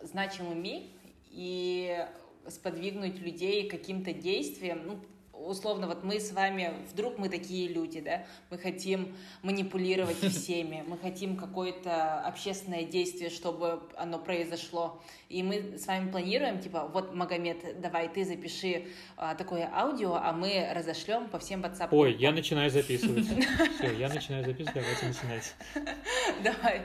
значимыми 0.00 0.92
и 1.32 2.06
сподвигнуть 2.48 3.18
людей 3.18 3.68
каким-то 3.68 4.12
действиям, 4.12 4.86
ну, 4.86 5.00
условно, 5.38 5.86
вот 5.86 6.04
мы 6.04 6.20
с 6.20 6.32
вами, 6.32 6.74
вдруг 6.90 7.18
мы 7.18 7.28
такие 7.28 7.68
люди, 7.68 8.00
да, 8.00 8.24
мы 8.50 8.58
хотим 8.58 9.16
манипулировать 9.42 10.18
всеми, 10.32 10.84
мы 10.86 10.98
хотим 10.98 11.36
какое-то 11.36 12.20
общественное 12.20 12.84
действие, 12.84 13.30
чтобы 13.30 13.80
оно 13.96 14.18
произошло, 14.18 15.02
и 15.28 15.42
мы 15.42 15.78
с 15.78 15.86
вами 15.86 16.10
планируем, 16.10 16.60
типа, 16.60 16.88
вот, 16.92 17.14
Магомед, 17.14 17.80
давай 17.80 18.08
ты 18.08 18.24
запиши 18.24 18.86
а, 19.16 19.34
такое 19.34 19.68
аудио, 19.72 20.14
а 20.14 20.32
мы 20.32 20.68
разошлем 20.72 21.28
по 21.28 21.38
всем 21.38 21.64
WhatsApp. 21.64 21.88
Ой, 21.90 22.14
я 22.14 22.32
начинаю 22.32 22.70
записывать. 22.70 23.26
Все, 23.78 23.92
я 23.96 24.08
начинаю 24.08 24.44
записывать, 24.44 24.74
давайте 24.74 25.06
начинать. 25.06 25.54
Давай. 26.42 26.82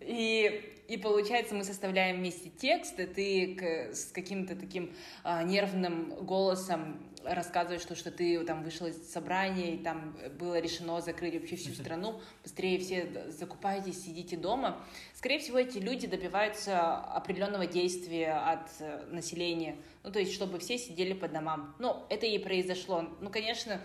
И 0.00 0.70
и 0.86 0.98
получается, 0.98 1.54
мы 1.54 1.64
составляем 1.64 2.18
вместе 2.18 2.50
текст, 2.50 3.00
и 3.00 3.06
ты 3.06 3.94
с 3.94 4.12
каким-то 4.12 4.54
таким 4.54 4.94
а, 5.22 5.42
нервным 5.42 6.10
голосом 6.26 6.98
рассказываешь, 7.24 7.82
что, 7.82 7.94
что 7.94 8.10
ты 8.10 8.42
там 8.44 8.62
вышел 8.62 8.86
из 8.86 9.10
собрания, 9.10 9.74
и 9.74 9.78
там 9.78 10.16
было 10.38 10.58
решено 10.60 11.00
закрыть 11.00 11.34
вообще 11.34 11.56
всю 11.56 11.72
страну, 11.80 12.20
быстрее 12.42 12.78
все 12.78 13.30
закупайтесь, 13.30 14.04
сидите 14.04 14.36
дома. 14.36 14.80
Скорее 15.14 15.38
всего, 15.38 15.58
эти 15.58 15.78
люди 15.78 16.06
добиваются 16.06 16.96
определенного 16.96 17.66
действия 17.66 18.32
от 18.32 18.70
э, 18.80 19.06
населения, 19.10 19.76
ну, 20.02 20.12
то 20.12 20.18
есть, 20.18 20.34
чтобы 20.34 20.58
все 20.58 20.78
сидели 20.78 21.12
по 21.12 21.28
домам. 21.28 21.74
Ну, 21.78 22.04
это 22.10 22.26
и 22.26 22.38
произошло. 22.38 23.02
Ну, 23.20 23.30
конечно, 23.30 23.80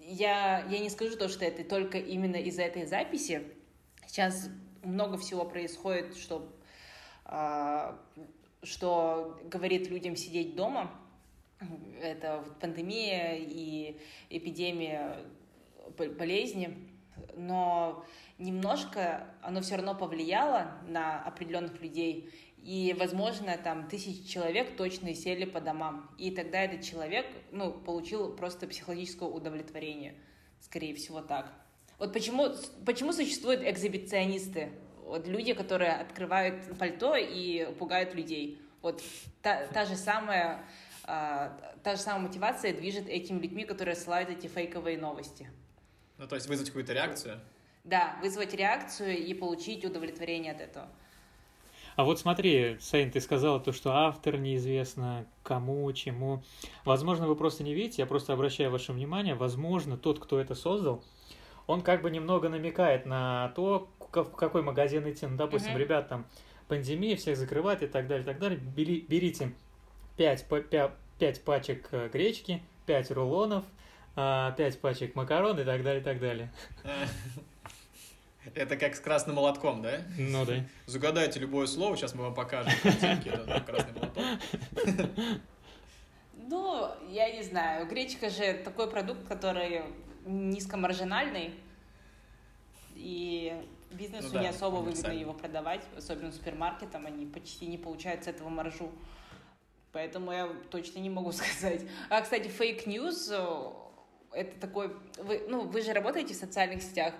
я, 0.00 0.66
я 0.70 0.78
не 0.78 0.88
скажу 0.88 1.16
то, 1.16 1.28
что 1.28 1.44
это 1.44 1.64
только 1.64 1.98
именно 1.98 2.36
из-за 2.36 2.62
этой 2.62 2.86
записи. 2.86 3.42
Сейчас 4.06 4.48
много 4.82 5.18
всего 5.18 5.44
происходит, 5.44 6.16
что, 6.16 6.50
а, 7.24 7.98
что 8.62 9.38
говорит 9.44 9.90
людям 9.90 10.16
сидеть 10.16 10.56
дома. 10.56 10.90
Это 12.00 12.42
вот 12.44 12.58
пандемия 12.58 13.36
и 13.36 14.00
эпидемия 14.30 15.18
болезни. 15.96 16.88
Но 17.36 18.04
немножко 18.38 19.26
оно 19.42 19.60
все 19.60 19.76
равно 19.76 19.94
повлияло 19.94 20.72
на 20.86 21.22
определенных 21.22 21.80
людей. 21.80 22.32
И, 22.58 22.94
возможно, 22.98 23.56
там 23.56 23.88
тысячи 23.88 24.26
человек 24.26 24.76
точно 24.76 25.14
сели 25.14 25.44
по 25.44 25.60
домам. 25.60 26.10
И 26.18 26.30
тогда 26.30 26.62
этот 26.62 26.82
человек, 26.82 27.26
ну, 27.50 27.72
получил 27.72 28.34
просто 28.34 28.66
психологическое 28.66 29.28
удовлетворение. 29.28 30.14
Скорее 30.60 30.94
всего, 30.94 31.20
так. 31.20 31.52
Вот 31.98 32.12
почему, 32.12 32.48
почему 32.84 33.12
существуют 33.12 33.62
экзибиционисты? 33.62 34.70
Вот 35.04 35.26
люди, 35.26 35.54
которые 35.54 35.92
открывают 35.92 36.78
пальто 36.78 37.16
и 37.16 37.72
пугают 37.78 38.14
людей. 38.14 38.60
Вот 38.82 39.02
та, 39.42 39.66
та 39.68 39.84
же 39.84 39.96
самая 39.96 40.64
та 41.08 41.96
же 41.96 42.02
самая 42.02 42.28
мотивация 42.28 42.74
движет 42.74 43.08
этими 43.08 43.40
людьми, 43.40 43.64
которые 43.64 43.96
ссылают 43.96 44.28
эти 44.28 44.46
фейковые 44.46 44.98
новости. 44.98 45.50
Ну, 46.18 46.26
то 46.28 46.34
есть 46.34 46.48
вызвать 46.48 46.68
какую-то 46.68 46.92
реакцию? 46.92 47.40
Да, 47.84 48.18
вызвать 48.20 48.52
реакцию 48.52 49.16
и 49.16 49.32
получить 49.32 49.84
удовлетворение 49.84 50.52
от 50.52 50.60
этого. 50.60 50.88
А 51.96 52.04
вот 52.04 52.20
смотри, 52.20 52.76
Сейн, 52.78 53.10
ты 53.10 53.20
сказала 53.20 53.58
то, 53.58 53.72
что 53.72 53.90
автор 53.92 54.36
неизвестно 54.36 55.26
кому, 55.42 55.90
чему. 55.92 56.42
Возможно, 56.84 57.26
вы 57.26 57.34
просто 57.34 57.64
не 57.64 57.74
видите, 57.74 58.02
я 58.02 58.06
просто 58.06 58.34
обращаю 58.34 58.70
ваше 58.70 58.92
внимание, 58.92 59.34
возможно, 59.34 59.96
тот, 59.96 60.18
кто 60.20 60.38
это 60.38 60.54
создал, 60.54 61.02
он 61.66 61.80
как 61.80 62.02
бы 62.02 62.10
немного 62.10 62.48
намекает 62.48 63.06
на 63.06 63.52
то, 63.56 63.88
в 63.98 64.30
какой 64.36 64.62
магазин 64.62 65.10
идти. 65.10 65.26
Ну, 65.26 65.36
допустим, 65.36 65.72
uh-huh. 65.72 65.78
ребят, 65.78 66.08
там 66.08 66.26
пандемия, 66.68 67.16
всех 67.16 67.36
закрывает 67.36 67.82
и 67.82 67.86
так 67.86 68.06
далее, 68.06 68.22
и 68.22 68.26
так 68.26 68.38
далее. 68.38 68.60
Бери, 68.60 69.00
берите 69.00 69.54
5, 70.18 70.46
5, 70.70 70.90
5 71.18 71.44
пачек 71.44 71.88
э, 71.92 72.08
гречки, 72.08 72.60
5 72.86 73.12
рулонов, 73.12 73.64
5 74.14 74.16
а, 74.16 74.52
пачек 74.82 75.14
макарон 75.14 75.58
и 75.60 75.64
так 75.64 75.84
далее, 75.84 76.00
и 76.00 76.04
так 76.04 76.18
далее. 76.18 76.52
Это 78.54 78.76
как 78.76 78.96
с 78.96 79.00
красным 79.00 79.36
молотком, 79.36 79.80
да? 79.80 80.00
Ну 80.18 80.44
да. 80.44 80.64
Загадайте 80.86 81.38
любое 81.38 81.66
слово, 81.66 81.96
сейчас 81.96 82.14
мы 82.14 82.24
вам 82.24 82.34
покажем 82.34 82.72
картинки, 82.82 83.28
это 83.28 83.60
красный 83.60 83.92
молоток. 83.94 84.24
Ну, 86.50 86.90
я 87.10 87.30
не 87.30 87.42
знаю. 87.42 87.86
Гречка 87.86 88.30
же 88.30 88.54
такой 88.64 88.90
продукт, 88.90 89.28
который 89.28 89.82
низкомаржинальный, 90.24 91.54
и 92.96 93.54
бизнесу 93.92 94.28
ну, 94.28 94.34
да, 94.34 94.40
не 94.40 94.48
особо 94.48 94.76
выгодно 94.76 94.96
сами. 94.96 95.20
его 95.20 95.34
продавать, 95.34 95.84
особенно 95.96 96.32
супермаркетам, 96.32 97.06
они 97.06 97.26
почти 97.26 97.66
не 97.66 97.78
получают 97.78 98.24
с 98.24 98.28
этого 98.28 98.48
маржу. 98.48 98.90
Поэтому 99.92 100.32
я 100.32 100.48
точно 100.70 101.00
не 101.00 101.10
могу 101.10 101.32
сказать. 101.32 101.82
А, 102.10 102.20
кстати, 102.20 102.48
fake 102.48 102.89
news 102.89 103.30
э,— 103.32 103.72
это 104.32 104.60
такой... 104.60 104.94
Вы, 105.18 105.46
ну, 105.48 105.62
вы 105.62 105.82
же 105.82 105.92
работаете 105.92 106.34
в 106.34 106.36
социальных 106.36 106.82
сетях, 106.82 107.14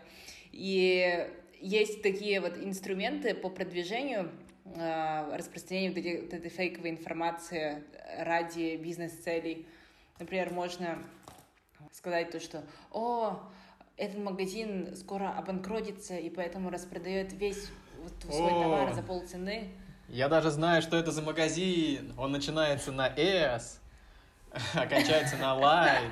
и 0.53 1.31
есть 1.61 2.03
такие 2.03 2.41
вот 2.41 2.57
инструменты 2.59 3.35
по 3.35 3.49
продвижению, 3.49 4.31
э, 4.65 5.37
распространению 5.37 5.93
вот, 5.93 5.99
этой, 5.99 6.21
вот 6.23 6.35
этой 6.35 6.51
фейковой 6.51 6.91
информации 6.91 7.85
ради 8.19 8.77
бизнес-целей. 8.77 9.67
Например, 10.19 10.53
можно 10.53 11.03
сказать 11.93 12.31
то, 12.31 12.41
что 12.41 12.65
«О, 12.93 13.41
этот 13.97 14.19
магазин 14.19 14.95
скоро 14.97 15.31
обанкротится, 15.37 16.17
и 16.17 16.31
поэтому 16.31 16.71
распродает 16.71 17.33
весь 17.33 17.71
вот 18.03 18.33
свой 18.33 18.53
О, 18.53 18.63
товар 18.63 18.95
за 18.95 19.03
полцены». 19.03 19.71
Я 20.09 20.29
даже 20.29 20.51
знаю, 20.51 20.81
что 20.81 20.97
это 20.97 21.11
за 21.11 21.21
магазин. 21.21 22.15
Он 22.17 22.33
начинается 22.33 22.93
на 22.93 23.09
S, 23.09 23.81
окончается 24.75 25.37
на 25.37 25.55
Light. 25.55 26.11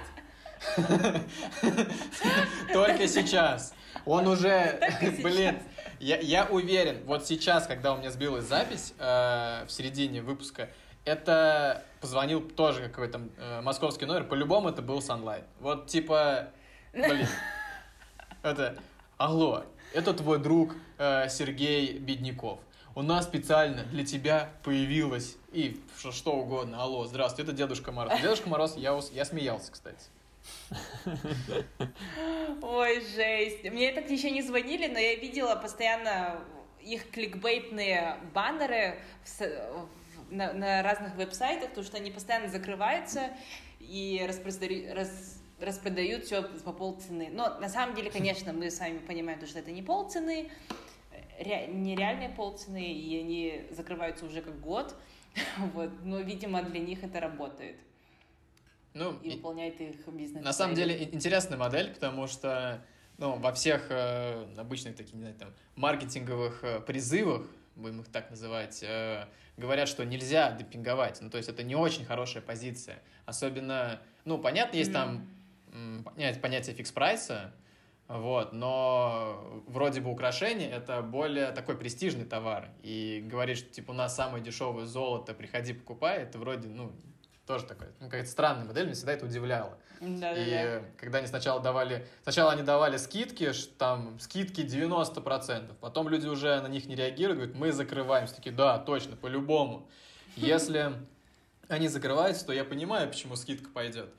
Только 2.72 3.09
сейчас. 3.09 3.74
Он 4.05 4.26
уже, 4.28 4.78
блин, 5.22 5.59
я, 5.99 6.18
я 6.18 6.44
уверен, 6.44 7.03
вот 7.07 7.26
сейчас, 7.26 7.66
когда 7.66 7.94
у 7.94 7.97
меня 7.97 8.11
сбилась 8.11 8.44
запись 8.44 8.92
э, 8.99 9.64
в 9.66 9.70
середине 9.70 10.20
выпуска, 10.20 10.68
это 11.07 11.82
позвонил 12.01 12.42
тоже 12.42 12.88
какой-то 12.88 13.22
э, 13.38 13.61
московский 13.62 14.05
номер, 14.05 14.24
по-любому 14.24 14.68
это 14.68 14.82
был 14.82 14.99
Sunlight. 14.99 15.44
Вот 15.61 15.86
типа, 15.86 16.51
блин, 16.92 17.26
это, 18.42 18.76
алло, 19.16 19.64
это 19.94 20.12
твой 20.12 20.38
друг 20.38 20.74
э, 20.99 21.28
Сергей 21.30 21.99
Бедняков. 21.99 22.61
У 22.97 23.03
нас 23.03 23.26
специально 23.26 23.82
для 23.84 24.07
тебя 24.07 24.49
появилось 24.64 25.36
и 25.53 25.78
что, 25.99 26.12
что 26.12 26.32
угодно. 26.32 26.82
Алло, 26.82 27.05
здравствуй, 27.05 27.44
это 27.44 27.53
Дедушка 27.53 27.92
Мороз. 27.92 28.18
Дедушка 28.22 28.49
Мороз, 28.49 28.74
я, 28.78 28.99
я 29.12 29.26
смеялся, 29.26 29.70
кстати. 29.70 30.07
Ой, 32.62 33.03
жесть. 33.14 33.64
Мне 33.64 33.92
так 33.92 34.09
еще 34.09 34.30
не 34.30 34.40
звонили, 34.40 34.86
но 34.86 34.99
я 34.99 35.14
видела 35.16 35.57
постоянно 35.57 36.40
их 36.80 37.11
кликбейтные 37.11 38.16
баннеры 38.32 38.99
в, 39.26 39.88
на, 40.30 40.55
на 40.55 40.82
разных 40.82 41.16
веб-сайтах, 41.16 41.68
потому 41.68 41.86
что 41.86 41.99
они 41.99 42.11
постоянно 42.11 42.49
закрываются 42.49 43.28
и 43.78 44.24
распродают, 44.26 44.97
рас, 44.97 45.42
распродают 45.61 46.24
все 46.24 46.44
по 46.44 46.72
полцены. 46.72 47.28
Но 47.30 47.61
на 47.61 47.68
самом 47.68 47.94
деле, 47.94 48.11
конечно, 48.16 48.55
мы 48.55 48.70
сами 48.70 49.01
понимаем, 49.01 49.47
что 49.47 49.59
это 49.59 49.70
не 49.70 49.82
полцены, 49.82 50.51
ре, 51.39 51.66
нереальные 51.68 52.30
полцены, 52.30 52.93
и 52.93 53.20
они 53.20 53.66
закрываются 53.70 54.26
уже 54.26 54.43
как 54.43 54.61
год. 54.61 54.95
Вот. 55.74 55.91
Но, 56.03 56.20
видимо, 56.20 56.62
для 56.62 56.80
них 56.80 57.05
это 57.05 57.20
работает 57.20 57.76
ну, 58.97 59.18
и 59.22 59.30
выполняет 59.37 59.80
их 59.80 60.09
бизнес. 60.09 60.43
На 60.43 60.53
самом 60.53 60.74
деле 60.74 61.05
интересная 61.05 61.59
модель, 61.59 61.93
потому 61.93 62.26
что 62.26 62.82
ну, 63.18 63.37
во 63.37 63.53
всех 63.53 63.87
э, 63.91 64.47
обычных 64.57 64.97
таких, 64.97 65.14
не 65.14 65.20
знаю, 65.20 65.34
там, 65.37 65.51
маркетинговых 65.76 66.64
э, 66.64 66.80
призывах, 66.80 67.47
будем 67.74 68.01
их 68.01 68.09
так 68.09 68.30
называть, 68.30 68.82
э, 68.82 69.26
говорят, 69.57 69.89
что 69.89 70.05
нельзя 70.05 70.53
депинговать. 70.53 71.20
Ну, 71.20 71.30
то 71.30 71.37
есть 71.37 71.49
это 71.49 71.62
не 71.62 71.74
очень 71.74 72.05
хорошая 72.05 72.43
позиция. 72.43 73.03
Особенно, 73.26 74.01
ну, 74.24 74.39
понятно, 74.39 74.76
есть 74.76 74.91
mm. 74.91 74.95
там 74.95 75.26
понятие, 76.05 76.41
понятие 76.41 76.76
фикс-прайса, 76.76 77.53
вот, 78.09 78.52
но 78.52 79.62
вроде 79.66 80.00
бы 80.00 80.11
украшение 80.11 80.70
это 80.70 81.02
более 81.02 81.50
такой 81.50 81.76
престижный 81.76 82.24
товар. 82.24 82.70
И 82.82 83.22
говоришь, 83.24 83.59
что 83.59 83.68
типа 83.70 83.90
у 83.90 83.94
нас 83.94 84.14
самое 84.14 84.42
дешевое 84.42 84.86
золото, 84.86 85.34
приходи 85.34 85.72
покупай, 85.72 86.18
это 86.18 86.38
вроде, 86.38 86.68
ну, 86.68 86.92
тоже 87.46 87.64
такая, 87.64 87.90
ну, 88.00 88.07
какая-то 88.07 88.30
странная 88.30 88.64
модель, 88.64 88.84
меня 88.84 88.94
всегда 88.94 89.12
это 89.12 89.26
удивляло. 89.26 89.78
Да, 90.00 90.32
и 90.32 90.50
да, 90.50 90.82
когда 90.98 91.18
они 91.18 91.26
сначала 91.26 91.61
давали, 91.61 92.07
сначала 92.22 92.52
они 92.52 92.62
давали 92.62 92.96
скидки, 92.96 93.50
там, 93.78 94.20
скидки 94.20 94.61
90%, 94.61 95.74
потом 95.80 96.09
люди 96.09 96.28
уже 96.28 96.61
на 96.61 96.68
них 96.68 96.86
не 96.86 96.94
реагируют, 96.94 97.38
говорят, 97.38 97.57
мы 97.57 97.72
закрываемся, 97.72 98.36
такие, 98.36 98.54
да, 98.54 98.78
точно, 98.78 99.16
по-любому. 99.16 99.88
Если 100.36 100.92
они 101.68 101.88
закрываются, 101.88 102.46
то 102.46 102.52
я 102.52 102.64
понимаю, 102.64 103.09
почему 103.09 103.34
скидка 103.36 103.70
пойдет. 103.70 104.12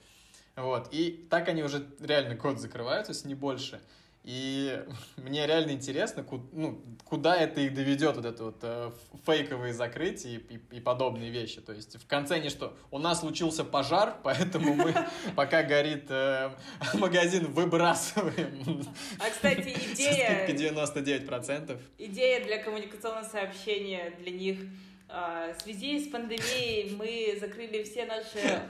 Вот, 0.57 0.87
и 0.91 1.27
так 1.29 1.47
они 1.49 1.61
уже 1.61 1.87
реально 1.99 2.33
год 2.33 2.59
закрываются, 2.59 3.13
если 3.13 3.27
не 3.27 3.35
больше. 3.35 3.79
И 4.23 4.83
мне 5.17 5.45
реально 5.45 5.71
интересно, 5.71 6.23
куда, 6.23 6.43
ну, 6.51 6.81
куда 7.05 7.37
это 7.37 7.61
их 7.61 7.75
доведет, 7.75 8.17
вот 8.17 8.25
это 8.25 8.43
вот 8.43 8.57
э, 8.63 8.91
фейковые 9.25 9.73
закрытия 9.73 10.31
и, 10.31 10.55
и, 10.55 10.77
и 10.77 10.79
подобные 10.81 11.29
вещи. 11.29 11.61
То 11.61 11.73
есть 11.73 11.95
в 11.95 12.07
конце 12.07 12.39
не 12.39 12.49
что, 12.49 12.75
у 12.89 12.97
нас 12.97 13.19
случился 13.19 13.63
пожар, 13.63 14.17
поэтому 14.23 14.73
мы, 14.73 14.95
пока 15.35 15.61
горит 15.61 16.07
э, 16.09 16.49
магазин, 16.95 17.45
выбрасываем. 17.53 18.83
А, 19.19 19.29
кстати, 19.29 19.77
идея... 19.93 20.47
99%. 20.47 21.79
Идея 21.99 22.43
для 22.43 22.61
коммуникационного 22.63 23.23
сообщения 23.23 24.13
для 24.19 24.31
них. 24.31 24.57
А, 25.09 25.53
в 25.53 25.61
связи 25.61 25.99
с 25.99 26.09
пандемией 26.09 26.95
мы 26.95 27.37
закрыли 27.39 27.83
все 27.83 28.05
наши 28.05 28.61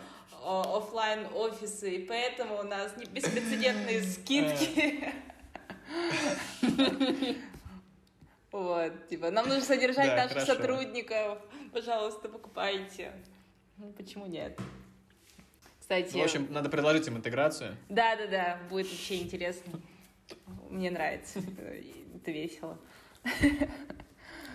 офлайн 0.43 1.25
офисы, 1.33 1.95
и 1.95 2.05
поэтому 2.05 2.59
у 2.59 2.63
нас 2.63 2.93
беспрецедентные 3.11 4.03
скидки. 4.03 5.11
Вот, 8.51 9.07
типа, 9.09 9.29
нам 9.29 9.47
нужно 9.47 9.63
содержать 9.63 10.15
наших 10.15 10.41
сотрудников, 10.41 11.39
пожалуйста, 11.73 12.29
покупайте. 12.29 13.11
Ну, 13.77 13.91
почему 13.93 14.25
нет? 14.25 14.59
Кстати... 15.79 16.13
Ну, 16.13 16.21
в 16.21 16.23
общем, 16.23 16.47
надо 16.51 16.69
предложить 16.69 17.07
им 17.07 17.17
интеграцию. 17.17 17.75
Да-да-да, 17.89 18.59
будет 18.69 18.89
вообще 18.89 19.21
интересно. 19.21 19.79
Мне 20.69 20.91
нравится, 20.91 21.39
это 22.15 22.31
весело. 22.31 22.77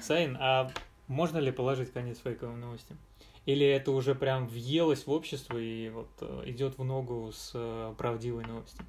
Сайн, 0.01 0.37
а 0.41 0.71
можно 1.13 1.39
ли 1.39 1.53
положить 1.53 1.93
конец 1.93 2.19
фейковым 2.19 2.61
новостям? 2.61 2.99
Или 3.45 3.67
это 3.67 3.91
уже 3.91 4.15
прям 4.15 4.47
въелось 4.47 5.07
в 5.07 5.11
общество 5.11 5.59
и 5.59 5.91
вот 5.91 6.09
э, 6.21 6.43
идет 6.47 6.79
в 6.79 6.85
ногу 6.85 7.31
с 7.33 7.53
э, 7.55 7.95
правдивой 7.99 8.45
новостью? 8.45 8.85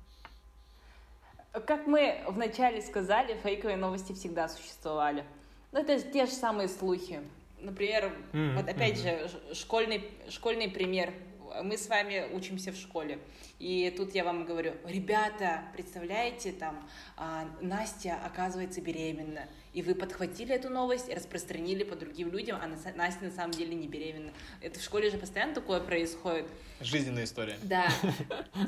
Как 1.52 1.86
мы 1.86 2.24
вначале 2.28 2.82
сказали, 2.82 3.38
фейковые 3.44 3.78
новости 3.78 4.14
всегда 4.14 4.48
существовали. 4.48 5.26
Но 5.72 5.80
это 5.80 6.00
те 6.00 6.26
же 6.26 6.32
самые 6.32 6.68
слухи. 6.68 7.22
Например, 7.60 8.14
mm-hmm. 8.32 8.56
вот 8.56 8.70
опять 8.70 8.98
mm-hmm. 9.00 9.50
же, 9.50 9.56
школьный, 9.56 10.10
школьный 10.30 10.70
пример. 10.70 11.14
Мы 11.62 11.78
с 11.78 11.88
вами 11.88 12.28
учимся 12.34 12.72
в 12.72 12.76
школе. 12.76 13.20
И 13.60 13.94
тут 13.96 14.16
я 14.16 14.24
вам 14.24 14.46
говорю, 14.46 14.74
ребята, 14.86 15.64
представляете, 15.74 16.52
там, 16.52 16.88
а, 17.16 17.48
Настя 17.62 18.20
оказывается 18.26 18.82
беременна. 18.82 19.48
И 19.74 19.82
вы 19.82 19.94
подхватили 19.96 20.54
эту 20.56 20.70
новость 20.70 21.10
и 21.10 21.14
распространили 21.14 21.84
по 21.84 21.96
другим 21.96 22.32
людям, 22.32 22.60
а 22.62 22.68
Настя 22.68 23.26
на 23.26 23.32
самом 23.32 23.52
деле 23.52 23.76
не 23.76 23.88
беременна. 23.88 24.32
Это 24.62 24.80
в 24.80 24.84
школе 24.84 25.12
же 25.12 25.18
постоянно 25.18 25.54
такое 25.54 25.80
происходит. 25.80 26.46
Жизненная 26.82 27.26
история. 27.26 27.58
Да. 27.64 27.88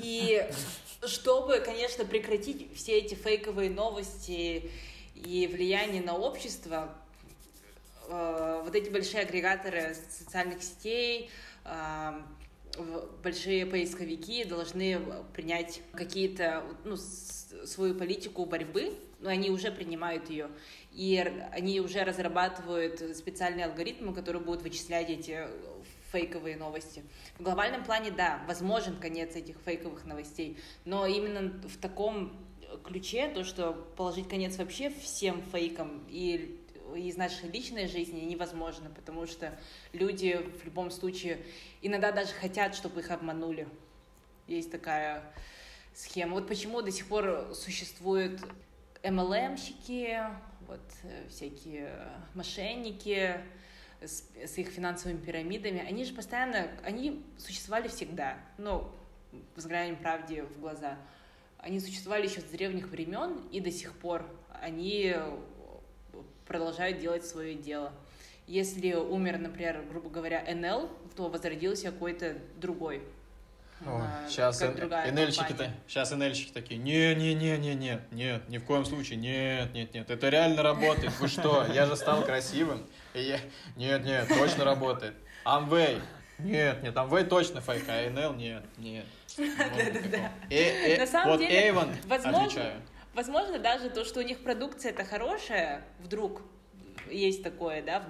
И 0.01 0.47
чтобы, 1.05 1.59
конечно, 1.59 2.05
прекратить 2.05 2.73
все 2.75 2.97
эти 2.97 3.15
фейковые 3.15 3.69
новости 3.69 4.69
и 5.15 5.47
влияние 5.47 6.01
на 6.01 6.15
общество, 6.15 6.93
э, 8.07 8.61
вот 8.63 8.75
эти 8.75 8.89
большие 8.89 9.21
агрегаторы 9.21 9.95
социальных 10.09 10.61
сетей, 10.63 11.29
э, 11.65 12.21
большие 13.23 13.65
поисковики 13.65 14.43
должны 14.43 14.99
принять 15.33 15.81
какие-то, 15.93 16.63
ну, 16.83 16.95
свою 16.97 17.95
политику 17.95 18.45
борьбы, 18.45 18.97
но 19.19 19.29
они 19.29 19.49
уже 19.49 19.71
принимают 19.71 20.29
ее, 20.29 20.49
и 20.91 21.17
они 21.51 21.79
уже 21.79 22.03
разрабатывают 22.03 22.99
специальные 23.15 23.65
алгоритмы, 23.65 24.13
которые 24.13 24.41
будут 24.41 24.61
вычислять 24.61 25.09
эти 25.09 25.47
фейковые 26.11 26.57
новости. 26.57 27.03
В 27.37 27.43
глобальном 27.43 27.83
плане, 27.83 28.11
да, 28.11 28.43
возможен 28.47 28.97
конец 28.97 29.35
этих 29.35 29.57
фейковых 29.65 30.05
новостей, 30.05 30.57
но 30.85 31.05
именно 31.05 31.51
в 31.67 31.77
таком 31.77 32.33
ключе, 32.83 33.29
то, 33.29 33.43
что 33.43 33.73
положить 33.95 34.27
конец 34.29 34.57
вообще 34.57 34.89
всем 34.89 35.41
фейкам 35.51 36.05
и 36.09 36.59
из 36.95 37.17
нашей 37.17 37.49
личной 37.49 37.87
жизни 37.87 38.21
невозможно, 38.21 38.89
потому 38.89 39.25
что 39.27 39.57
люди 39.93 40.39
в 40.61 40.65
любом 40.65 40.91
случае 40.91 41.39
иногда 41.81 42.11
даже 42.11 42.33
хотят, 42.33 42.75
чтобы 42.75 43.01
их 43.01 43.11
обманули. 43.11 43.67
Есть 44.47 44.71
такая 44.71 45.23
схема. 45.93 46.35
Вот 46.35 46.47
почему 46.47 46.81
до 46.81 46.91
сих 46.91 47.07
пор 47.07 47.49
существуют 47.53 48.41
MLM-щики, 49.03 50.19
вот 50.67 50.81
э, 51.03 51.27
всякие 51.29 51.91
мошенники 52.33 53.39
с, 54.01 54.23
с 54.35 54.57
их 54.57 54.69
финансовыми 54.69 55.17
пирамидами. 55.17 55.79
Они 55.79 56.05
же 56.05 56.13
постоянно, 56.13 56.67
они 56.83 57.23
существовали 57.37 57.87
всегда. 57.87 58.37
Ну, 58.57 58.91
взглянем 59.55 59.95
правде 59.95 60.43
в 60.43 60.59
глаза. 60.59 60.97
Они 61.59 61.79
существовали 61.79 62.27
еще 62.27 62.41
с 62.41 62.45
древних 62.45 62.87
времен, 62.87 63.47
и 63.51 63.59
до 63.59 63.71
сих 63.71 63.93
пор 63.97 64.25
они 64.61 65.15
продолжают 66.47 66.99
делать 66.99 67.25
свое 67.25 67.55
дело. 67.55 67.91
Если 68.47 68.93
умер, 68.93 69.39
например, 69.39 69.83
грубо 69.89 70.09
говоря, 70.09 70.43
НЛ, 70.53 70.89
то 71.15 71.29
возродился 71.29 71.91
какой-то 71.91 72.35
другой. 72.57 73.01
О, 73.85 74.01
а, 74.01 74.29
сейчас 74.29 74.61
НЛщики-то, 74.61 75.69
сейчас 75.87 76.11
НЛщики 76.11 76.51
такие, 76.53 76.79
не-не-не-не-не, 76.79 77.99
нет, 78.11 78.47
ни 78.47 78.57
в 78.57 78.63
коем 78.63 78.85
случае, 78.85 79.17
нет, 79.17 79.73
нет, 79.73 79.93
нет, 79.93 80.09
это 80.09 80.29
реально 80.29 80.63
работает, 80.63 81.11
вы 81.19 81.27
что, 81.27 81.65
я 81.73 81.85
же 81.85 81.97
стал 81.97 82.23
красивым, 82.23 82.85
и 83.13 83.21
я... 83.21 83.39
нет, 83.75 84.05
нет, 84.05 84.29
точно 84.29 84.63
работает. 84.63 85.13
Амвей, 85.43 85.99
нет, 86.39 86.83
нет, 86.83 86.95
Амвей 86.95 87.25
точно 87.25 87.59
фейк, 87.59 87.83
а 87.89 88.09
НЛ 88.09 88.35
нет, 88.35 88.63
нет. 88.77 89.05
Да-да-да. 89.37 90.31
Э, 90.49 90.93
э, 90.93 90.97
На 90.97 91.07
самом 91.07 91.37
деле, 91.37 91.73
возможно, 92.07 92.81
возможно 93.15 93.57
даже 93.57 93.89
то, 93.89 94.03
что 94.03 94.19
у 94.19 94.23
них 94.23 94.43
продукция 94.43 94.91
это 94.91 95.03
хорошая, 95.03 95.83
вдруг 95.99 96.41
есть 97.09 97.41
такое, 97.43 97.81
да, 97.81 98.05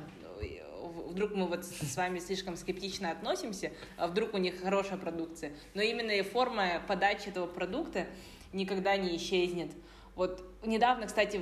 вдруг 0.81 1.33
мы 1.33 1.47
вот 1.47 1.63
с 1.63 1.95
вами 1.95 2.19
слишком 2.19 2.57
скептично 2.57 3.11
относимся, 3.11 3.71
а 3.97 4.07
вдруг 4.07 4.33
у 4.33 4.37
них 4.37 4.61
хорошая 4.61 4.97
продукция. 4.97 5.53
Но 5.73 5.81
именно 5.81 6.11
и 6.11 6.21
форма 6.21 6.81
подачи 6.87 7.29
этого 7.29 7.47
продукта 7.47 8.07
никогда 8.51 8.97
не 8.97 9.15
исчезнет. 9.15 9.71
Вот 10.15 10.43
недавно, 10.65 11.07
кстати, 11.07 11.41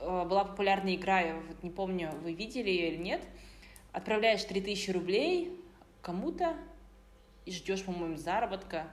э, 0.00 0.24
была 0.24 0.44
популярная 0.44 0.94
игра, 0.94 1.20
я 1.20 1.34
вот 1.34 1.62
не 1.62 1.70
помню, 1.70 2.12
вы 2.22 2.32
видели 2.32 2.70
ее 2.70 2.94
или 2.94 3.02
нет. 3.02 3.22
Отправляешь 3.92 4.44
3000 4.44 4.90
рублей 4.90 5.60
кому-то 6.00 6.56
и 7.44 7.52
ждешь, 7.52 7.82
по-моему, 7.82 8.16
заработка. 8.16 8.86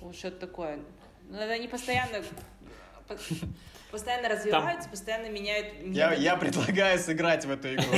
Вот 0.00 0.16
что-то 0.16 0.38
такое. 0.46 0.80
Ну, 1.28 1.38
они 1.38 1.68
постоянно 1.68 2.22
постоянно 3.90 4.28
развиваются, 4.30 4.84
Там... 4.84 4.90
постоянно 4.90 5.28
меняют... 5.28 5.74
Я, 5.84 6.14
я 6.14 6.36
предлагаю 6.36 6.98
сыграть 6.98 7.44
в 7.44 7.50
эту 7.50 7.74
игру. 7.74 7.92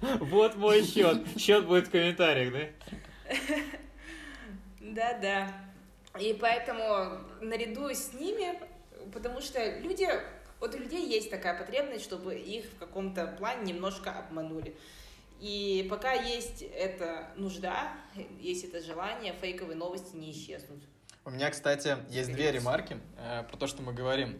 Вот 0.20 0.56
мой 0.56 0.84
счет. 0.84 1.26
Счет 1.38 1.66
будет 1.66 1.88
в 1.88 1.90
комментариях, 1.90 2.52
да? 2.52 3.36
Да-да. 4.80 5.52
И 6.20 6.36
поэтому 6.40 7.18
наряду 7.40 7.90
с 7.90 8.12
ними, 8.14 8.58
потому 9.12 9.40
что 9.40 9.78
люди, 9.80 10.08
вот 10.60 10.74
у 10.74 10.78
людей 10.78 11.06
есть 11.06 11.30
такая 11.30 11.58
потребность, 11.58 12.04
чтобы 12.04 12.36
их 12.36 12.64
в 12.66 12.78
каком-то 12.78 13.26
плане 13.38 13.72
немножко 13.72 14.12
обманули. 14.12 14.76
И 15.40 15.86
пока 15.90 16.12
есть 16.12 16.62
эта 16.62 17.28
нужда, 17.36 17.92
есть 18.40 18.64
это 18.64 18.80
желание, 18.80 19.34
фейковые 19.38 19.76
новости 19.76 20.16
не 20.16 20.30
исчезнут. 20.30 20.82
У 21.26 21.30
меня, 21.30 21.50
кстати, 21.50 21.96
есть 22.08 22.32
две 22.32 22.52
ремарки 22.52 22.98
э, 23.18 23.42
про 23.42 23.56
то, 23.56 23.66
что 23.66 23.82
мы 23.82 23.92
говорим. 23.92 24.38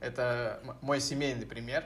Это 0.00 0.60
мой 0.82 1.00
семейный 1.00 1.46
пример. 1.46 1.82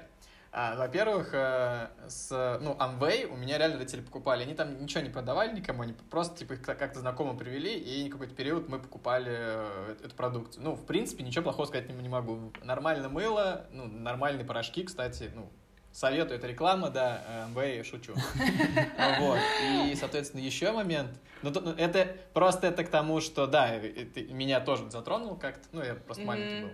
А, 0.51 0.75
во-первых, 0.75 1.31
э, 1.33 1.87
с, 2.09 2.59
ну, 2.61 2.75
Amway 2.75 3.27
у 3.27 3.37
меня 3.37 3.59
реально 3.59 3.79
родители 3.79 4.01
покупали. 4.01 4.43
Они 4.43 4.55
там 4.55 4.83
ничего 4.83 5.05
не 5.05 5.11
продавали 5.11 5.55
никому, 5.55 5.83
они 5.83 5.93
просто, 5.93 6.37
типа, 6.37 6.55
их 6.55 6.63
как-то 6.63 6.99
знакомо 6.99 7.39
привели, 7.39 7.79
и 7.79 8.11
какой-то 8.11 8.35
период 8.35 8.69
мы 8.69 8.81
покупали 8.81 9.33
э, 9.33 9.97
эту 10.03 10.17
продукцию. 10.17 10.65
Ну, 10.65 10.75
в 10.75 10.85
принципе, 10.85 11.23
ничего 11.23 11.45
плохого 11.45 11.67
сказать 11.67 11.89
не, 11.89 12.09
могу. 12.09 12.53
Нормально 12.65 13.09
мыло, 13.09 13.67
ну, 13.71 13.85
нормальные 13.87 14.45
порошки, 14.45 14.83
кстати, 14.83 15.31
ну, 15.33 15.49
советую, 15.93 16.39
это 16.39 16.47
реклама, 16.47 16.91
да, 16.91 17.47
Amway, 17.49 17.83
шучу. 17.85 18.15
Вот, 19.19 19.39
и, 19.63 19.95
соответственно, 19.95 20.41
еще 20.41 20.73
момент, 20.73 21.11
ну, 21.43 21.51
ну, 21.51 21.73
это 21.73 22.17
просто 22.33 22.69
это 22.69 22.85
к 22.85 22.89
тому, 22.89 23.21
что, 23.21 23.47
да, 23.47 23.69
это 23.69 24.23
меня 24.23 24.61
тоже 24.61 24.91
затронул 24.91 25.37
как-то, 25.37 25.67
ну, 25.73 25.83
я 25.83 25.95
просто 25.95 26.25
маленький 26.25 26.63
был. 26.63 26.71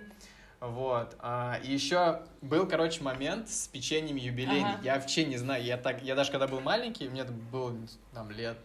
Вот. 0.59 1.15
А, 1.19 1.61
и 1.63 1.71
еще 1.71 2.23
был, 2.41 2.67
короче, 2.67 3.03
момент 3.03 3.51
с 3.51 3.69
печеньем 3.69 4.17
юбилейным. 4.17 4.71
Ага. 4.71 4.81
Я 4.83 4.95
вообще 4.95 5.27
не 5.27 5.37
знаю. 5.37 5.63
Я, 5.63 5.77
так, 5.77 6.03
я 6.03 6.15
даже 6.15 6.33
когда 6.33 6.49
был 6.49 6.61
маленький, 6.61 7.09
мне 7.11 7.25
было 7.25 7.77
там 8.15 8.31
лет 8.31 8.57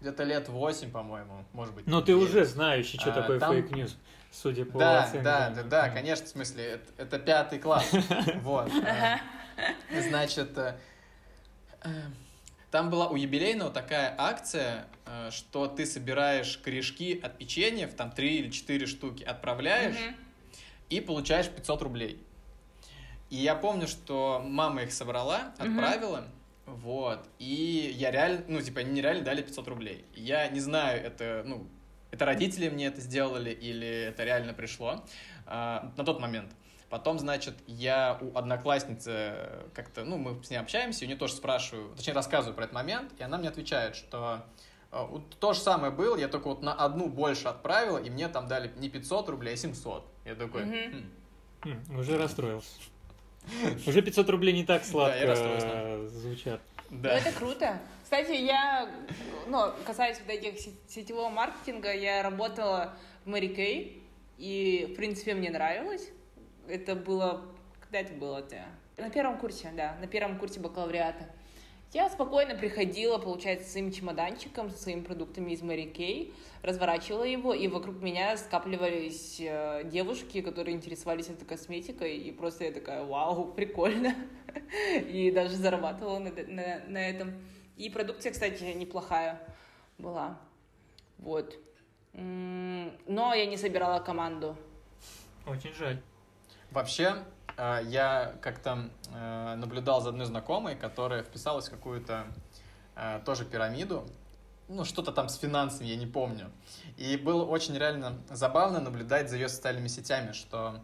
где-то 0.00 0.24
лет 0.24 0.48
8, 0.48 0.90
по-моему, 0.90 1.44
может 1.52 1.74
быть. 1.74 1.86
Но 1.86 2.00
ты 2.00 2.14
уже 2.14 2.44
знающий, 2.44 2.98
что 2.98 3.10
а, 3.10 3.14
такое 3.14 3.38
там... 3.38 3.52
fake 3.52 3.72
news, 3.72 3.96
судя 4.30 4.64
по 4.64 4.78
да, 4.78 5.04
оценкам. 5.04 5.24
Да, 5.24 5.50
да, 5.50 5.62
да, 5.62 5.88
конечно, 5.90 6.26
в 6.26 6.28
смысле, 6.28 6.64
это, 6.64 7.02
это 7.02 7.18
пятый 7.18 7.58
класс. 7.58 7.90
Вот. 8.42 8.70
А, 8.86 9.20
значит, 9.92 10.56
э, 10.56 10.76
э, 11.82 11.88
там 12.70 12.90
была 12.90 13.08
у 13.08 13.16
юбилейного 13.16 13.70
такая 13.70 14.14
акция, 14.16 14.86
э, 15.06 15.30
что 15.30 15.66
ты 15.66 15.84
собираешь 15.86 16.58
корешки 16.58 17.18
от 17.20 17.36
печеньев, 17.38 17.94
там 17.94 18.12
3 18.12 18.36
или 18.36 18.50
4 18.50 18.86
штуки, 18.86 19.24
отправляешь, 19.24 19.96
и 20.88 21.00
получаешь 21.00 21.48
500 21.48 21.82
рублей. 21.82 22.24
И 23.28 23.36
я 23.36 23.54
помню, 23.54 23.86
что 23.86 24.42
мама 24.44 24.82
их 24.82 24.92
собрала, 24.92 25.52
отправила, 25.58 26.26
вот, 26.66 27.28
и 27.38 27.92
я 27.96 28.10
реально, 28.10 28.44
ну, 28.48 28.60
типа, 28.60 28.80
они 28.80 28.92
нереально 28.92 29.24
дали 29.24 29.42
500 29.42 29.68
рублей. 29.68 30.04
Я 30.14 30.48
не 30.48 30.60
знаю, 30.60 31.04
это, 31.04 31.42
ну, 31.44 31.66
это 32.10 32.24
родители 32.24 32.68
мне 32.68 32.86
это 32.86 33.00
сделали 33.00 33.50
или 33.50 33.86
это 33.86 34.24
реально 34.24 34.52
пришло 34.52 35.04
а, 35.46 35.92
на 35.96 36.04
тот 36.04 36.20
момент. 36.20 36.52
Потом, 36.88 37.20
значит, 37.20 37.54
я 37.68 38.18
у 38.20 38.36
одноклассницы 38.36 39.64
как-то, 39.74 40.04
ну, 40.04 40.18
мы 40.18 40.42
с 40.42 40.50
ней 40.50 40.56
общаемся, 40.56 41.04
и 41.04 41.06
у 41.06 41.08
нее 41.08 41.16
тоже 41.16 41.34
спрашиваю, 41.34 41.94
точнее, 41.94 42.14
рассказываю 42.14 42.56
про 42.56 42.64
этот 42.64 42.74
момент, 42.74 43.12
и 43.18 43.22
она 43.22 43.38
мне 43.38 43.48
отвечает, 43.48 43.94
что 43.94 44.44
а, 44.90 45.22
то 45.38 45.52
же 45.52 45.60
самое 45.60 45.92
было, 45.92 46.16
я 46.16 46.26
только 46.26 46.48
вот 46.48 46.62
на 46.62 46.74
одну 46.74 47.08
больше 47.08 47.46
отправила, 47.46 47.98
и 47.98 48.10
мне 48.10 48.28
там 48.28 48.48
дали 48.48 48.72
не 48.76 48.88
500 48.88 49.28
рублей, 49.28 49.54
а 49.54 49.56
700. 49.56 50.04
Я 50.24 50.34
такой... 50.34 50.62
Mm-hmm. 50.62 51.04
Хм. 51.62 51.70
Хм, 51.70 51.98
уже 51.98 52.18
расстроился. 52.18 52.70
Уже 53.86 54.02
500 54.02 54.28
рублей 54.28 54.52
не 54.52 54.64
так 54.64 54.84
сладко 54.84 55.18
э, 55.18 56.08
звучат. 56.08 56.60
Ну, 56.90 57.02
Да. 57.02 57.10
это 57.10 57.32
круто. 57.32 57.80
Кстати, 58.10 58.32
я, 58.32 58.90
ну, 59.46 59.66
касаясь 59.86 60.18
вот 60.18 60.28
этих 60.30 60.58
сет- 60.58 60.74
сетевого 60.88 61.28
маркетинга, 61.28 61.94
я 61.94 62.24
работала 62.24 62.96
в 63.24 63.28
Мэри 63.28 63.46
Кей, 63.54 64.02
и, 64.36 64.88
в 64.90 64.96
принципе, 64.96 65.32
мне 65.34 65.48
нравилось. 65.48 66.10
Это 66.66 66.96
было... 66.96 67.44
Когда 67.80 68.00
это 68.00 68.12
было-то? 68.14 68.64
На 68.96 69.10
первом 69.10 69.38
курсе, 69.38 69.70
да, 69.76 69.96
на 70.00 70.08
первом 70.08 70.40
курсе 70.40 70.58
бакалавриата. 70.58 71.28
Я 71.92 72.10
спокойно 72.10 72.56
приходила, 72.56 73.18
получается, 73.18 73.68
с 73.68 73.72
своим 73.74 73.92
чемоданчиком, 73.92 74.70
со 74.70 74.78
своими 74.78 75.02
продуктами 75.02 75.52
из 75.52 75.62
Мэри 75.62 75.84
Кей, 75.84 76.34
разворачивала 76.62 77.22
его, 77.22 77.54
и 77.54 77.68
вокруг 77.68 78.02
меня 78.02 78.36
скапливались 78.36 79.36
э, 79.38 79.82
девушки, 79.84 80.40
которые 80.42 80.76
интересовались 80.76 81.28
этой 81.28 81.44
косметикой, 81.44 82.16
и 82.16 82.32
просто 82.32 82.64
я 82.64 82.72
такая, 82.72 83.04
вау, 83.04 83.52
прикольно. 83.52 84.16
И 85.08 85.30
даже 85.30 85.54
зарабатывала 85.54 86.18
на, 86.18 86.30
на- 86.48 86.82
на 86.88 87.08
этом. 87.08 87.34
И 87.80 87.88
продукция, 87.88 88.30
кстати, 88.30 88.62
неплохая 88.74 89.40
была. 89.96 90.36
Вот. 91.16 91.54
Но 92.12 93.34
я 93.34 93.46
не 93.46 93.56
собирала 93.56 94.00
команду. 94.00 94.54
Очень 95.46 95.72
жаль. 95.72 95.98
Вообще, 96.72 97.24
э, 97.56 97.80
я 97.84 98.34
как-то 98.42 98.90
э, 99.14 99.54
наблюдал 99.54 100.02
за 100.02 100.10
одной 100.10 100.26
знакомой, 100.26 100.76
которая 100.76 101.22
вписалась 101.22 101.68
в 101.68 101.70
какую-то 101.70 102.26
э, 102.96 103.22
тоже 103.24 103.46
пирамиду. 103.46 104.06
Ну, 104.72 104.84
что-то 104.84 105.10
там 105.10 105.28
с 105.28 105.36
финансами, 105.36 105.88
я 105.88 105.96
не 105.96 106.06
помню. 106.06 106.48
И 106.96 107.16
было 107.16 107.44
очень 107.44 107.76
реально 107.76 108.18
забавно 108.30 108.78
наблюдать 108.78 109.28
за 109.28 109.34
ее 109.36 109.48
социальными 109.48 109.88
сетями, 109.88 110.30
что. 110.30 110.80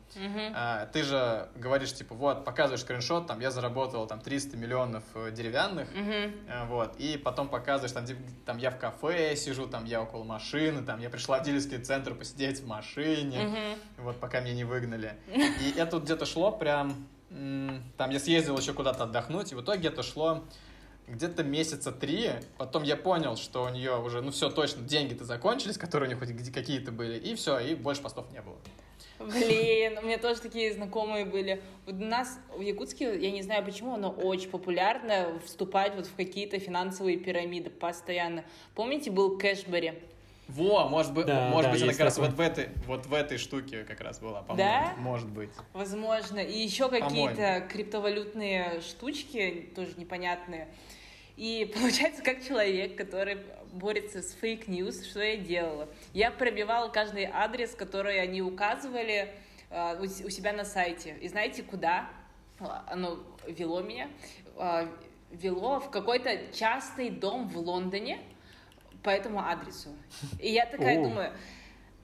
А, 0.56 0.86
ты 0.86 1.04
же 1.04 1.48
говоришь, 1.54 1.94
типа, 1.94 2.14
вот, 2.16 2.44
показываешь 2.44 2.80
скриншот, 2.80 3.28
там, 3.28 3.38
я 3.38 3.52
заработал, 3.52 4.08
там, 4.08 4.20
300 4.20 4.56
миллионов 4.56 5.04
э, 5.14 5.30
деревянных, 5.30 5.88
э, 5.94 6.66
вот, 6.66 6.96
и 6.98 7.16
потом 7.16 7.48
показываешь, 7.48 7.92
там, 7.92 8.04
где- 8.04 8.16
там, 8.44 8.58
я 8.58 8.72
в 8.72 8.78
кафе 8.78 9.36
сижу, 9.36 9.68
там, 9.68 9.84
я 9.84 10.02
около 10.02 10.24
машины, 10.24 10.82
там, 10.82 10.98
я 11.00 11.08
пришла 11.08 11.38
в 11.38 11.44
дилерский 11.44 11.78
центр 11.78 12.12
посидеть 12.14 12.60
в 12.60 12.66
машине, 12.66 13.44
Мгм. 13.44 13.58
вот, 14.04 14.18
пока 14.18 14.40
меня 14.40 14.54
не 14.54 14.64
выгнали. 14.64 15.14
И 15.62 15.78
это 15.78 15.96
вот 15.96 16.04
где-то 16.06 16.26
шло 16.26 16.50
прям, 16.50 17.06
там, 17.28 18.10
я 18.10 18.18
съездил 18.18 18.58
еще 18.58 18.72
куда-то 18.72 19.04
отдохнуть, 19.04 19.52
и 19.52 19.54
в 19.54 19.60
итоге 19.60 19.88
это 19.88 20.02
шло 20.02 20.44
где-то 21.08 21.44
месяца 21.44 21.92
три, 21.92 22.30
потом 22.58 22.82
я 22.82 22.96
понял, 22.96 23.36
что 23.36 23.64
у 23.64 23.68
нее 23.68 23.98
уже, 23.98 24.20
ну 24.22 24.30
все, 24.30 24.50
точно, 24.50 24.82
деньги-то 24.82 25.24
закончились, 25.24 25.78
которые 25.78 26.08
у 26.08 26.10
нее 26.12 26.18
хоть 26.18 26.30
где- 26.30 26.50
какие-то 26.52 26.92
были, 26.92 27.18
и 27.18 27.34
все, 27.34 27.58
и 27.58 27.74
больше 27.74 28.02
постов 28.02 28.30
не 28.32 28.40
было. 28.40 28.56
Блин, 29.18 29.98
у 29.98 30.02
меня 30.02 30.18
тоже 30.18 30.40
такие 30.42 30.74
знакомые 30.74 31.24
были. 31.24 31.62
Вот 31.86 31.94
у 31.94 32.04
нас 32.04 32.38
в 32.54 32.60
Якутске, 32.60 33.18
я 33.18 33.30
не 33.30 33.40
знаю 33.42 33.64
почему, 33.64 33.96
но 33.96 34.10
очень 34.10 34.50
популярно 34.50 35.40
вступать 35.44 35.94
вот 35.94 36.06
в 36.06 36.14
какие-то 36.14 36.58
финансовые 36.58 37.16
пирамиды 37.16 37.70
постоянно. 37.70 38.44
Помните, 38.74 39.10
был 39.10 39.38
Кэшбери? 39.38 39.94
Во, 40.48 40.86
может 40.88 41.12
быть, 41.12 41.26
Да, 41.26 41.48
может 41.48 41.70
да, 41.70 41.72
быть, 41.72 41.82
она 41.82 41.92
как 41.92 42.00
раз 42.02 42.18
вот 42.18 42.30
в 42.34 42.40
этой, 42.40 42.68
вот 42.86 43.06
в 43.06 43.14
этой 43.14 43.36
штуке 43.36 43.82
как 43.84 44.00
раз 44.00 44.20
была, 44.20 44.42
по-моему. 44.42 44.70
Да? 44.70 44.94
Может 44.98 45.28
быть. 45.28 45.50
Возможно. 45.72 46.38
И 46.38 46.56
еще 46.58 46.88
какие-то 46.88 47.66
криптовалютные 47.72 48.80
штучки, 48.80 49.70
тоже 49.74 49.94
непонятные. 49.96 50.68
И 51.36 51.70
получается, 51.80 52.22
как 52.22 52.42
человек, 52.42 52.96
который 52.96 53.38
борется 53.72 54.22
с 54.22 54.32
fake 54.32 54.64
news, 54.64 55.04
что 55.04 55.20
я 55.22 55.36
делала? 55.36 55.88
Я 56.12 56.30
пробивала 56.30 56.88
каждый 56.88 57.24
адрес, 57.24 57.74
который 57.74 58.20
они 58.20 58.42
указывали 58.42 59.34
э, 59.70 60.00
у 60.00 60.30
себя 60.30 60.52
на 60.52 60.64
сайте. 60.64 61.16
И 61.20 61.28
знаете, 61.28 61.62
куда 61.62 62.08
оно 62.58 63.18
вело 63.46 63.82
меня? 63.82 64.08
Э, 64.56 64.88
Вело 65.30 65.80
в 65.80 65.90
какой-то 65.90 66.52
частный 66.52 67.10
дом 67.10 67.48
в 67.48 67.58
Лондоне 67.58 68.20
по 69.02 69.10
этому 69.10 69.40
адресу. 69.40 69.90
И 70.40 70.50
я 70.50 70.66
такая 70.66 71.00
О. 71.00 71.02
думаю, 71.02 71.32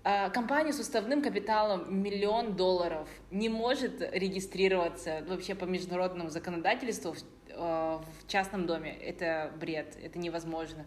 а, 0.05 0.29
Компания 0.31 0.73
с 0.73 0.81
уставным 0.81 1.23
капиталом 1.23 2.03
миллион 2.03 2.57
долларов 2.57 3.09
не 3.31 3.49
может 3.49 4.01
регистрироваться 4.13 5.25
вообще 5.29 5.55
по 5.55 5.65
международному 5.65 6.31
законодательству 6.31 7.15
в, 7.63 8.01
э, 8.03 8.05
в 8.21 8.29
частном 8.29 8.67
доме. 8.67 8.93
Это 8.93 9.53
бред, 9.59 9.97
это 10.03 10.19
невозможно. 10.19 10.85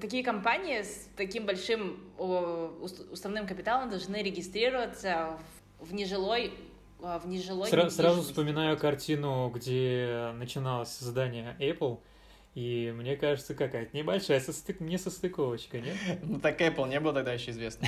Такие 0.00 0.22
компании 0.22 0.82
с 0.82 1.08
таким 1.16 1.46
большим 1.46 2.00
уставным 2.18 3.46
капиталом 3.46 3.90
должны 3.90 4.22
регистрироваться 4.22 5.38
в, 5.78 5.92
нежилой 5.94 6.52
э, 7.00 7.20
в 7.22 7.26
нежилой 7.28 7.70
Сра- 7.70 7.90
сразу 7.90 8.22
вспоминаю 8.22 8.76
картину, 8.78 9.50
где 9.50 10.32
начиналось 10.34 10.90
создание 10.90 11.56
Apple, 11.58 12.00
и 12.54 12.92
мне 12.96 13.16
кажется, 13.16 13.54
какая-то 13.54 13.96
небольшая 13.96 14.40
состык... 14.40 14.80
несостыковочка, 14.80 15.80
нет? 15.80 15.96
Ну 16.22 16.40
так 16.40 16.60
Apple 16.60 16.88
не 16.88 17.00
был 17.00 17.12
тогда 17.12 17.32
еще 17.32 17.52
известен. 17.52 17.86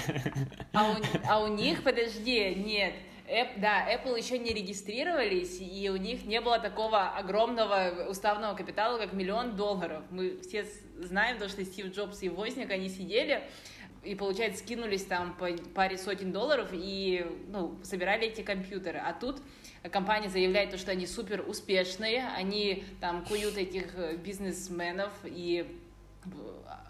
А 0.73 0.93
у, 0.93 0.95
а 1.29 1.45
у 1.45 1.49
них, 1.49 1.83
подожди, 1.83 2.55
нет. 2.55 2.95
Эп- 3.29 3.61
да, 3.61 3.87
Apple 3.93 4.19
еще 4.19 4.39
не 4.39 4.53
регистрировались, 4.53 5.59
и 5.61 5.89
у 5.91 5.97
них 5.97 6.25
не 6.25 6.41
было 6.41 6.59
такого 6.59 7.11
огромного 7.11 8.07
уставного 8.09 8.55
капитала, 8.55 8.99
как 8.99 9.13
миллион 9.13 9.57
долларов. 9.57 10.03
Мы 10.11 10.39
все 10.41 10.67
знаем 10.99 11.39
то, 11.39 11.49
что 11.49 11.65
Стив 11.65 11.87
Джобс 11.95 12.23
и 12.23 12.29
Возник, 12.29 12.71
они 12.71 12.89
сидели 12.89 13.43
и, 14.03 14.17
получается, 14.17 14.59
скинулись 14.65 15.05
там 15.05 15.35
по 15.35 15.47
паре 15.75 15.97
сотен 15.97 16.33
долларов 16.33 16.71
и 16.73 17.25
ну, 17.49 17.79
собирали 17.85 18.27
эти 18.27 18.43
компьютеры. 18.43 18.99
А 18.99 19.13
тут 19.13 19.41
компания 19.93 20.29
заявляет, 20.29 20.71
то, 20.71 20.79
что 20.79 20.91
они 20.91 21.07
супер 21.07 21.45
успешные, 21.47 22.27
они 22.37 22.85
там 23.01 23.25
куют 23.25 23.57
этих 23.57 23.95
э, 23.97 24.17
бизнесменов 24.17 25.13
и 25.25 25.79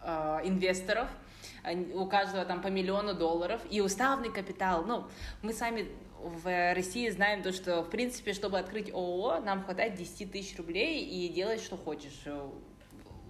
э, 0.04 0.40
инвесторов, 0.44 1.08
они- 1.62 1.92
у 1.92 2.06
каждого 2.06 2.44
там 2.46 2.62
по 2.62 2.68
миллиону 2.68 3.14
долларов, 3.14 3.60
и 3.70 3.82
уставный 3.82 4.32
капитал. 4.32 4.84
Ну, 4.86 5.04
мы 5.42 5.52
сами 5.52 5.88
в 6.22 6.74
России 6.74 7.08
знаем 7.10 7.42
то, 7.42 7.52
что, 7.52 7.82
в 7.82 7.90
принципе, 7.90 8.32
чтобы 8.32 8.58
открыть 8.58 8.90
ООО, 8.90 9.40
нам 9.40 9.64
хватает 9.64 9.94
10 9.94 10.30
тысяч 10.30 10.56
рублей 10.56 11.04
и 11.04 11.28
делать, 11.28 11.60
что 11.60 11.76
хочешь 11.76 12.22
э, 12.26 12.48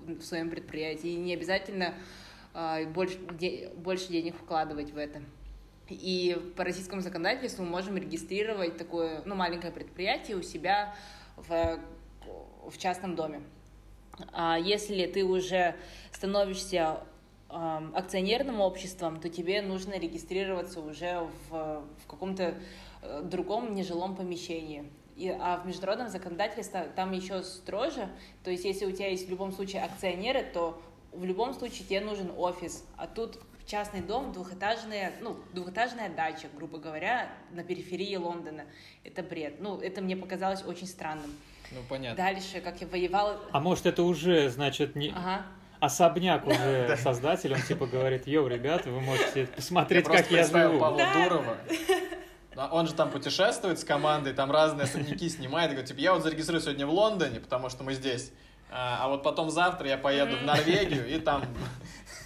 в 0.07 0.22
своем 0.22 0.51
предприятии. 0.51 1.11
И 1.11 1.16
не 1.16 1.34
обязательно 1.34 1.95
э, 2.55 2.86
больше, 2.86 3.18
больше 3.76 4.09
денег 4.09 4.36
вкладывать 4.36 4.90
в 4.90 4.99
это. 4.99 5.22
И 5.88 6.40
по 6.57 6.64
российскому 6.64 7.03
законодательству 7.03 7.64
мы 7.64 7.70
можем 7.70 7.97
регистрировать 7.97 8.76
такое 8.76 9.22
ну, 9.24 9.34
маленькое 9.34 9.72
предприятие 9.72 10.36
у 10.36 10.43
себя 10.43 10.95
в, 11.36 11.78
в 12.70 12.78
частном 12.78 13.16
доме. 13.16 13.43
А 14.32 14.59
если 14.59 15.07
ты 15.07 15.24
уже 15.24 15.74
становишься 16.12 17.01
эм, 17.51 17.95
акционерным 17.95 18.61
обществом, 18.61 19.20
то 19.20 19.28
тебе 19.28 19.62
нужно 19.62 19.99
регистрироваться 19.99 20.80
уже 20.80 21.26
в, 21.51 21.84
в 22.03 22.07
каком-то 22.07 22.55
другом 23.22 23.74
нежилом 23.74 24.16
помещении. 24.16 24.90
И, 25.16 25.28
а 25.28 25.59
в 25.59 25.66
международном 25.66 26.09
законодательстве 26.09 26.90
там 26.96 27.12
еще 27.12 27.42
строже. 27.42 28.09
То 28.44 28.50
есть, 28.50 28.64
если 28.64 28.86
у 28.86 28.92
тебя 28.92 29.09
есть 29.09 29.26
в 29.26 29.30
любом 29.30 29.53
случае 29.53 29.84
акционеры, 29.84 30.42
то 30.42 30.80
в 31.12 31.24
любом 31.24 31.53
случае 31.53 31.84
тебе 31.86 32.00
нужен 32.00 32.32
офис. 32.36 32.84
А 32.96 33.07
тут 33.07 33.38
частный 33.66 34.00
дом, 34.00 34.32
двухэтажная, 34.32 35.12
ну, 35.20 35.36
двухэтажная 35.53 36.09
дача, 36.09 36.48
грубо 36.57 36.78
говоря, 36.78 37.30
на 37.53 37.62
периферии 37.62 38.16
Лондона. 38.16 38.64
Это 39.05 39.22
бред. 39.22 39.61
Ну, 39.61 39.78
это 39.80 40.00
мне 40.00 40.16
показалось 40.16 40.64
очень 40.64 40.86
странным. 40.86 41.30
Ну, 41.70 41.78
понятно. 41.88 42.16
Дальше, 42.16 42.61
как 42.61 42.80
я 42.80 42.86
воевала... 42.86 43.38
А 43.50 43.61
может, 43.61 43.86
это 43.86 44.03
уже, 44.03 44.50
значит, 44.50 44.94
не... 44.94 45.09
Ага. 45.11 45.46
особняк 45.80 46.46
уже 46.46 46.96
создатель, 46.96 47.55
он 47.55 47.62
типа 47.62 47.86
говорит, 47.86 48.26
йоу, 48.26 48.46
ребята, 48.46 48.90
вы 48.90 49.00
можете 49.00 49.46
посмотреть, 49.46 50.05
просто 50.05 50.22
как 50.22 50.32
я 50.32 50.44
живу. 50.44 50.78
Павла 50.78 50.98
Да. 50.98 51.28
Дурова. 51.28 51.57
Он 52.57 52.86
же 52.86 52.94
там 52.94 53.11
путешествует 53.11 53.78
с 53.78 53.84
командой, 53.84 54.32
там 54.34 54.50
разные 54.50 54.84
особняки 54.84 55.28
снимает. 55.28 55.70
и 55.70 55.74
Говорит, 55.74 55.88
типа, 55.88 56.00
я 56.00 56.12
вот 56.12 56.22
зарегиструю 56.22 56.61
сегодня 56.61 56.86
в 56.86 56.90
Лондоне, 56.90 57.40
потому 57.40 57.70
что 57.70 57.82
мы 57.82 57.94
здесь. 57.94 58.30
А 58.70 59.05
а 59.05 59.09
вот 59.09 59.22
потом 59.22 59.50
завтра 59.50 59.88
я 59.88 59.98
поеду 59.98 60.36
в 60.36 60.42
Норвегию 60.44 61.07
и 61.09 61.18
там 61.18 61.44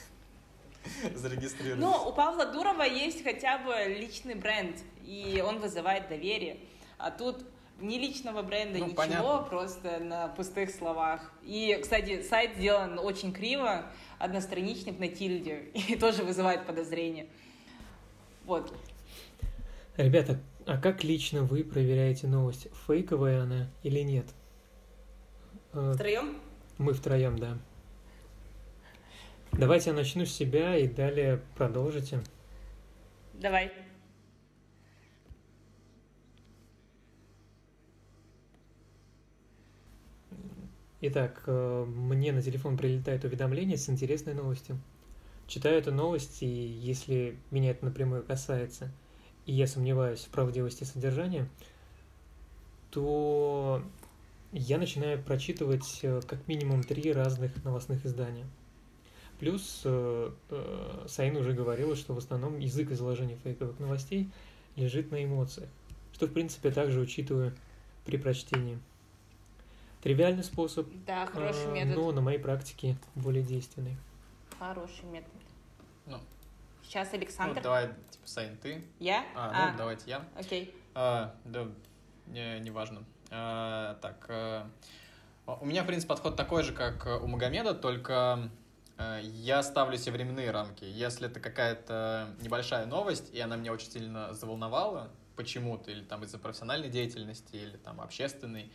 зарегистрирую. 1.15 1.79
Ну, 1.79 2.09
у 2.09 2.13
Павла 2.13 2.47
Дурова 2.47 2.83
есть 2.83 3.23
хотя 3.25 3.59
бы 3.59 3.75
личный 3.99 4.35
бренд, 4.35 4.77
и 5.03 5.43
он 5.47 5.59
вызывает 5.59 6.09
доверие. 6.09 6.59
А 6.99 7.11
тут 7.11 7.45
ни 7.81 7.99
личного 7.99 8.43
бренда, 8.43 8.79
Ну, 8.79 8.87
ничего, 8.87 8.97
понятно. 8.97 9.39
просто 9.49 9.99
на 9.99 10.29
пустых 10.29 10.71
словах. 10.71 11.31
И, 11.43 11.79
кстати, 11.83 12.23
сайт 12.23 12.57
сделан 12.57 12.99
очень 12.99 13.33
криво, 13.33 13.87
одностраничник 14.19 14.99
на 14.99 15.09
тильде, 15.09 15.71
и 15.75 15.97
тоже 15.97 16.23
вызывает 16.23 16.67
подозрение. 16.67 17.27
Вот. 18.45 18.73
Ребята, 19.97 20.39
а 20.67 20.77
как 20.77 21.05
лично 21.05 21.43
вы 21.43 21.65
проверяете 21.65 22.27
новость? 22.27 22.69
Фейковая 22.87 23.43
она 23.43 23.71
или 23.83 24.01
нет? 24.01 24.27
Э, 25.73 25.93
Втроем? 25.95 26.37
Мы 26.77 26.93
втроем, 26.93 27.39
да. 27.39 27.59
Давайте 29.53 29.91
я 29.91 29.97
начну 29.97 30.27
с 30.27 30.33
себя 30.33 30.77
и 30.77 30.87
далее 30.87 31.41
продолжите. 31.57 32.21
Давай. 33.33 33.73
Итак, 41.01 41.43
э, 41.47 41.85
мне 41.87 42.33
на 42.33 42.43
телефон 42.43 42.77
прилетает 42.77 43.25
уведомление 43.25 43.79
с 43.79 43.89
интересной 43.89 44.35
новостью. 44.35 44.79
Читаю 45.47 45.79
эту 45.79 45.93
новость, 45.93 46.43
и 46.43 46.47
если 46.47 47.39
меня 47.51 47.71
это 47.71 47.85
напрямую 47.87 48.25
касается, 48.25 48.91
и 49.47 49.53
я 49.53 49.67
сомневаюсь 49.67 50.21
в 50.21 50.29
правдивости 50.29 50.85
содержания, 50.85 51.49
то 52.91 53.83
я 54.53 54.79
начинаю 54.79 55.23
прочитывать 55.23 56.01
э, 56.03 56.21
как 56.27 56.47
минимум 56.49 56.83
три 56.83 57.13
разных 57.13 57.65
новостных 57.65 58.05
издания. 58.05 58.47
Плюс 59.39 59.83
э, 59.85 60.31
э, 60.51 61.05
Саин 61.09 61.37
уже 61.37 61.53
говорила, 61.53 61.95
что 61.95 62.15
в 62.15 62.19
основном 62.19 62.59
язык 62.59 62.91
изложения 62.91 63.37
фейковых 63.45 63.79
новостей 63.79 64.31
лежит 64.77 65.11
на 65.11 65.23
эмоциях, 65.25 65.69
что 66.13 66.27
в 66.27 66.33
принципе 66.33 66.71
также 66.71 67.01
учитываю 67.01 67.55
при 68.05 68.17
прочтении. 68.17 68.79
Тривиальный 70.03 70.45
способ, 70.45 70.89
Да, 71.07 71.27
хороший 71.27 71.67
э, 71.67 71.73
метод. 71.73 71.97
но 71.97 72.13
на 72.13 72.21
моей 72.21 72.39
практике 72.39 72.97
более 73.15 73.43
действенный. 73.43 73.97
Хороший 74.59 75.05
метод. 75.05 75.31
Ну, 76.07 76.19
Сейчас 76.83 77.09
ну, 77.13 77.19
Александр. 77.19 77.61
давай, 77.63 77.89
типа, 78.11 78.16
Сань, 78.27 78.57
ты. 78.57 78.85
Я? 78.99 79.25
А, 79.37 79.71
ну, 79.71 79.79
давайте 79.79 80.11
я. 80.11 80.25
Окей. 80.37 80.75
А, 80.95 81.35
да, 81.45 81.69
не, 82.27 82.59
неважно. 82.59 83.05
А, 83.31 83.95
так, 84.03 84.27
а, 84.29 84.67
у 85.47 85.65
меня, 85.65 85.85
в 85.85 85.87
принципе, 85.87 86.09
подход 86.09 86.37
такой 86.37 86.65
же, 86.65 86.73
как 86.73 87.07
у 87.23 87.27
Магомеда, 87.29 87.73
только 87.75 88.51
а, 88.99 89.21
я 89.21 89.63
ставлю 89.63 89.97
себе 89.97 90.13
временные 90.13 90.51
рамки. 90.51 90.85
Если 90.85 91.29
это 91.29 91.39
какая-то 91.39 92.29
небольшая 92.41 92.87
новость, 92.87 93.33
и 93.33 93.41
она 93.41 93.55
меня 93.55 93.73
очень 93.73 93.91
сильно 93.93 94.35
заволновала 94.35 95.13
почему-то, 95.37 95.93
или 95.93 96.03
там 96.03 96.25
из-за 96.25 96.39
профессиональной 96.39 96.89
деятельности, 96.89 97.55
или 97.55 97.77
там 97.77 98.01
общественной, 98.01 98.73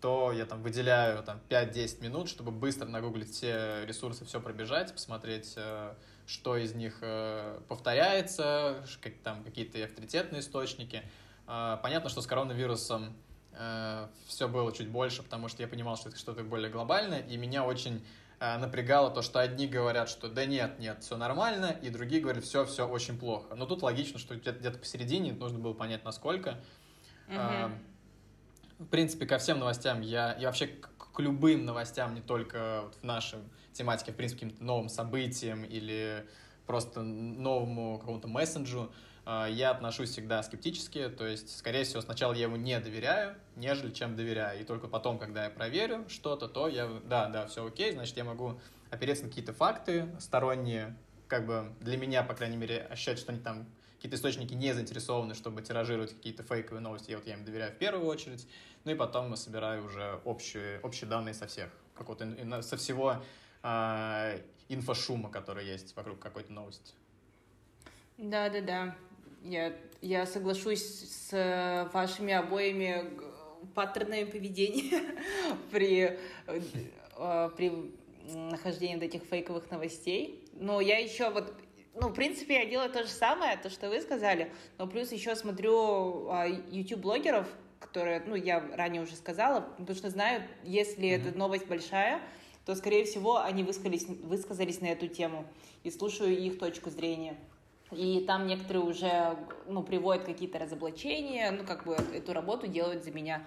то 0.00 0.32
я 0.32 0.46
там 0.46 0.62
выделяю 0.62 1.22
там 1.22 1.40
5-10 1.48 2.02
минут, 2.02 2.28
чтобы 2.28 2.52
быстро 2.52 2.86
нагуглить 2.86 3.30
все 3.30 3.84
ресурсы, 3.84 4.24
все 4.24 4.40
пробежать, 4.40 4.92
посмотреть, 4.92 5.54
э, 5.56 5.94
что 6.26 6.56
из 6.56 6.74
них 6.74 6.98
э, 7.02 7.60
повторяется, 7.68 8.84
как, 9.00 9.14
там 9.22 9.44
какие-то 9.44 9.82
авторитетные 9.84 10.40
источники. 10.40 11.02
А, 11.46 11.76
Понятно, 11.78 12.10
что 12.10 12.20
с 12.20 12.26
коронавирусом 12.26 13.14
все 14.26 14.48
было 14.48 14.72
чуть 14.72 14.88
больше, 14.88 15.22
потому 15.22 15.48
что 15.48 15.62
я 15.62 15.68
понимал, 15.68 15.96
что 15.96 16.08
это 16.08 16.18
что-то 16.18 16.42
более 16.42 16.70
глобальное, 16.70 17.20
и 17.20 17.36
меня 17.36 17.64
очень 17.64 18.04
э, 18.40 18.56
напрягало 18.58 19.10
то, 19.10 19.22
что 19.22 19.40
одни 19.40 19.66
говорят, 19.66 20.08
что 20.08 20.28
да 20.28 20.46
нет, 20.46 20.78
нет, 20.78 21.02
все 21.02 21.16
нормально, 21.16 21.76
и 21.82 21.90
другие 21.90 22.22
говорят, 22.22 22.44
все, 22.44 22.64
все 22.64 22.88
очень 22.88 23.18
плохо. 23.18 23.54
Но 23.54 23.66
тут 23.66 23.82
логично, 23.82 24.18
что 24.18 24.36
где-то 24.36 24.58
где-то 24.58 24.78
посередине 24.78 25.32
нужно 25.32 25.58
было 25.58 25.74
понять, 25.74 26.04
насколько. 26.04 26.58
Мгм. 27.28 27.78
В 28.78 28.86
принципе, 28.86 29.26
ко 29.26 29.38
всем 29.38 29.58
новостям 29.58 30.00
я, 30.00 30.32
и 30.32 30.44
вообще 30.44 30.66
к, 30.66 31.12
к 31.12 31.20
любым 31.20 31.64
новостям, 31.64 32.14
не 32.14 32.20
только 32.20 32.80
вот 32.84 32.96
в 32.96 33.02
нашем 33.04 33.48
тематике, 33.72 34.12
в 34.12 34.16
принципе, 34.16 34.46
каким-то 34.46 34.64
новым 34.64 34.88
событиям 34.88 35.64
или 35.64 36.26
просто 36.66 37.02
новому 37.02 37.98
какому-то 37.98 38.28
мессенджу, 38.28 38.92
а, 39.24 39.46
я 39.46 39.70
отношусь 39.70 40.10
всегда 40.10 40.42
скептически, 40.42 41.08
то 41.08 41.26
есть, 41.26 41.56
скорее 41.56 41.84
всего, 41.84 42.00
сначала 42.00 42.32
я 42.32 42.42
ему 42.42 42.56
не 42.56 42.78
доверяю, 42.80 43.36
нежели 43.56 43.92
чем 43.92 44.16
доверяю, 44.16 44.60
и 44.60 44.64
только 44.64 44.88
потом, 44.88 45.18
когда 45.18 45.44
я 45.44 45.50
проверю 45.50 46.04
что-то, 46.08 46.48
то 46.48 46.66
я, 46.68 46.88
да, 47.04 47.28
да, 47.28 47.46
все 47.46 47.64
окей, 47.64 47.92
значит, 47.92 48.16
я 48.16 48.24
могу 48.24 48.60
опереться 48.90 49.24
на 49.24 49.28
какие-то 49.28 49.52
факты 49.52 50.08
сторонние, 50.18 50.96
как 51.28 51.46
бы 51.46 51.72
для 51.80 51.96
меня, 51.96 52.24
по 52.24 52.34
крайней 52.34 52.56
мере, 52.56 52.80
ощущать, 52.90 53.18
что 53.18 53.32
они 53.32 53.40
там 53.40 53.66
какие-то 53.94 54.16
источники 54.16 54.54
не 54.54 54.72
заинтересованы, 54.72 55.34
чтобы 55.34 55.62
тиражировать 55.62 56.12
какие-то 56.12 56.42
фейковые 56.42 56.80
новости, 56.80 57.12
и 57.12 57.14
вот 57.14 57.24
я 57.24 57.34
им 57.34 57.44
доверяю 57.44 57.72
в 57.72 57.76
первую 57.76 58.06
очередь, 58.06 58.48
ну 58.84 58.90
и 58.90 58.94
потом 58.96 59.36
собираю 59.36 59.84
уже 59.84 60.20
общие, 60.24 60.80
общие 60.80 61.08
данные 61.08 61.34
со 61.34 61.46
всех, 61.46 61.70
какого-то, 61.94 62.62
со 62.62 62.76
всего 62.76 63.22
а, 63.62 64.36
инфошума, 64.68 65.30
который 65.30 65.66
есть 65.66 65.94
вокруг 65.96 66.18
какой-то 66.18 66.52
новости. 66.52 66.94
Да, 68.18 68.48
да, 68.50 68.60
да. 68.60 68.96
Я, 69.42 69.72
я 70.00 70.26
соглашусь 70.26 70.82
с 70.82 71.28
э, 71.32 71.88
вашими 71.92 72.32
обоими 72.32 73.02
г- 73.16 73.24
паттернами 73.74 74.24
поведения 74.24 75.02
при, 75.72 76.18
э, 76.46 76.60
э, 77.16 77.50
при 77.56 77.92
нахождении 78.34 78.94
вот 78.94 79.02
этих 79.02 79.24
фейковых 79.24 79.68
новостей. 79.70 80.44
Но 80.54 80.80
я 80.80 80.98
еще 80.98 81.30
вот, 81.30 81.52
ну, 81.94 82.08
в 82.08 82.14
принципе, 82.14 82.54
я 82.62 82.66
делаю 82.66 82.90
то 82.90 83.02
же 83.02 83.08
самое, 83.08 83.56
то, 83.56 83.68
что 83.68 83.88
вы 83.88 84.00
сказали, 84.00 84.52
но 84.78 84.86
плюс 84.86 85.10
еще 85.10 85.34
смотрю 85.34 86.28
а, 86.30 86.46
YouTube-блогеров, 86.46 87.48
которые, 87.80 88.22
ну, 88.24 88.36
я 88.36 88.60
ранее 88.74 89.02
уже 89.02 89.16
сказала, 89.16 89.60
потому 89.76 89.96
что 89.96 90.08
знаю, 90.08 90.42
если 90.62 91.16
Мгм. 91.16 91.28
эта 91.28 91.38
новость 91.38 91.66
большая, 91.66 92.22
то, 92.64 92.74
скорее 92.74 93.04
всего, 93.04 93.38
они 93.38 93.64
высказались, 93.64 94.06
высказались 94.06 94.80
на 94.80 94.86
эту 94.86 95.08
тему, 95.08 95.44
и 95.82 95.90
слушаю 95.90 96.36
их 96.36 96.58
точку 96.58 96.90
зрения. 96.90 97.36
И 97.90 98.24
там 98.26 98.46
некоторые 98.46 98.84
уже 98.84 99.36
ну, 99.66 99.82
приводят 99.82 100.24
какие-то 100.24 100.58
разоблачения, 100.58 101.50
ну, 101.50 101.64
как 101.64 101.84
бы 101.84 101.94
эту 101.94 102.32
работу 102.32 102.66
делают 102.66 103.04
за 103.04 103.10
меня. 103.10 103.44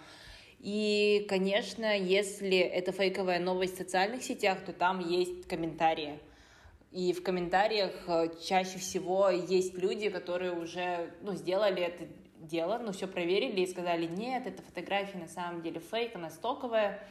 И, 0.60 1.26
конечно, 1.30 1.98
если 1.98 2.58
это 2.58 2.92
фейковая 2.92 3.40
новость 3.40 3.76
в 3.76 3.78
социальных 3.78 4.24
сетях, 4.24 4.64
то 4.66 4.74
там 4.74 5.00
есть 5.00 5.48
комментарии. 5.48 6.20
И 6.92 7.12
в 7.14 7.24
комментариях 7.24 7.92
э, 8.08 8.30
чаще 8.42 8.80
всего 8.80 9.30
есть 9.30 9.74
люди, 9.74 10.10
которые 10.10 10.54
уже 10.54 11.14
ну, 11.22 11.34
сделали 11.36 11.82
это 11.82 12.08
дело, 12.40 12.78
ну, 12.78 12.94
все 12.94 13.08
проверили 13.08 13.62
и 13.62 13.68
сказали, 13.68 14.06
нет, 14.06 14.48
эта 14.48 14.62
фотография 14.62 15.18
на 15.18 15.28
самом 15.28 15.62
деле 15.62 15.80
фейк, 15.80 16.16
она 16.16 16.30
стоковая, 16.30 17.06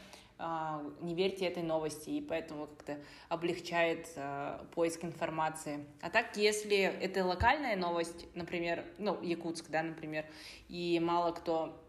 не 1.01 1.15
верьте 1.15 1.47
этой 1.47 1.63
новости, 1.63 2.11
и 2.11 2.21
поэтому 2.21 2.67
как-то 2.67 2.99
облегчает 3.29 4.09
а, 4.17 4.67
поиск 4.75 5.05
информации. 5.05 5.87
А 6.01 6.11
так, 6.11 6.37
если 6.37 6.79
это 6.79 7.25
локальная 7.25 7.77
новость, 7.77 8.27
например, 8.35 8.85
ну, 8.99 9.21
Якутск, 9.23 9.71
да, 9.71 9.83
например, 9.83 10.27
и 10.69 11.01
мало 11.01 11.33
кто 11.33 11.81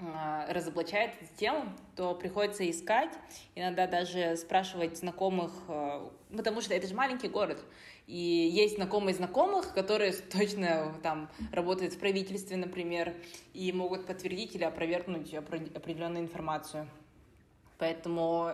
а, 0.00 0.52
разоблачает 0.52 1.12
эту 1.22 1.36
тему, 1.36 1.72
то 1.94 2.14
приходится 2.14 2.68
искать, 2.68 3.12
иногда 3.54 3.86
даже 3.86 4.36
спрашивать 4.36 4.98
знакомых, 4.98 5.52
а, 5.68 6.10
потому 6.36 6.60
что 6.60 6.74
это 6.74 6.88
же 6.88 6.94
маленький 6.94 7.28
город, 7.28 7.64
и 8.08 8.16
есть 8.18 8.74
знакомые 8.74 9.14
знакомых, 9.14 9.72
которые 9.72 10.12
точно 10.12 10.94
там 11.02 11.30
работают 11.52 11.94
в 11.94 11.98
правительстве, 12.00 12.56
например, 12.56 13.14
и 13.52 13.72
могут 13.72 14.06
подтвердить 14.06 14.56
или 14.56 14.64
опровергнуть 14.64 15.32
опре- 15.32 15.74
определенную 15.74 16.24
информацию. 16.24 16.88
Поэтому, 17.78 18.52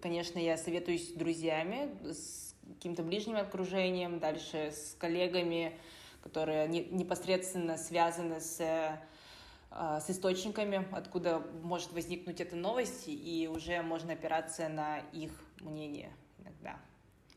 конечно, 0.00 0.38
я 0.38 0.56
советуюсь 0.56 1.10
с 1.10 1.12
друзьями, 1.12 1.90
с 2.04 2.54
каким-то 2.74 3.02
ближним 3.02 3.36
окружением, 3.36 4.18
дальше 4.18 4.72
с 4.72 4.96
коллегами, 4.98 5.78
которые 6.22 6.68
не- 6.68 6.84
непосредственно 6.84 7.76
связаны 7.76 8.40
с, 8.40 8.60
э, 8.60 10.00
с 10.00 10.10
источниками, 10.10 10.86
откуда 10.92 11.42
может 11.62 11.92
возникнуть 11.92 12.40
эта 12.40 12.56
новость, 12.56 13.04
и 13.06 13.48
уже 13.52 13.82
можно 13.82 14.12
опираться 14.12 14.68
на 14.68 15.00
их 15.12 15.32
мнение 15.60 16.12
иногда. 16.38 16.78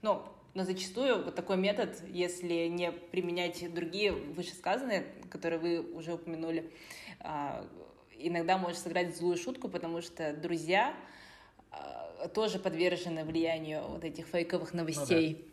Ну, 0.02 0.24
но 0.54 0.64
зачастую 0.64 1.24
вот 1.26 1.36
такой 1.36 1.58
метод, 1.58 2.02
если 2.08 2.68
не 2.68 2.92
применять 2.92 3.74
другие 3.74 4.14
вышесказанные, 4.14 5.06
которые 5.30 5.60
вы 5.60 5.94
уже 5.94 6.14
упомянули, 6.14 6.72
а, 7.20 7.68
иногда 8.18 8.58
может 8.58 8.80
сыграть 8.80 9.16
злую 9.18 9.38
шутку, 9.38 9.68
потому 9.68 10.02
что 10.02 10.34
друзья 10.34 10.96
тоже 12.34 12.60
подвержены 12.60 13.24
влиянию 13.24 13.84
вот 13.88 14.04
этих 14.04 14.28
фейковых 14.28 14.74
новостей, 14.74 15.46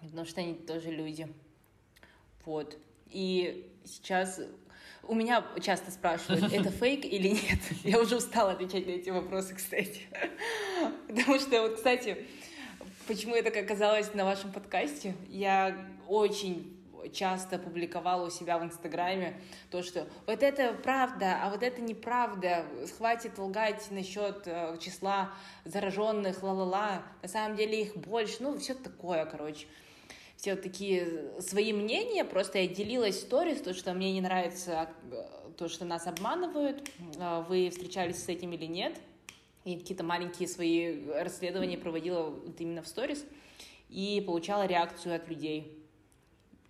потому 0.00 0.26
что 0.26 0.40
они 0.40 0.54
тоже 0.54 0.90
люди. 0.90 1.28
Вот. 2.44 2.76
И 3.10 3.70
сейчас 3.84 4.40
у 5.04 5.14
меня 5.14 5.44
часто 5.60 5.90
спрашивают, 5.90 6.52
это 6.52 6.70
фейк 6.70 7.04
или 7.04 7.28
нет. 7.28 7.58
Я 7.84 8.00
уже 8.00 8.16
устала 8.16 8.52
отвечать 8.52 8.86
на 8.86 8.92
эти 8.92 9.10
вопросы, 9.10 9.54
кстати. 9.54 10.02
Потому 11.08 11.38
что, 11.38 11.62
вот, 11.62 11.76
кстати, 11.76 12.26
почему 13.06 13.34
это 13.34 13.58
оказалось 13.58 14.14
на 14.14 14.24
вашем 14.24 14.52
подкасте, 14.52 15.14
я 15.28 15.86
очень 16.08 16.76
часто 17.10 17.58
публиковала 17.58 18.26
у 18.26 18.30
себя 18.30 18.58
в 18.58 18.64
Инстаграме 18.64 19.40
то, 19.70 19.82
что 19.82 20.06
вот 20.26 20.42
это 20.42 20.72
правда, 20.72 21.40
а 21.42 21.50
вот 21.50 21.62
это 21.62 21.80
неправда, 21.80 22.64
хватит 22.96 23.38
лгать 23.38 23.90
насчет 23.90 24.42
э, 24.46 24.76
числа 24.80 25.32
зараженных, 25.64 26.42
ла-ла-ла, 26.42 27.02
на 27.22 27.28
самом 27.28 27.56
деле 27.56 27.82
их 27.82 27.96
больше, 27.96 28.36
ну, 28.40 28.58
все 28.58 28.74
такое, 28.74 29.24
короче. 29.26 29.66
Все 30.36 30.56
такие 30.56 31.40
свои 31.40 31.72
мнения, 31.72 32.24
просто 32.24 32.58
я 32.58 32.66
делилась 32.66 33.20
сторис, 33.20 33.60
то, 33.60 33.74
что 33.74 33.92
мне 33.94 34.12
не 34.12 34.20
нравится 34.20 34.88
э, 35.10 35.24
то, 35.56 35.68
что 35.68 35.84
нас 35.84 36.06
обманывают, 36.06 36.88
э, 37.18 37.44
вы 37.48 37.70
встречались 37.70 38.24
с 38.24 38.28
этим 38.28 38.52
или 38.52 38.66
нет, 38.66 38.98
и 39.64 39.76
какие-то 39.76 40.04
маленькие 40.04 40.48
свои 40.48 41.08
расследования 41.10 41.78
проводила 41.78 42.30
вот 42.30 42.60
именно 42.60 42.82
в 42.82 42.88
сторис, 42.88 43.24
и 43.88 44.22
получала 44.26 44.66
реакцию 44.66 45.14
от 45.14 45.28
людей. 45.28 45.81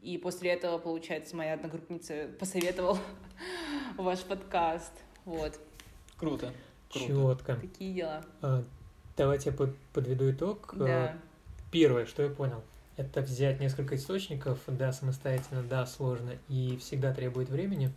И 0.03 0.19
после 0.19 0.51
этого, 0.51 0.79
получается, 0.79 1.37
моя 1.37 1.55
одногруппница 1.55 2.29
посоветовала 2.39 2.99
ваш 3.97 4.21
подкаст. 4.21 4.93
Вот. 5.25 5.59
Круто. 6.17 6.53
Круто. 6.91 7.07
Четко. 7.07 7.57
Такие 7.57 7.95
дела. 7.95 8.25
А, 8.43 8.65
Давайте 9.17 9.51
я 9.51 9.69
подведу 9.93 10.31
итог. 10.31 10.75
Да. 10.77 11.17
Первое, 11.71 12.07
что 12.07 12.23
я 12.23 12.31
понял, 12.31 12.63
это 12.97 13.21
взять 13.21 13.61
несколько 13.61 13.97
источников, 13.97 14.59
да, 14.67 14.93
самостоятельно, 14.93 15.63
да, 15.63 15.87
сложно 15.87 16.33
и 16.49 16.77
всегда 16.79 17.15
требует 17.15 17.49
времени, 17.49 17.93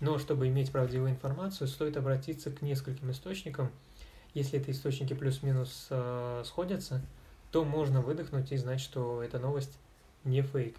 но 0.00 0.18
чтобы 0.18 0.48
иметь 0.48 0.70
правдивую 0.70 1.10
информацию, 1.10 1.68
стоит 1.68 1.96
обратиться 1.96 2.50
к 2.50 2.62
нескольким 2.62 3.10
источникам. 3.10 3.70
Если 4.32 4.60
эти 4.60 4.70
источники 4.70 5.12
плюс-минус 5.12 5.88
э, 5.90 6.42
сходятся, 6.46 7.02
то 7.50 7.64
можно 7.64 8.00
выдохнуть 8.00 8.52
и 8.52 8.56
знать, 8.56 8.80
что 8.80 9.22
эта 9.22 9.38
новость 9.38 9.76
не 10.24 10.42
фейк. 10.42 10.76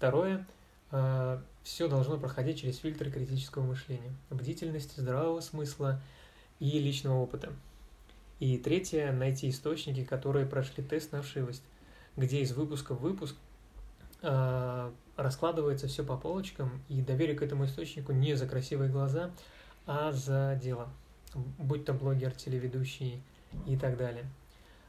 Второе, 0.00 0.46
э, 0.92 1.38
все 1.62 1.86
должно 1.86 2.16
проходить 2.16 2.60
через 2.60 2.78
фильтры 2.78 3.10
критического 3.10 3.64
мышления, 3.64 4.14
бдительности, 4.30 4.98
здравого 4.98 5.40
смысла 5.40 6.00
и 6.58 6.78
личного 6.78 7.18
опыта. 7.18 7.52
И 8.38 8.56
третье, 8.56 9.12
найти 9.12 9.50
источники, 9.50 10.02
которые 10.02 10.46
прошли 10.46 10.82
тест 10.82 11.12
на 11.12 11.20
вшивость, 11.20 11.62
где 12.16 12.40
из 12.40 12.52
выпуска 12.52 12.94
в 12.94 13.02
выпуск 13.02 13.36
э, 14.22 14.90
раскладывается 15.16 15.86
все 15.86 16.02
по 16.02 16.16
полочкам, 16.16 16.82
и 16.88 17.02
доверие 17.02 17.36
к 17.36 17.42
этому 17.42 17.66
источнику 17.66 18.12
не 18.12 18.36
за 18.36 18.48
красивые 18.48 18.90
глаза, 18.90 19.30
а 19.84 20.12
за 20.12 20.58
дело, 20.62 20.88
будь 21.58 21.84
то 21.84 21.92
блогер, 21.92 22.32
телеведущий 22.32 23.22
и 23.66 23.76
так 23.76 23.98
далее. 23.98 24.24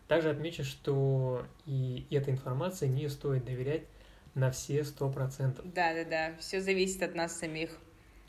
Также 0.07 0.29
отмечу, 0.29 0.63
что 0.63 1.45
и 1.65 2.07
этой 2.11 2.33
информации 2.33 2.87
не 2.87 3.09
стоит 3.09 3.43
доверять 3.43 3.83
на 4.35 4.51
все 4.51 4.83
сто 4.83 5.09
процентов. 5.09 5.65
Да-да-да, 5.73 6.31
все 6.39 6.61
зависит 6.61 7.03
от 7.03 7.15
нас 7.15 7.37
самих. 7.37 7.71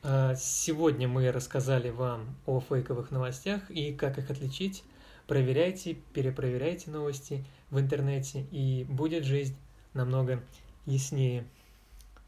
А, 0.02 0.34
сегодня 0.34 1.06
мы 1.06 1.30
рассказали 1.30 1.90
вам 1.90 2.36
о 2.46 2.60
фейковых 2.60 3.10
новостях 3.10 3.70
и 3.70 3.92
как 3.92 4.18
их 4.18 4.30
отличить. 4.30 4.82
Проверяйте, 5.26 5.94
перепроверяйте 6.12 6.90
новости 6.90 7.44
в 7.70 7.78
интернете, 7.78 8.44
и 8.50 8.84
будет 8.88 9.24
жизнь 9.24 9.56
намного 9.94 10.42
яснее. 10.86 11.44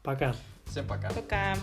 Пока. 0.03 0.35
Всем 0.65 0.87
пока. 0.87 1.09
Пока. 1.09 1.55